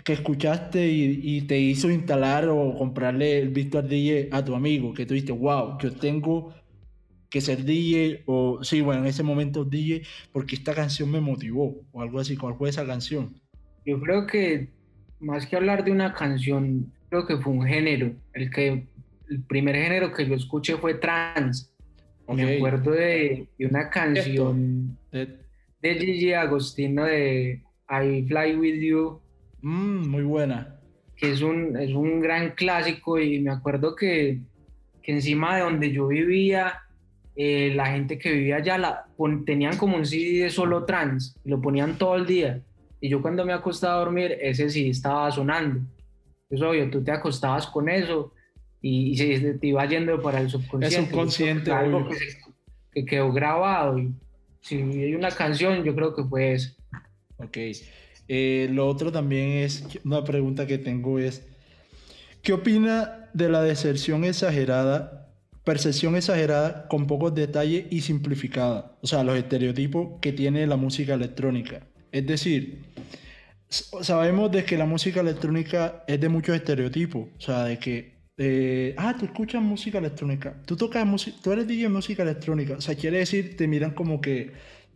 que 0.04 0.14
escuchaste 0.14 0.88
y, 0.88 1.42
te 1.48 1.60
hizo 1.60 1.90
instalar 1.90 2.48
o 2.48 2.76
comprarle 2.78 3.40
el 3.40 3.50
Virtual 3.50 3.90
DJ 3.90 4.30
a 4.32 4.46
tu 4.46 4.54
amigo? 4.54 4.94
Que 4.94 5.08
tú 5.08 5.16
dijiste, 5.16 5.32
wow, 5.32 5.80
yo 5.80 5.92
tengo 5.94 6.54
que 7.32 7.42
ser 7.42 7.66
DJ, 7.66 8.22
o 8.28 8.64
sí, 8.64 8.82
bueno, 8.82 9.02
en 9.02 9.08
ese 9.08 9.24
momento 9.24 9.66
DJ, 9.66 10.04
porque 10.32 10.58
esta 10.58 10.76
canción 10.76 11.10
me 11.10 11.22
motivó, 11.22 11.82
o 11.92 12.02
algo 12.04 12.20
así. 12.20 12.38
¿Cuál 12.38 12.54
fue 12.54 12.70
esa 12.70 12.86
canción? 12.86 13.34
Yo 13.84 14.00
creo 14.00 14.28
que 14.28 14.70
más 15.20 15.48
que 15.48 15.56
hablar 15.56 15.84
de 15.84 15.92
una 15.92 16.14
canción, 16.14 16.94
creo 17.10 17.26
que 17.26 17.38
fue 17.38 17.52
un 17.52 17.66
género 17.66 18.14
el 18.34 18.52
que 18.52 18.86
el 19.30 19.44
primer 19.44 19.76
género 19.76 20.12
que 20.12 20.28
yo 20.28 20.36
escuché 20.36 20.78
fue 20.78 20.96
trans. 20.96 21.72
Me 22.28 22.56
acuerdo 22.56 22.92
de, 22.92 23.48
una 23.60 23.90
canción 23.90 24.98
de, 25.12 25.96
Gigi 25.96 26.34
Agostino 26.34 27.06
de 27.06 27.62
I 27.90 28.24
Fly 28.28 28.56
With 28.56 28.82
You. 28.82 29.22
Mm, 29.62 30.08
muy 30.08 30.24
buena. 30.24 30.80
Que 31.16 31.32
es 31.32 31.42
un, 31.42 31.78
es 31.78 31.92
un 31.94 32.20
gran 32.20 32.52
clásico 32.52 33.20
y 33.20 33.40
me 33.40 33.52
acuerdo 33.52 33.96
que, 33.96 34.40
que 35.02 35.12
encima 35.12 35.56
de 35.56 35.64
donde 35.64 35.92
yo 35.92 36.08
vivía, 36.08 36.82
eh, 37.36 37.74
la 37.76 37.88
gente 37.88 38.18
que 38.18 38.32
vivía 38.32 38.58
allá 38.58 38.78
la, 38.78 39.06
tenían 39.46 39.78
como 39.78 39.98
un 39.98 40.06
CD 40.06 40.44
de 40.44 40.50
solo 40.50 40.86
trans 40.86 41.36
y 41.44 41.50
lo 41.50 41.62
ponían 41.62 41.98
todo 41.98 42.16
el 42.16 42.26
día. 42.26 42.62
Y 43.00 43.10
yo 43.10 43.22
cuando 43.22 43.46
me 43.46 43.54
acostaba 43.54 43.96
a 43.96 44.00
dormir, 44.00 44.38
ese 44.42 44.70
sí 44.70 44.90
estaba 44.90 45.30
sonando. 45.32 45.82
Es 46.50 46.62
obvio, 46.62 46.90
tú 46.90 47.04
te 47.04 47.12
acostabas 47.12 47.68
con 47.68 47.88
eso 47.88 48.34
y, 48.88 49.18
se 49.18 49.56
te 49.56 49.68
iba 49.68 49.84
yendo 49.88 50.22
para 50.22 50.40
el 50.40 50.48
subconsciente. 50.48 50.88
Es 50.88 51.06
subconsciente. 51.08 51.72
Algo 51.72 52.08
que, 52.94 53.04
quedó 53.04 53.34
grabado. 53.34 53.98
Y 53.98 54.14
si 54.62 54.76
hay 54.76 55.16
una 55.16 55.32
canción, 55.32 55.84
yo 55.84 55.96
creo 55.96 56.16
que 56.16 56.24
fue 56.24 56.54
eso. 56.54 56.76
Ok. 57.38 57.58
Eh, 58.28 58.70
lo 58.72 58.88
otro 58.88 59.12
también 59.12 59.64
es, 59.64 59.84
una 60.04 60.24
pregunta 60.24 60.68
que 60.68 60.78
tengo 60.78 61.18
es, 61.18 61.48
¿qué 62.44 62.54
opina 62.54 63.28
de 63.34 63.50
la 63.50 63.64
deserción 63.64 64.24
exagerada, 64.24 65.32
percepción 65.64 66.16
exagerada 66.16 66.88
con 66.88 67.08
pocos 67.08 67.34
detalles 67.34 67.86
y 67.90 68.02
simplificada? 68.02 68.98
O 69.02 69.08
sea, 69.08 69.24
los 69.24 69.36
estereotipos 69.36 70.20
que 70.22 70.32
tiene 70.32 70.68
la 70.68 70.76
música 70.76 71.16
electrónica. 71.16 71.88
Es 72.12 72.28
decir, 72.28 72.84
sabemos 73.70 74.52
de 74.52 74.64
que 74.64 74.78
la 74.78 74.86
música 74.86 75.22
electrónica 75.22 76.04
es 76.08 76.22
de 76.22 76.30
muchos 76.30 76.56
estereotipos, 76.56 77.30
o 77.36 77.42
sea, 77.42 77.64
de 77.64 77.80
que 77.80 78.15
eh, 78.38 78.94
ah, 78.98 79.16
tú 79.18 79.26
escuchas 79.26 79.62
música 79.62 79.98
electrónica, 79.98 80.56
tú 80.66 80.76
tocas 80.76 81.06
música, 81.06 81.38
tú 81.42 81.52
eres 81.52 81.68
DJ 81.68 81.84
de 81.84 81.90
música 81.90 82.24
electrónica, 82.24 82.76
o 82.78 82.82
sea, 82.82 82.96
quiere 82.96 83.20
decir, 83.20 83.56
te 83.56 83.68
miran 83.68 83.92
como 83.92 84.20
que 84.20 84.52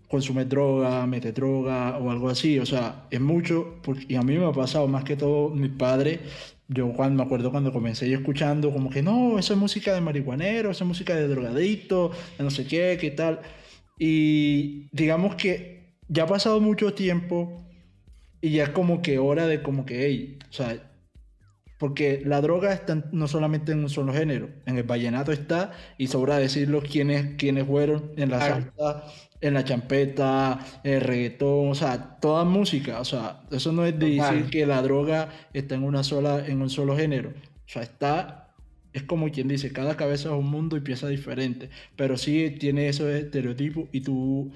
consumes 0.09 0.49
droga, 0.49 1.05
metes 1.07 1.33
droga 1.33 1.97
o 1.97 2.11
algo 2.11 2.29
así, 2.29 2.59
o 2.59 2.65
sea, 2.65 3.05
es 3.11 3.21
mucho, 3.21 3.79
porque, 3.83 4.05
y 4.09 4.15
a 4.15 4.23
mí 4.23 4.37
me 4.37 4.45
ha 4.45 4.51
pasado 4.51 4.87
más 4.87 5.03
que 5.03 5.15
todo, 5.15 5.49
mi 5.51 5.69
padre, 5.69 6.19
yo 6.67 6.91
cuando 6.93 7.23
me 7.23 7.25
acuerdo 7.25 7.51
cuando 7.51 7.71
comencé 7.71 8.09
yo 8.09 8.17
escuchando 8.17 8.71
como 8.71 8.89
que 8.89 9.01
no, 9.01 9.39
eso 9.39 9.53
es 9.53 9.59
música 9.59 9.93
de 9.93 10.01
marihuanero, 10.01 10.71
eso 10.71 10.83
es 10.83 10.87
música 10.87 11.15
de 11.15 11.27
drogadicto, 11.27 12.11
de 12.37 12.43
no 12.43 12.49
sé 12.49 12.65
qué, 12.67 12.97
qué 12.99 13.11
tal, 13.11 13.39
y 13.97 14.87
digamos 14.91 15.35
que 15.35 15.95
ya 16.07 16.23
ha 16.23 16.27
pasado 16.27 16.59
mucho 16.59 16.93
tiempo 16.93 17.65
y 18.41 18.51
ya 18.51 18.63
es 18.63 18.69
como 18.69 19.01
que 19.01 19.19
hora 19.19 19.47
de 19.47 19.61
como 19.61 19.85
que, 19.85 20.05
hey, 20.05 20.39
o 20.49 20.53
sea, 20.53 20.88
porque 21.79 22.21
la 22.25 22.41
droga 22.41 22.73
está 22.73 23.05
no 23.13 23.27
solamente 23.27 23.71
en 23.71 23.79
un 23.79 23.89
solo 23.89 24.13
género, 24.13 24.49
en 24.65 24.77
el 24.77 24.83
vallenato 24.83 25.31
está, 25.31 25.71
y 25.97 26.07
sobra 26.07 26.37
decirlo 26.37 26.81
quiénes, 26.81 27.35
quiénes 27.37 27.65
fueron 27.65 28.11
en 28.17 28.29
la 28.29 28.41
salsa, 28.41 29.05
en 29.39 29.53
la 29.53 29.63
champeta, 29.63 30.59
el 30.83 30.99
reggaetón, 30.99 31.69
o 31.69 31.75
sea, 31.75 32.19
toda 32.19 32.43
música, 32.43 32.99
o 32.99 33.05
sea, 33.05 33.43
eso 33.49 33.71
no 33.71 33.85
es 33.85 33.97
de 33.97 34.09
decir 34.09 34.49
que 34.51 34.65
la 34.65 34.81
droga 34.81 35.29
está 35.53 35.75
en 35.75 35.83
una 35.83 36.03
sola, 36.03 36.45
en 36.45 36.61
un 36.61 36.69
solo 36.69 36.97
género, 36.97 37.29
o 37.29 37.69
sea, 37.71 37.81
está, 37.81 38.53
es 38.91 39.03
como 39.03 39.31
quien 39.31 39.47
dice, 39.47 39.71
cada 39.71 39.95
cabeza 39.95 40.27
es 40.27 40.35
un 40.35 40.51
mundo 40.51 40.75
y 40.75 40.81
piensa 40.81 41.07
diferente, 41.07 41.69
pero 41.95 42.17
sí 42.17 42.57
tiene 42.59 42.89
esos 42.89 43.07
estereotipos, 43.07 43.87
y 43.93 44.01
tú, 44.01 44.51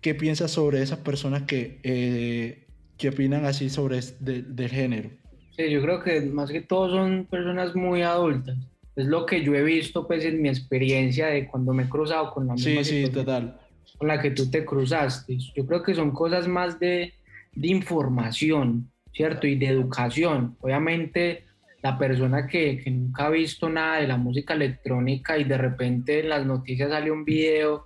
¿qué 0.00 0.16
piensas 0.16 0.50
sobre 0.50 0.82
esas 0.82 0.98
personas 0.98 1.42
que, 1.42 1.78
eh, 1.84 2.64
que 2.98 3.10
opinan 3.10 3.44
así 3.44 3.70
sobre 3.70 4.00
del 4.18 4.68
género? 4.68 5.10
Sí, 5.56 5.70
yo 5.70 5.80
creo 5.80 6.02
que 6.02 6.20
más 6.20 6.50
que 6.50 6.60
todo 6.60 6.90
son 6.90 7.26
personas 7.30 7.74
muy 7.74 8.02
adultas. 8.02 8.56
Es 8.94 9.06
lo 9.06 9.24
que 9.24 9.42
yo 9.42 9.54
he 9.54 9.62
visto 9.62 10.06
pues 10.06 10.24
en 10.24 10.42
mi 10.42 10.48
experiencia 10.48 11.28
de 11.28 11.46
cuando 11.46 11.72
me 11.72 11.84
he 11.84 11.88
cruzado 11.88 12.30
con 12.32 12.46
la 12.46 12.54
misma 12.54 12.84
sí, 12.84 13.06
sí, 13.06 13.10
total. 13.10 13.58
con 13.98 14.08
la 14.08 14.20
que 14.20 14.30
tú 14.30 14.50
te 14.50 14.64
cruzaste. 14.64 15.38
Yo 15.54 15.66
creo 15.66 15.82
que 15.82 15.94
son 15.94 16.10
cosas 16.10 16.46
más 16.46 16.78
de, 16.78 17.14
de 17.54 17.68
información, 17.68 18.90
¿cierto? 19.12 19.46
Y 19.46 19.56
de 19.56 19.66
educación. 19.66 20.56
Obviamente 20.60 21.44
la 21.82 21.98
persona 21.98 22.46
que, 22.46 22.78
que, 22.82 22.90
nunca 22.90 23.26
ha 23.26 23.30
visto 23.30 23.68
nada 23.68 23.98
de 23.98 24.08
la 24.08 24.16
música 24.16 24.54
electrónica 24.54 25.38
y 25.38 25.44
de 25.44 25.56
repente 25.56 26.20
en 26.20 26.30
las 26.30 26.44
noticias 26.44 26.90
sale 26.90 27.10
un 27.10 27.24
video 27.24 27.84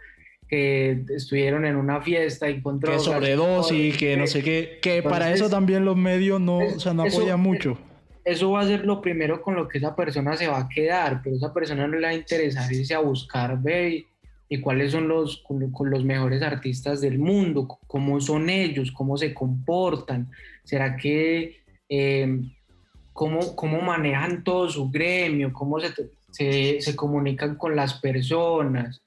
que 0.51 1.05
estuvieron 1.11 1.65
en 1.65 1.77
una 1.77 2.03
fiesta 2.03 2.51
y 2.51 2.61
con 2.61 2.81
Que 2.81 2.99
sobredosis, 2.99 3.97
que 3.97 4.17
no 4.17 4.27
sé 4.27 4.43
qué, 4.43 4.81
que 4.83 5.01
para 5.01 5.33
eso 5.33 5.49
también 5.49 5.85
los 5.85 5.97
medios 5.97 6.41
no, 6.41 6.59
o 6.59 6.81
sea, 6.81 6.93
no 6.93 7.05
apoyan 7.05 7.39
mucho. 7.39 7.79
Eso 8.25 8.51
va 8.51 8.63
a 8.63 8.67
ser 8.67 8.85
lo 8.85 9.01
primero 9.01 9.41
con 9.43 9.55
lo 9.55 9.69
que 9.69 9.79
esa 9.79 9.95
persona 9.95 10.37
se 10.37 10.49
va 10.49 10.59
a 10.59 10.69
quedar, 10.69 11.21
pero 11.23 11.37
esa 11.37 11.55
persona 11.55 11.87
no 11.87 11.97
le 11.97 12.07
va 12.07 12.09
a 12.09 12.15
interesar 12.15 12.71
irse 12.73 12.95
a 12.95 12.99
buscar, 12.99 13.63
ve, 13.63 14.07
y 14.49 14.61
cuáles 14.61 14.91
son 14.91 15.07
los, 15.07 15.45
los 15.49 16.05
mejores 16.05 16.43
artistas 16.43 17.01
del 17.01 17.21
mundo, 17.21 17.79
cómo 17.87 18.21
son 18.21 18.51
ellos, 18.51 18.91
cómo 18.91 19.17
se 19.17 19.33
comportan, 19.33 20.33
será 20.65 20.97
que 20.97 21.61
eh, 21.89 22.41
cómo, 23.13 23.55
cómo 23.55 23.81
manejan 23.83 24.43
todo 24.43 24.69
su 24.69 24.91
gremio, 24.91 25.53
cómo 25.53 25.79
se, 25.79 25.91
se, 26.33 26.81
se 26.81 26.97
comunican 26.97 27.55
con 27.55 27.77
las 27.77 27.95
personas, 27.95 29.01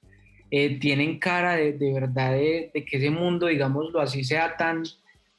eh, 0.50 0.78
tienen 0.78 1.18
cara 1.18 1.56
de, 1.56 1.72
de 1.72 1.92
verdad 1.92 2.32
de, 2.32 2.70
de, 2.72 2.84
que 2.84 2.96
ese 2.96 3.10
mundo, 3.10 3.46
digámoslo 3.46 4.00
así, 4.00 4.24
sea 4.24 4.56
tan, 4.56 4.84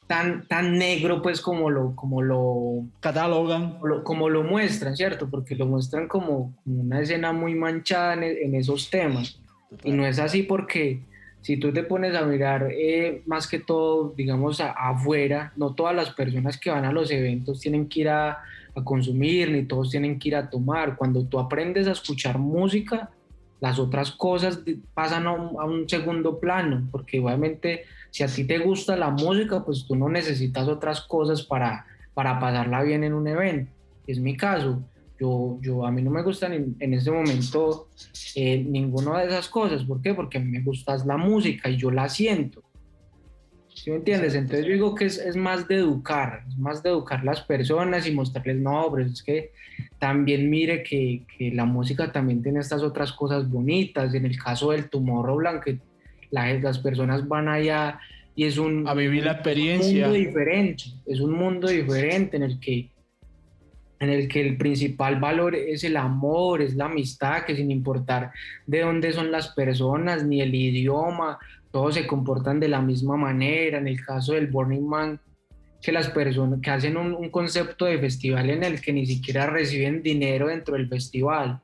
tan, 0.07 0.47
tan 0.47 0.77
negro, 0.77 1.21
pues 1.21 1.41
como 1.41 1.69
lo, 1.69 1.95
como 1.95 2.21
lo 2.21 2.85
catalogan, 2.99 3.79
como 3.79 3.87
lo, 3.87 4.03
como 4.03 4.29
lo 4.29 4.43
muestran, 4.43 4.95
¿cierto? 4.95 5.29
Porque 5.29 5.55
lo 5.55 5.65
muestran 5.65 6.07
como, 6.07 6.55
como 6.63 6.81
una 6.81 7.01
escena 7.01 7.31
muy 7.33 7.55
manchada 7.55 8.13
en, 8.13 8.23
en 8.23 8.55
esos 8.55 8.89
temas. 8.89 9.39
Y 9.83 9.91
no 9.91 10.05
es 10.05 10.19
así 10.19 10.43
porque 10.43 11.01
si 11.45 11.57
tú 11.57 11.71
te 11.71 11.83
pones 11.83 12.15
a 12.15 12.25
mirar 12.25 12.69
eh, 12.71 13.21
más 13.27 13.47
que 13.47 13.59
todo, 13.59 14.15
digamos, 14.17 14.59
a, 14.61 14.71
afuera, 14.71 15.53
no 15.55 15.75
todas 15.75 15.95
las 15.95 16.09
personas 16.09 16.57
que 16.57 16.71
van 16.71 16.85
a 16.85 16.91
los 16.91 17.11
eventos 17.11 17.59
tienen 17.59 17.87
que 17.87 17.99
ir 17.99 18.09
a, 18.09 18.39
a, 18.75 18.83
consumir, 18.83 19.51
ni 19.51 19.63
todos 19.63 19.91
tienen 19.91 20.17
que 20.17 20.29
ir 20.29 20.35
a 20.35 20.49
tomar. 20.49 20.95
Cuando 20.95 21.23
tú 21.23 21.37
aprendes 21.37 21.87
a 21.87 21.91
escuchar 21.91 22.39
música, 22.39 23.11
las 23.65 23.79
otras 23.79 24.11
cosas 24.11 24.59
pasan 24.93 25.25
a 25.25 25.31
un, 25.31 25.89
segundo 25.89 26.39
plano, 26.39 26.87
porque 26.91 27.19
obviamente 27.19 27.85
si 28.11 28.21
a 28.21 28.27
ti 28.27 28.43
te 28.43 28.59
gusta 28.59 28.95
la 28.95 29.09
música, 29.09 29.65
pues 29.65 29.85
tú 29.87 29.95
no 29.95 30.07
necesitas 30.07 30.67
otras 30.67 31.01
cosas 31.01 31.41
para, 31.41 31.87
para 32.13 32.39
pasarla 32.39 32.83
bien 32.83 33.03
en 33.03 33.15
un 33.15 33.27
evento. 33.27 33.71
Es 34.05 34.19
mi 34.19 34.37
caso 34.37 34.83
yo, 35.19 35.57
yo, 35.61 35.85
a 35.85 35.91
mí 35.91 36.03
no 36.03 36.11
me 36.11 36.21
gustan 36.21 36.53
en, 36.53 36.75
en 36.79 36.93
ese 36.93 37.09
momento 37.09 37.87
eh, 38.35 38.63
ninguna 38.63 39.21
de 39.21 39.27
esas 39.27 39.47
cosas. 39.47 39.83
¿Por 39.83 39.99
qué? 39.99 40.13
Porque 40.13 40.37
a 40.37 40.41
mí 40.41 40.51
me 40.51 40.61
gusta 40.61 40.95
la 41.05 41.17
música 41.17 41.67
y 41.69 41.77
yo 41.77 41.89
la 41.89 42.07
siento. 42.07 42.61
¿Sí 43.75 43.91
me 43.91 43.97
entiendes? 43.97 44.33
Entonces 44.35 44.65
yo 44.65 44.71
digo 44.71 44.95
que 44.95 45.05
es, 45.05 45.17
es, 45.17 45.35
más 45.35 45.67
de 45.67 45.75
educar, 45.75 46.43
es 46.47 46.57
más 46.57 46.81
de 46.81 46.89
educar 46.89 47.25
las 47.25 47.41
personas 47.41 48.07
y 48.07 48.11
mostrarles, 48.11 48.55
no, 48.55 48.89
pero 48.91 49.05
es 49.05 49.21
que 49.21 49.51
también 49.99 50.49
mire 50.49 50.81
que, 50.81 51.23
que 51.37 51.51
la 51.51 51.65
música 51.65 52.09
también 52.09 52.41
tiene 52.41 52.61
estas 52.61 52.81
otras 52.83 53.11
cosas 53.11 53.49
bonitas. 53.49 54.13
En 54.13 54.25
el 54.25 54.41
caso 54.41 54.71
del 54.71 54.89
Tomorrowland, 54.89 55.61
que 55.61 55.79
la, 56.31 56.53
las 56.53 56.79
personas 56.79 57.27
van 57.27 57.49
allá 57.49 57.99
y 58.33 58.45
es 58.45 58.57
un... 58.57 58.87
A 58.87 58.93
vivir 58.93 59.25
la 59.25 59.33
experiencia. 59.33 60.07
Un 60.07 60.13
mundo 60.13 60.25
diferente, 60.25 60.83
es 61.05 61.19
un 61.19 61.31
mundo 61.33 61.67
diferente 61.67 62.37
en 62.37 62.43
el 62.43 62.59
que 62.59 62.89
en 63.97 64.09
el 64.09 64.27
que 64.27 64.41
el 64.41 64.57
principal 64.57 65.19
valor 65.19 65.55
es 65.55 65.83
el 65.85 65.95
amor, 65.95 66.61
es 66.61 66.75
la 66.75 66.85
amistad, 66.85 67.45
que 67.45 67.55
sin 67.55 67.71
importar 67.71 68.31
de 68.67 68.81
dónde 68.81 69.13
son 69.13 69.31
las 69.31 69.49
personas, 69.49 70.25
ni 70.25 70.41
el 70.41 70.53
idioma, 70.53 71.39
todos 71.75 71.95
se 71.95 72.07
comportan 72.07 72.57
de 72.61 72.69
la 72.69 72.79
misma 72.79 73.17
manera. 73.17 73.79
En 73.79 73.89
el 73.89 73.99
caso 73.99 74.31
del 74.31 74.47
Burning 74.47 74.87
Man, 74.87 75.19
que 75.81 75.91
las 75.91 76.09
personas 76.09 76.61
que 76.61 76.69
hacen 76.69 76.95
un, 76.95 77.13
un 77.13 77.29
concepto 77.29 77.83
de 77.83 77.99
festival 77.99 78.49
en 78.49 78.63
el 78.63 78.79
que 78.79 78.93
ni 78.93 79.05
siquiera 79.05 79.45
reciben 79.45 80.01
dinero 80.01 80.47
dentro 80.47 80.77
del 80.77 80.87
festival 80.87 81.59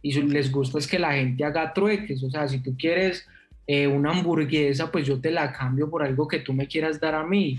y 0.00 0.18
les 0.22 0.50
gusta 0.50 0.78
es 0.78 0.86
que 0.86 0.98
la 0.98 1.12
gente 1.12 1.44
haga 1.44 1.74
trueques, 1.74 2.24
o 2.24 2.30
sea, 2.30 2.48
si 2.48 2.60
tú 2.60 2.74
quieres 2.78 3.28
eh, 3.66 3.86
una 3.86 4.12
hamburguesa, 4.12 4.90
pues 4.90 5.04
yo 5.04 5.20
te 5.20 5.30
la 5.30 5.52
cambio 5.52 5.90
por 5.90 6.02
algo 6.02 6.26
que 6.26 6.38
tú 6.38 6.54
me 6.54 6.66
quieras 6.66 6.98
dar 6.98 7.14
a 7.14 7.22
mí. 7.22 7.58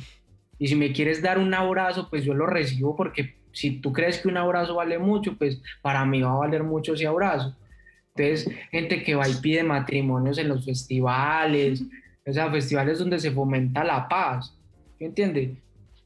Y 0.58 0.70
si 0.70 0.76
me 0.76 0.94
quieres 0.94 1.22
dar 1.22 1.38
un 1.38 1.54
abrazo, 1.54 2.10
pues 2.10 2.24
yo 2.26 2.34
lo 2.34 2.48
recibo 2.48 2.96
porque 2.96 3.36
si 3.52 3.80
tú 3.82 3.94
crees 3.94 4.18
que 4.18 4.30
un 4.30 4.38
abrazo 4.38 4.74
vale 4.74 4.98
mucho, 4.98 5.38
pues 5.38 5.62
para 5.84 6.04
mí 6.06 6.24
va 6.24 6.32
a 6.32 6.38
valer 6.38 6.64
mucho 6.64 6.96
ese 6.96 7.06
abrazo. 7.06 7.56
Entonces, 8.16 8.54
gente 8.72 9.02
que 9.02 9.16
va 9.16 9.28
y 9.28 9.34
pide 9.36 9.64
matrimonios 9.64 10.38
en 10.38 10.50
los 10.50 10.66
festivales, 10.66 11.84
o 12.26 12.32
sea, 12.32 12.52
festivales 12.52 13.00
donde 13.00 13.20
se 13.20 13.32
fomenta 13.32 13.84
la 13.84 14.08
paz, 14.08 14.56
¿me 15.00 15.08
entiende? 15.08 15.56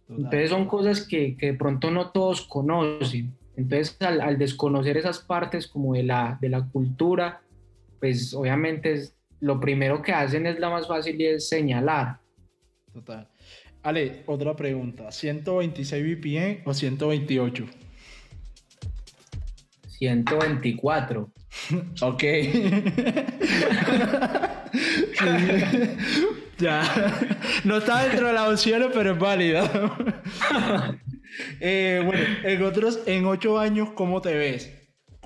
Entonces 0.09 0.49
son 0.49 0.67
cosas 0.67 1.05
que, 1.05 1.35
que, 1.35 1.47
de 1.47 1.53
pronto 1.53 1.91
no 1.91 2.11
todos 2.11 2.41
conocen. 2.41 3.33
Entonces, 3.57 3.97
al, 3.99 4.21
al, 4.21 4.37
desconocer 4.37 4.95
esas 4.95 5.19
partes 5.19 5.67
como 5.67 5.95
de 5.95 6.03
la, 6.03 6.37
de 6.39 6.47
la 6.47 6.65
cultura, 6.65 7.41
pues 7.99 8.33
obviamente 8.33 8.93
es, 8.93 9.13
lo 9.39 9.59
primero 9.59 10.01
que 10.01 10.13
hacen 10.13 10.45
es 10.47 10.59
la 10.59 10.69
más 10.69 10.87
fácil 10.87 11.19
y 11.19 11.25
es 11.25 11.49
señalar. 11.49 12.19
Total. 12.93 13.27
Ale, 13.83 14.23
otra 14.25 14.55
pregunta. 14.55 15.09
¿126 15.09 16.03
BPM 16.03 16.61
o 16.65 16.73
128? 16.73 17.65
124. 19.99 21.31
ok. 22.01 22.23
ya. 26.59 26.83
No 27.63 27.77
está 27.77 28.03
dentro 28.03 28.27
de 28.27 28.33
las 28.33 28.49
opciones, 28.49 28.89
pero 28.93 29.13
es 29.13 29.19
válido. 29.19 29.67
eh, 31.59 32.01
bueno, 32.05 32.23
en 32.43 32.63
otros, 32.63 32.99
en 33.05 33.25
ocho 33.25 33.59
años, 33.59 33.89
¿cómo 33.95 34.21
te 34.21 34.35
ves? 34.35 34.73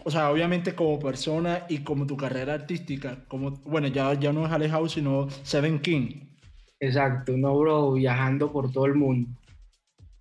O 0.04 0.10
sea, 0.10 0.32
obviamente 0.32 0.74
como 0.74 1.00
persona 1.00 1.66
y 1.70 1.80
como 1.80 2.08
tu 2.08 2.18
carrera 2.18 2.54
artística, 2.54 3.24
como, 3.28 3.52
bueno, 3.66 3.88
ya, 3.88 4.14
ya 4.16 4.34
no 4.34 4.46
es 4.46 4.52
alejado, 4.52 4.90
sino 4.90 5.30
Seven 5.44 5.80
King. 5.80 6.28
Exacto, 6.80 7.38
no, 7.38 7.58
bro, 7.60 7.94
viajando 7.94 8.52
por 8.52 8.72
todo 8.72 8.88
el 8.88 8.96
mundo. 8.96 9.30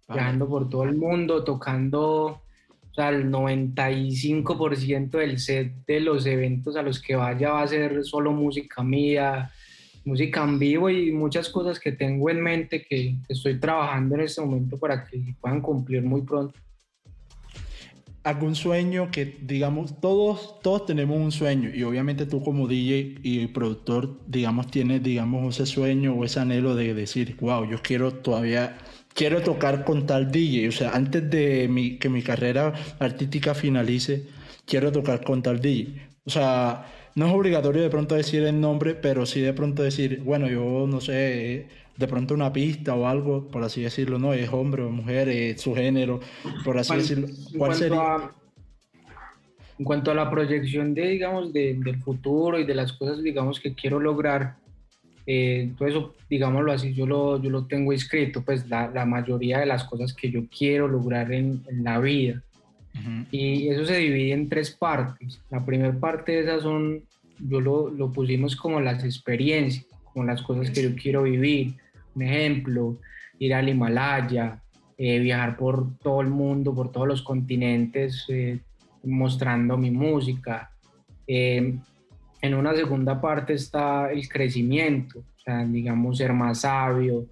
Vale. 0.07 0.20
Viajando 0.20 0.48
por 0.48 0.68
todo 0.68 0.84
el 0.84 0.96
mundo, 0.96 1.44
tocando 1.44 2.42
o 2.91 2.95
sea, 2.95 3.11
el 3.11 3.30
95% 3.30 5.11
del 5.11 5.38
set 5.38 5.72
de 5.86 6.01
los 6.01 6.26
eventos 6.26 6.76
a 6.76 6.82
los 6.82 7.01
que 7.01 7.14
vaya 7.14 7.53
va 7.53 7.62
a 7.62 7.68
ser 7.68 8.05
solo 8.05 8.32
música 8.32 8.82
mía, 8.82 9.51
música 10.05 10.43
en 10.43 10.59
vivo 10.59 10.91
y 10.91 11.12
muchas 11.12 11.49
cosas 11.49 11.78
que 11.78 11.93
tengo 11.93 12.30
en 12.30 12.43
mente 12.43 12.84
que 12.84 13.16
estoy 13.28 13.61
trabajando 13.61 14.16
en 14.16 14.22
este 14.22 14.41
momento 14.41 14.76
para 14.76 15.05
que 15.05 15.34
puedan 15.41 15.61
cumplir 15.61 16.03
muy 16.03 16.22
pronto. 16.22 16.59
¿Algún 18.22 18.55
sueño 18.55 19.11
que, 19.11 19.38
digamos, 19.41 19.99
todos, 19.99 20.61
todos 20.61 20.84
tenemos 20.84 21.16
un 21.16 21.32
sueño 21.32 21.70
y 21.74 21.84
obviamente 21.84 22.26
tú 22.26 22.43
como 22.43 22.68
DJ 22.68 23.18
y 23.22 23.47
productor, 23.47 24.20
digamos, 24.26 24.70
tienes, 24.70 25.03
digamos, 25.03 25.55
ese 25.55 25.64
sueño 25.64 26.12
o 26.12 26.24
ese 26.24 26.38
anhelo 26.38 26.74
de 26.74 26.93
decir, 26.93 27.36
wow, 27.41 27.64
yo 27.64 27.78
quiero 27.82 28.12
todavía, 28.12 28.76
quiero 29.21 29.43
tocar 29.43 29.85
con 29.85 30.07
tal 30.07 30.33
DJ, 30.33 30.68
o 30.71 30.73
sea, 30.73 30.93
antes 30.93 31.29
de 31.29 31.68
mi, 31.68 31.99
que 31.99 32.09
mi 32.09 32.23
carrera 32.23 32.73
artística 32.99 33.55
finalice, 33.55 34.25
quiero 34.64 34.91
tocar 34.91 35.23
con 35.23 35.43
tal 35.43 35.61
DJ. 35.61 36.09
O 36.25 36.31
sea, 36.31 36.87
no 37.16 37.27
es 37.27 37.33
obligatorio 37.35 37.83
de 37.83 37.91
pronto 37.91 38.14
decir 38.14 38.43
el 38.45 38.59
nombre, 38.59 38.95
pero 38.95 39.27
sí 39.27 39.43
de 39.43 39.53
pronto 39.53 39.83
decir, 39.83 40.23
bueno, 40.25 40.49
yo 40.49 40.87
no 40.89 41.03
sé, 41.03 41.66
de 41.99 42.07
pronto 42.09 42.33
una 42.33 42.51
pista 42.51 42.95
o 42.95 43.07
algo, 43.07 43.47
por 43.49 43.62
así 43.62 43.83
decirlo, 43.83 44.18
¿no? 44.18 44.33
Es 44.33 44.49
hombre 44.55 44.85
o 44.85 44.91
mujer, 44.91 45.29
es 45.29 45.61
su 45.61 45.75
género, 45.75 46.21
por 46.64 46.79
así 46.79 46.89
Bueno, 46.93 47.03
decirlo. 47.03 47.27
en 47.27 47.35
¿Cuál 47.59 47.59
cuanto 47.59 47.77
sería? 47.77 48.01
a- 48.01 48.35
en 49.79 49.85
cuanto 49.85 50.11
a 50.11 50.14
la 50.14 50.31
proyección 50.31 50.95
de, 50.95 51.09
digamos, 51.09 51.53
de- 51.53 51.75
del 51.79 51.99
futuro 52.03 52.59
y 52.59 52.64
de 52.64 52.75
las 52.75 52.95
cosas, 52.95 53.23
digamos, 53.23 53.61
que 53.61 53.75
quiero 53.75 54.01
lograr, 54.01 54.57
eh, 55.33 55.70
todo 55.76 55.89
eso, 55.89 56.14
digámoslo 56.28 56.72
así, 56.72 56.93
yo 56.93 57.07
lo, 57.07 57.41
yo 57.41 57.51
lo 57.51 57.66
tengo 57.66 57.93
escrito, 57.93 58.43
pues 58.43 58.68
la, 58.68 58.91
la 58.91 59.05
mayoría 59.07 59.61
de 59.61 59.66
las 59.66 59.85
cosas 59.85 60.12
que 60.12 60.28
yo 60.28 60.41
quiero 60.49 60.89
lograr 60.89 61.31
en, 61.33 61.62
en 61.68 61.85
la 61.85 62.01
vida. 62.01 62.43
Ujú. 62.95 63.26
Y 63.31 63.68
eso 63.68 63.85
se 63.85 63.99
divide 63.99 64.33
en 64.33 64.49
tres 64.49 64.72
partes. 64.72 65.41
La 65.49 65.64
primera 65.64 65.93
parte 65.93 66.33
de 66.33 66.41
esas 66.41 66.62
son, 66.62 67.03
yo 67.39 67.61
lo, 67.61 67.91
lo 67.91 68.11
pusimos 68.11 68.57
como 68.57 68.81
las 68.81 69.05
experiencias, 69.05 69.87
como 70.12 70.24
las 70.24 70.43
cosas 70.43 70.68
que 70.72 70.83
yo 70.83 70.97
quiero 70.97 71.22
vivir. 71.22 71.74
Un 72.16 72.22
ejemplo, 72.22 72.99
ir 73.39 73.55
al 73.55 73.68
Himalaya, 73.68 74.61
eh, 74.99 75.20
viajar 75.20 75.57
por 75.57 75.97
todo 75.99 76.22
el 76.22 76.28
mundo, 76.28 76.74
por 76.74 76.91
todos 76.91 77.07
los 77.07 77.22
continentes, 77.22 78.26
eh, 78.28 78.59
mostrando 79.05 79.76
mi 79.76 79.93
música. 79.93 80.72
En 82.43 82.55
una 82.55 82.74
segunda 82.74 83.20
parte 83.20 83.53
está 83.53 84.11
el 84.11 84.28
crecimiento, 84.28 85.18
o 85.18 85.41
sea, 85.45 85.64
digamos, 85.64 86.18
ser 86.18 86.32
más 86.32 86.61
sabio, 86.61 87.26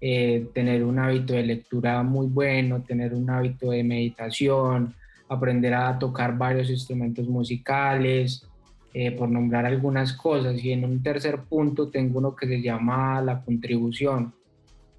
eh, 0.00 0.48
tener 0.54 0.84
un 0.84 0.98
hábito 0.98 1.34
de 1.34 1.42
lectura 1.42 2.02
muy 2.02 2.26
bueno, 2.26 2.82
tener 2.82 3.14
un 3.14 3.28
hábito 3.28 3.70
de 3.70 3.84
meditación, 3.84 4.94
aprender 5.28 5.74
a 5.74 5.98
tocar 5.98 6.36
varios 6.36 6.70
instrumentos 6.70 7.28
musicales, 7.28 8.46
eh, 8.92 9.10
por 9.10 9.28
nombrar 9.28 9.66
algunas 9.66 10.12
cosas. 10.12 10.62
Y 10.64 10.72
en 10.72 10.84
un 10.84 11.02
tercer 11.02 11.40
punto 11.40 11.88
tengo 11.88 12.18
uno 12.18 12.36
que 12.36 12.46
se 12.46 12.62
llama 12.62 13.20
la 13.20 13.42
contribución, 13.42 14.32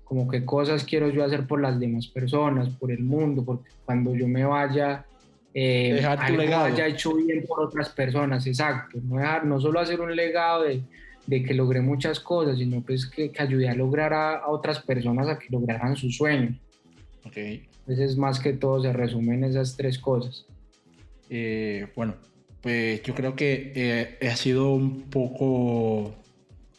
como 0.03 0.27
qué 0.27 0.45
cosas 0.45 0.83
quiero 0.83 1.09
yo 1.09 1.23
hacer 1.23 1.47
por 1.47 1.61
las 1.61 1.79
demás 1.79 2.07
personas, 2.07 2.69
por 2.69 2.91
el 2.91 3.03
mundo, 3.03 3.43
porque 3.43 3.69
cuando 3.85 4.13
yo 4.13 4.27
me 4.27 4.43
vaya, 4.43 5.05
eh, 5.55 5.93
Dejar 5.93 6.17
tu 6.19 6.23
algo 6.25 6.41
legado. 6.41 6.65
haya 6.65 6.87
hecho 6.87 7.15
bien 7.15 7.45
por 7.47 7.61
otras 7.61 7.89
personas, 7.89 8.45
exacto. 8.45 8.99
No, 9.01 9.15
dejar, 9.17 9.45
no 9.45 9.59
solo 9.59 9.79
hacer 9.79 10.01
un 10.01 10.13
legado 10.13 10.63
de, 10.63 10.81
de 11.25 11.43
que 11.43 11.53
logré 11.53 11.79
muchas 11.79 12.19
cosas, 12.19 12.57
sino 12.57 12.81
pues 12.81 13.05
que, 13.05 13.31
que 13.31 13.41
ayudé 13.41 13.69
a 13.69 13.73
lograr 13.73 14.13
a, 14.13 14.35
a 14.39 14.49
otras 14.49 14.79
personas 14.79 15.29
a 15.29 15.39
que 15.39 15.47
lograran 15.49 15.95
sus 15.95 16.17
sueños. 16.17 16.55
Ok. 17.25 17.37
Entonces, 17.37 18.17
más 18.17 18.39
que 18.41 18.51
todo, 18.51 18.81
se 18.81 18.91
resumen 18.91 19.45
esas 19.45 19.77
tres 19.77 19.97
cosas. 19.97 20.45
Eh, 21.29 21.87
bueno, 21.95 22.15
pues 22.61 23.01
yo 23.03 23.15
creo 23.15 23.35
que 23.35 23.71
eh, 23.75 24.27
ha 24.27 24.35
sido 24.35 24.73
un 24.73 25.03
poco... 25.03 26.15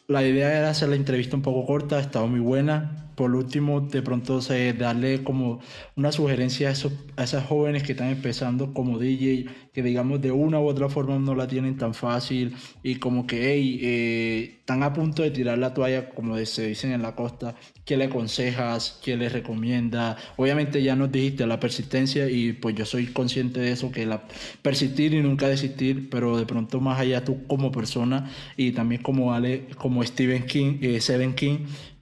La 0.07 0.25
idea 0.25 0.57
era 0.57 0.69
hacer 0.69 0.89
la 0.89 0.95
entrevista 0.95 1.35
un 1.35 1.41
poco 1.41 1.65
corta, 1.65 1.97
ha 1.97 2.01
estado 2.01 2.27
muy 2.27 2.39
buena 2.41 3.06
por 3.17 3.33
último, 3.33 3.81
de 3.81 4.03
pronto 4.03 4.41
se 4.41 4.73
darle 4.73 5.23
como 5.23 5.59
una 5.95 6.11
sugerencia 6.11 6.69
a, 6.69 6.73
esos, 6.73 6.93
a 7.15 7.23
esas 7.23 7.47
jóvenes 7.47 7.81
que 7.81 7.93
están 7.93 8.09
empezando 8.09 8.75
como 8.75 8.99
DJ, 8.99 9.47
que 9.73 9.81
digamos 9.81 10.21
de 10.21 10.31
una 10.31 10.59
u 10.59 10.67
otra 10.67 10.87
forma 10.87 11.17
no 11.17 11.33
la 11.33 11.47
tienen 11.47 11.77
tan 11.77 11.95
fácil 11.95 12.55
y 12.83 12.97
como 12.97 13.25
que 13.25 13.53
hey, 13.53 13.79
eh, 13.81 14.57
están 14.59 14.83
a 14.83 14.93
punto 14.93 15.23
de 15.23 15.31
tirar 15.31 15.57
la 15.57 15.73
toalla, 15.73 16.09
como 16.09 16.37
se 16.45 16.67
dicen 16.67 16.91
en 16.91 17.01
la 17.01 17.15
costa, 17.15 17.55
¿qué 17.85 17.97
le 17.97 18.05
aconsejas? 18.05 18.99
¿Qué 19.03 19.17
le 19.17 19.29
recomienda? 19.29 20.15
Obviamente 20.35 20.83
ya 20.83 20.95
nos 20.95 21.11
dijiste 21.11 21.47
la 21.47 21.59
persistencia 21.59 22.29
y 22.29 22.53
pues 22.53 22.75
yo 22.75 22.85
soy 22.85 23.07
consciente 23.07 23.59
de 23.59 23.71
eso, 23.71 23.91
que 23.91 24.05
la 24.05 24.27
persistir 24.61 25.15
y 25.15 25.23
nunca 25.23 25.47
desistir, 25.47 26.09
pero 26.11 26.37
de 26.37 26.45
pronto 26.45 26.79
más 26.81 26.99
allá 26.99 27.23
tú 27.23 27.47
como 27.47 27.71
persona 27.71 28.29
y 28.57 28.73
también 28.73 29.01
como 29.01 29.33
Ale, 29.33 29.69
como 29.77 30.03
Stephen 30.03 30.45
King, 30.45 30.77
eh, 30.81 31.01
Stephen 31.01 31.33
King, 31.33 31.59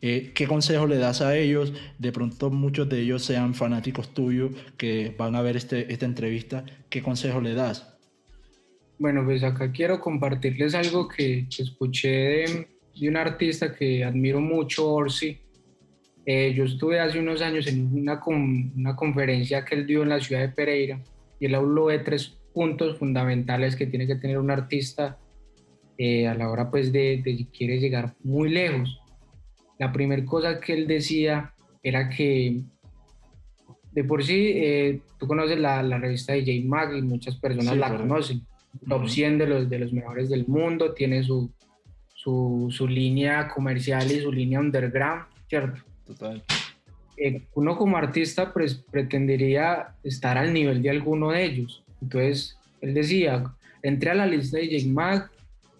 eh, 0.07 0.33
¿Qué 0.35 0.45
consejo 0.45 0.85
le 0.85 0.97
das 0.97 1.21
a 1.21 1.35
ellos? 1.35 1.73
De 1.97 2.11
pronto 2.11 2.51
muchos 2.51 2.87
de 2.87 3.01
ellos 3.01 3.25
sean 3.25 3.55
fanáticos 3.55 4.13
tuyos 4.13 4.51
que 4.77 5.15
van 5.17 5.35
a 5.35 5.41
ver 5.41 5.57
este, 5.57 5.91
esta 5.91 6.05
entrevista. 6.05 6.63
¿Qué 6.91 7.01
consejo 7.01 7.41
le 7.41 7.55
das? 7.55 7.97
Bueno, 8.99 9.25
pues 9.25 9.41
acá 9.43 9.71
quiero 9.71 9.99
compartirles 9.99 10.75
algo 10.75 11.07
que, 11.07 11.47
escuché 11.57 12.09
de, 12.09 13.09
un 13.09 13.17
artista 13.17 13.73
que 13.73 14.03
admiro 14.03 14.39
mucho, 14.39 14.93
Orsi. 14.93 15.39
Eh, 16.23 16.53
yo 16.55 16.65
estuve 16.65 16.99
hace 16.99 17.17
unos 17.17 17.41
años 17.41 17.65
en 17.65 17.91
una, 17.91 18.21
una 18.27 18.95
conferencia 18.95 19.65
que 19.65 19.73
él 19.73 19.87
dio 19.87 20.03
en 20.03 20.09
la 20.09 20.19
ciudad 20.19 20.41
de 20.41 20.49
Pereira 20.49 21.01
y 21.39 21.47
él 21.47 21.55
habló 21.55 21.87
de 21.87 21.97
tres 21.97 22.37
puntos 22.53 22.99
fundamentales 22.99 23.75
que 23.75 23.87
tiene 23.87 24.05
que 24.05 24.17
tener 24.17 24.37
un 24.37 24.51
artista 24.51 25.17
eh, 25.97 26.27
a 26.27 26.35
la 26.35 26.51
hora 26.51 26.69
pues 26.69 26.91
de, 26.91 27.23
de 27.25 27.47
quiere 27.51 27.79
llegar 27.79 28.13
muy 28.23 28.49
lejos 28.49 29.01
la 29.77 29.91
primera 29.91 30.23
cosa 30.25 30.59
que 30.59 30.73
él 30.73 30.87
decía 30.87 31.53
era 31.83 32.09
que 32.09 32.61
de 33.95 34.03
por 34.03 34.23
sí, 34.23 34.51
eh, 34.55 34.99
tú 35.17 35.25
conoces 35.25 35.57
la, 35.57 35.81
la, 35.81 35.97
revista 35.97 36.33
de 36.33 36.41
J 36.41 36.67
Mag 36.67 36.97
y 36.97 37.01
muchas 37.01 37.37
personas 37.37 37.77
la 37.77 37.95
conocen. 37.95 38.45
Top 38.89 39.07
100 39.07 39.37
de 39.37 39.47
los, 39.47 39.69
de 39.69 39.79
los 39.79 39.93
mejores 39.93 40.27
del 40.27 40.45
mundo, 40.47 40.93
tiene 40.93 41.23
su, 41.23 41.49
su, 42.13 42.67
su 42.71 42.89
línea 42.89 43.47
comercial 43.47 44.11
y 44.11 44.19
su 44.19 44.33
línea 44.33 44.59
underground, 44.59 45.23
¿cierto? 45.47 45.81
Total. 46.05 46.43
Eh, 47.15 47.43
uno 47.53 47.77
como 47.77 47.95
artista 47.95 48.51
pues, 48.51 48.75
pretendería 48.75 49.95
estar 50.03 50.37
al 50.37 50.53
nivel 50.53 50.81
de 50.81 50.89
alguno 50.89 51.31
de 51.31 51.45
ellos. 51.45 51.81
Entonces, 52.01 52.57
él 52.81 52.93
decía, 52.93 53.45
entre 53.81 54.09
a 54.09 54.15
la 54.15 54.27
lista 54.27 54.57
de 54.57 54.77
J 54.77 54.91
Mag 54.91 55.31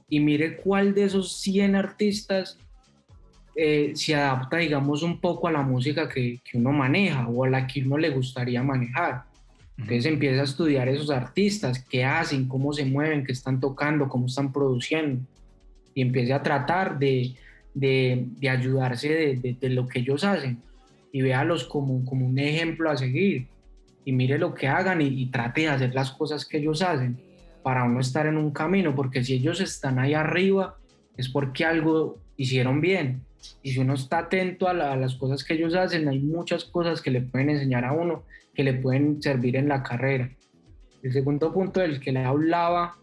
y 0.08 0.22
mire 0.22 0.56
cuál 0.56 0.94
de 0.94 1.04
esos 1.04 1.34
100 1.42 1.76
artistas 1.76 2.58
eh, 3.58 3.94
se 3.96 4.14
adapta, 4.14 4.58
digamos, 4.58 5.02
un 5.02 5.22
poco 5.22 5.48
a 5.48 5.52
la 5.52 5.62
música 5.62 6.10
que, 6.10 6.42
que, 6.44 6.58
uno 6.58 6.74
maneja 6.74 7.26
o 7.30 7.46
a 7.46 7.50
la 7.50 7.66
que 7.66 7.82
uno 7.84 7.98
le 7.98 8.10
gustaría 8.10 8.62
manejar. 8.62 9.24
Entonces 9.78 10.06
empieza 10.06 10.42
a 10.42 10.44
estudiar 10.44 10.90
esos 10.90 11.10
artistas, 11.10 11.84
qué 11.90 12.04
hacen, 12.04 12.48
cómo 12.50 12.74
se 12.74 12.84
mueven, 12.84 13.26
qué 13.26 13.32
están 13.32 13.62
tocando, 13.62 14.10
cómo 14.10 14.26
están 14.26 14.52
produciendo. 14.52 15.26
Y 15.94 16.02
empieza 16.02 16.36
a 16.36 16.44
tratar 16.44 17.00
de, 17.00 17.34
de, 17.74 18.26
de 18.28 18.50
ayudarse 18.50 19.10
de, 19.10 19.58
de, 19.60 19.70
lo 19.70 19.88
que 19.88 20.00
ellos 20.00 20.26
hacen 20.26 20.58
y 21.14 21.22
véalos 21.22 21.64
como, 21.64 22.04
como 22.04 22.26
un 22.26 22.38
ejemplo 22.38 22.90
a 22.90 22.98
seguir. 22.98 23.48
Y 24.04 24.12
mire 24.12 24.38
lo 24.38 24.54
que 24.54 24.68
hagan 24.68 25.02
y, 25.02 25.08
y 25.08 25.28
trate 25.28 25.62
de 25.62 25.70
hacer 25.70 25.96
las 25.96 26.12
cosas 26.12 26.46
que 26.46 26.58
ellos 26.58 26.82
hacen 26.82 27.18
para 27.64 27.86
uno 27.86 28.02
estar 28.02 28.28
en 28.28 28.38
un 28.38 28.52
camino, 28.52 28.94
porque 28.94 29.24
si 29.24 29.36
ellos 29.36 29.62
están 29.62 29.98
ahí 29.98 30.14
arriba 30.14 30.76
es 31.16 31.30
porque 31.30 31.64
algo 31.64 32.18
hicieron 32.36 32.82
bien 32.82 33.22
y 33.62 33.72
si 33.72 33.80
uno 33.80 33.94
está 33.94 34.20
atento 34.20 34.68
a, 34.68 34.74
las 34.74 35.16
cosas 35.16 35.44
que 35.44 35.56
ellos 35.56 35.76
hacen, 35.76 36.08
hay 36.08 36.20
muchas 36.20 36.66
cosas 36.66 37.02
que 37.02 37.12
le 37.12 37.22
pueden 37.22 37.50
enseñar 37.50 37.86
a 37.86 37.94
uno, 37.94 38.24
que 38.54 38.64
le 38.64 38.74
pueden 38.74 39.22
servir 39.22 39.56
en 39.56 39.68
la 39.68 39.84
carrera. 39.84 40.30
El 41.02 41.14
segundo 41.14 41.54
punto 41.54 41.80
del 41.80 42.00
que 42.00 42.12
le 42.12 42.24
hablaba 42.24 42.98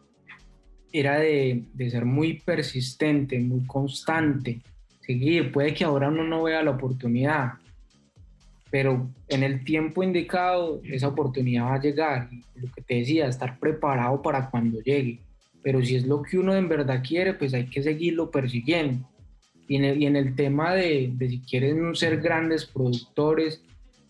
era 0.93 1.19
de, 1.19 1.65
de 1.73 1.91
ser 1.91 2.05
muy 2.05 2.41
persistente, 2.41 3.39
muy 3.39 3.67
constante, 3.67 4.61
seguir. 5.01 5.53
Puede 5.53 5.75
que 5.75 5.85
ahora 5.85 6.09
uno 6.09 6.25
no 6.25 6.43
vea 6.43 6.63
la 6.63 6.73
oportunidad, 6.73 7.53
pero 8.71 9.11
en 9.29 9.43
el 9.43 9.65
tiempo 9.65 10.03
indicado 10.03 10.81
esa 10.85 11.09
oportunidad 11.09 11.65
va 11.65 11.75
a 11.75 11.81
llegar. 11.81 12.31
Lo 12.55 12.71
que 12.73 12.83
te 12.83 12.95
decía, 12.97 13.27
estar 13.27 13.59
preparado 13.59 14.23
para 14.23 14.51
cuando 14.51 14.81
llegue. 14.81 15.21
Pero 15.63 15.85
si 15.85 15.97
es 15.97 16.07
lo 16.07 16.23
que 16.23 16.39
uno 16.39 16.55
en 16.55 16.69
verdad 16.69 17.03
quiere, 17.07 17.35
pues 17.35 17.55
hay 17.55 17.67
que 17.67 17.83
seguirlo 17.83 18.31
persiguiendo. 18.31 19.09
Y 19.69 19.77
en 19.77 20.17
el, 20.17 20.35
tema 20.35 20.75
de, 20.75 21.15
si 21.19 21.41
quieren 21.41 21.95
ser 21.95 22.21
grandes 22.21 22.67
productores, 22.67 23.63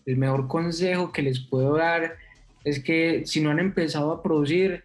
el 0.05 0.17
mejor 0.17 0.47
consejo 0.47 1.11
que 1.11 1.21
les 1.21 1.39
puedo 1.39 1.77
dar 1.77 2.15
es 2.63 2.83
que 2.83 3.23
si 3.25 3.39
no 3.39 3.51
han 3.51 3.59
empezado 3.59 4.11
a 4.11 4.21
producir, 4.21 4.83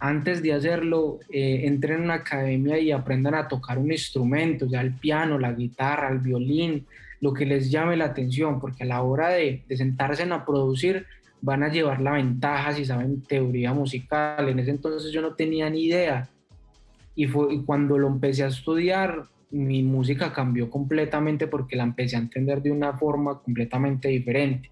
antes 0.00 0.42
de 0.42 0.52
hacerlo, 0.52 1.18
eh, 1.30 1.62
entren 1.64 1.98
en 1.98 2.04
una 2.04 2.14
academia 2.14 2.78
y 2.78 2.92
aprendan 2.92 3.34
a 3.34 3.48
tocar 3.48 3.78
un 3.78 3.90
instrumento, 3.90 4.66
ya 4.66 4.80
el 4.80 4.94
piano, 4.94 5.38
la 5.38 5.52
guitarra, 5.52 6.10
el 6.10 6.18
violín, 6.18 6.86
lo 7.20 7.32
que 7.32 7.46
les 7.46 7.70
llame 7.70 7.96
la 7.96 8.06
atención, 8.06 8.60
porque 8.60 8.84
a 8.84 8.86
la 8.86 9.02
hora 9.02 9.30
de, 9.30 9.64
sentarse 9.76 10.22
a 10.22 10.44
producir 10.44 11.06
van 11.40 11.62
a 11.62 11.68
llevar 11.68 12.00
la 12.00 12.12
ventaja 12.12 12.74
si 12.74 12.84
saben 12.84 13.22
teoría 13.22 13.72
musical. 13.72 14.48
En 14.48 14.58
ese 14.60 14.70
entonces 14.70 15.10
yo 15.12 15.20
no 15.20 15.34
tenía 15.34 15.68
ni 15.68 15.84
idea. 15.84 16.28
Y, 17.14 17.26
fue, 17.26 17.54
y 17.54 17.62
cuando 17.64 17.98
lo 17.98 18.06
empecé 18.06 18.44
a 18.44 18.48
estudiar, 18.48 19.24
mi 19.50 19.82
música 19.82 20.32
cambió 20.32 20.70
completamente 20.70 21.46
porque 21.46 21.76
la 21.76 21.84
empecé 21.84 22.16
a 22.16 22.20
entender 22.20 22.62
de 22.62 22.70
una 22.70 22.92
forma 22.94 23.38
completamente 23.40 24.08
diferente. 24.08 24.70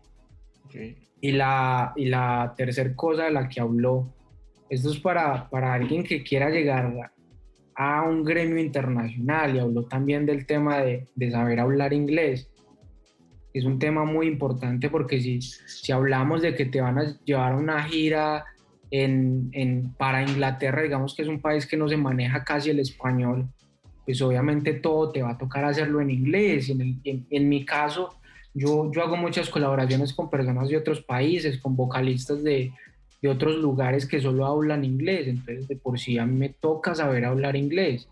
Y, 1.20 1.32
la, 1.32 1.92
y 1.96 2.06
la 2.06 2.52
tercera 2.56 2.94
cosa 2.94 3.24
de 3.24 3.30
la 3.30 3.48
que 3.48 3.60
habló, 3.60 4.12
esto 4.68 4.90
es 4.90 4.98
para, 4.98 5.48
para 5.48 5.72
alguien 5.72 6.04
que 6.04 6.22
quiera 6.22 6.50
llegar 6.50 7.12
a 7.74 8.02
un 8.02 8.24
gremio 8.24 8.58
internacional 8.58 9.56
y 9.56 9.58
habló 9.58 9.84
también 9.84 10.26
del 10.26 10.44
tema 10.44 10.78
de, 10.78 11.06
de 11.14 11.30
saber 11.30 11.60
hablar 11.60 11.92
inglés. 11.92 12.48
Es 13.54 13.64
un 13.64 13.78
tema 13.78 14.04
muy 14.04 14.26
importante 14.26 14.90
porque 14.90 15.20
si, 15.20 15.40
si 15.40 15.92
hablamos 15.92 16.42
de 16.42 16.54
que 16.54 16.66
te 16.66 16.82
van 16.82 16.98
a 16.98 17.16
llevar 17.24 17.52
a 17.52 17.56
una 17.56 17.82
gira 17.84 18.44
en, 18.90 19.48
en, 19.52 19.94
para 19.94 20.22
Inglaterra, 20.22 20.82
digamos 20.82 21.14
que 21.14 21.22
es 21.22 21.28
un 21.28 21.40
país 21.40 21.66
que 21.66 21.78
no 21.78 21.88
se 21.88 21.96
maneja 21.96 22.44
casi 22.44 22.70
el 22.70 22.80
español, 22.80 23.48
pues 24.06 24.22
obviamente 24.22 24.72
todo 24.72 25.10
te 25.10 25.20
va 25.20 25.32
a 25.32 25.38
tocar 25.38 25.64
hacerlo 25.64 26.00
en 26.00 26.10
inglés. 26.10 26.70
En, 26.70 27.00
en, 27.04 27.48
mi 27.48 27.64
caso, 27.66 28.14
yo, 28.54 28.90
yo 28.92 29.02
hago 29.02 29.16
muchas 29.16 29.50
colaboraciones 29.50 30.14
con 30.14 30.30
personas 30.30 30.68
de 30.68 30.76
otros 30.76 31.02
países, 31.02 31.58
con 31.58 31.74
vocalistas 31.74 32.42
de, 32.44 32.72
de 33.20 33.28
otros 33.28 33.56
lugares 33.56 34.06
que 34.06 34.20
solo 34.20 34.46
hablan 34.46 34.84
inglés, 34.84 35.26
entonces 35.26 35.66
de 35.66 35.76
por 35.76 35.98
sí 35.98 36.18
a 36.18 36.24
mí 36.24 36.36
me 36.36 36.50
toca 36.50 36.94
saber 36.94 37.24
hablar 37.24 37.56
inglés. 37.56 38.06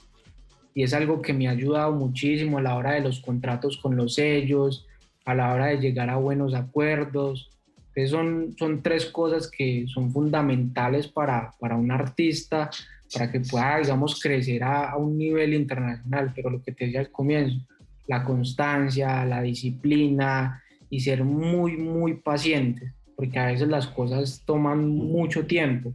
Y 0.74 0.82
es 0.82 0.92
algo 0.92 1.22
que 1.22 1.32
me 1.32 1.47
ha 1.47 1.53
ayudado 1.53 1.92
muchísimo 1.92 2.59
a 2.59 2.62
la 2.62 2.74
hora 2.74 2.92
de 2.95 3.01
los 3.01 3.20
contratos 3.20 3.76
con 3.76 3.97
los 3.97 4.14
sellos, 4.14 4.86
a 5.24 5.34
la 5.34 5.55
hora 5.55 5.66
de 5.66 5.78
llegar 5.78 6.11
a 6.11 6.16
buenos 6.16 6.55
acuerdos. 6.55 7.51
Entonces 7.95 8.11
son, 8.11 8.55
son 8.59 8.82
tres 8.82 9.07
cosas 9.07 9.49
que 9.49 9.86
son 9.86 10.11
fundamentales 10.11 11.07
para, 11.07 11.53
para 11.61 11.76
un 11.76 11.92
artista 11.92 12.68
para 13.14 13.30
que 13.30 13.40
pueda, 13.40 13.78
digamos, 13.78 14.20
crecer 14.20 14.62
a, 14.64 14.96
un 14.96 15.16
nivel 15.16 15.54
internacional. 15.54 16.32
Pero 16.34 16.50
lo 16.50 16.62
que 16.62 16.72
te 16.72 16.86
decía 16.86 17.00
al 17.00 17.10
comienzo, 17.10 17.58
la 18.06 18.24
constancia, 18.24 19.24
la 19.24 19.40
disciplina 19.40 20.62
y 20.90 21.00
ser 21.00 21.24
muy, 21.24 21.76
muy 21.76 22.14
paciente, 22.14 22.92
porque 23.16 23.38
a 23.38 23.46
veces 23.46 23.68
las 23.68 23.86
cosas 23.86 24.42
toman 24.44 24.88
mucho 24.88 25.46
tiempo 25.46 25.94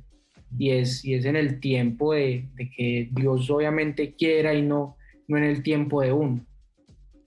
y 0.58 0.72
es, 0.72 1.06
y 1.06 1.14
es 1.14 1.26
en 1.26 1.36
el 1.36 1.60
tiempo 1.60 2.14
de, 2.14 2.48
de 2.56 2.72
que 2.72 3.10
Dios 3.12 3.50
obviamente 3.50 4.16
quiera 4.16 4.54
y 4.54 4.62
no, 4.62 4.96
no 5.28 5.38
en 5.38 5.44
el 5.44 5.62
tiempo 5.62 6.02
de 6.02 6.12
uno. 6.12 6.46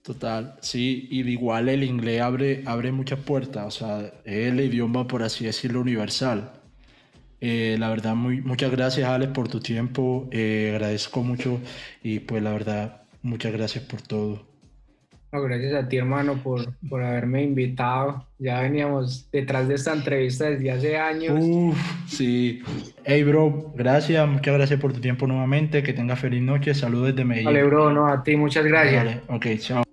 Total, 0.03 0.55
sí, 0.59 1.07
y 1.09 1.21
igual 1.21 1.69
el 1.69 1.81
inglés 1.81 2.19
abre, 2.19 2.61
abre 2.65 2.91
muchas 2.91 3.19
puertas, 3.19 3.65
o 3.65 3.71
sea, 3.71 4.13
es 4.25 4.51
el 4.51 4.59
idioma, 4.59 5.07
por 5.07 5.23
así 5.23 5.45
decirlo, 5.45 5.79
universal. 5.79 6.51
Eh, 7.45 7.75
la 7.77 7.89
verdad, 7.89 8.15
muy, 8.15 8.39
muchas 8.39 8.71
gracias 8.71 9.09
Alex 9.09 9.33
por 9.33 9.49
tu 9.49 9.59
tiempo, 9.59 10.29
eh, 10.31 10.71
agradezco 10.73 11.23
mucho 11.23 11.59
y 12.01 12.19
pues 12.19 12.41
la 12.41 12.53
verdad, 12.53 13.01
muchas 13.21 13.51
gracias 13.51 13.83
por 13.83 14.01
todo. 14.01 14.45
gracias 15.29 15.73
a 15.73 15.89
ti 15.89 15.97
hermano 15.97 16.37
por, 16.41 16.73
por 16.87 17.03
haberme 17.03 17.43
invitado, 17.43 18.25
ya 18.39 18.61
veníamos 18.61 19.29
detrás 19.29 19.67
de 19.67 19.75
esta 19.75 19.91
entrevista 19.91 20.51
desde 20.51 20.71
hace 20.71 20.97
años. 20.97 21.37
Uf, 21.37 21.77
sí. 22.07 22.63
Hey 23.03 23.23
bro, 23.23 23.73
gracias, 23.75 24.25
muchas 24.25 24.53
gracias 24.53 24.79
por 24.79 24.93
tu 24.93 25.01
tiempo 25.01 25.27
nuevamente, 25.27 25.83
que 25.83 25.91
tengas 25.91 26.19
feliz 26.19 26.41
noche, 26.41 26.73
saludos 26.73 27.07
desde 27.07 27.25
Medellín. 27.25 27.47
Vale 27.47 27.63
bro, 27.65 27.91
no, 27.91 28.07
a 28.07 28.23
ti 28.23 28.37
muchas 28.37 28.63
gracias. 28.63 29.03
Vale, 29.03 29.21
ok, 29.27 29.59
chao. 29.59 29.83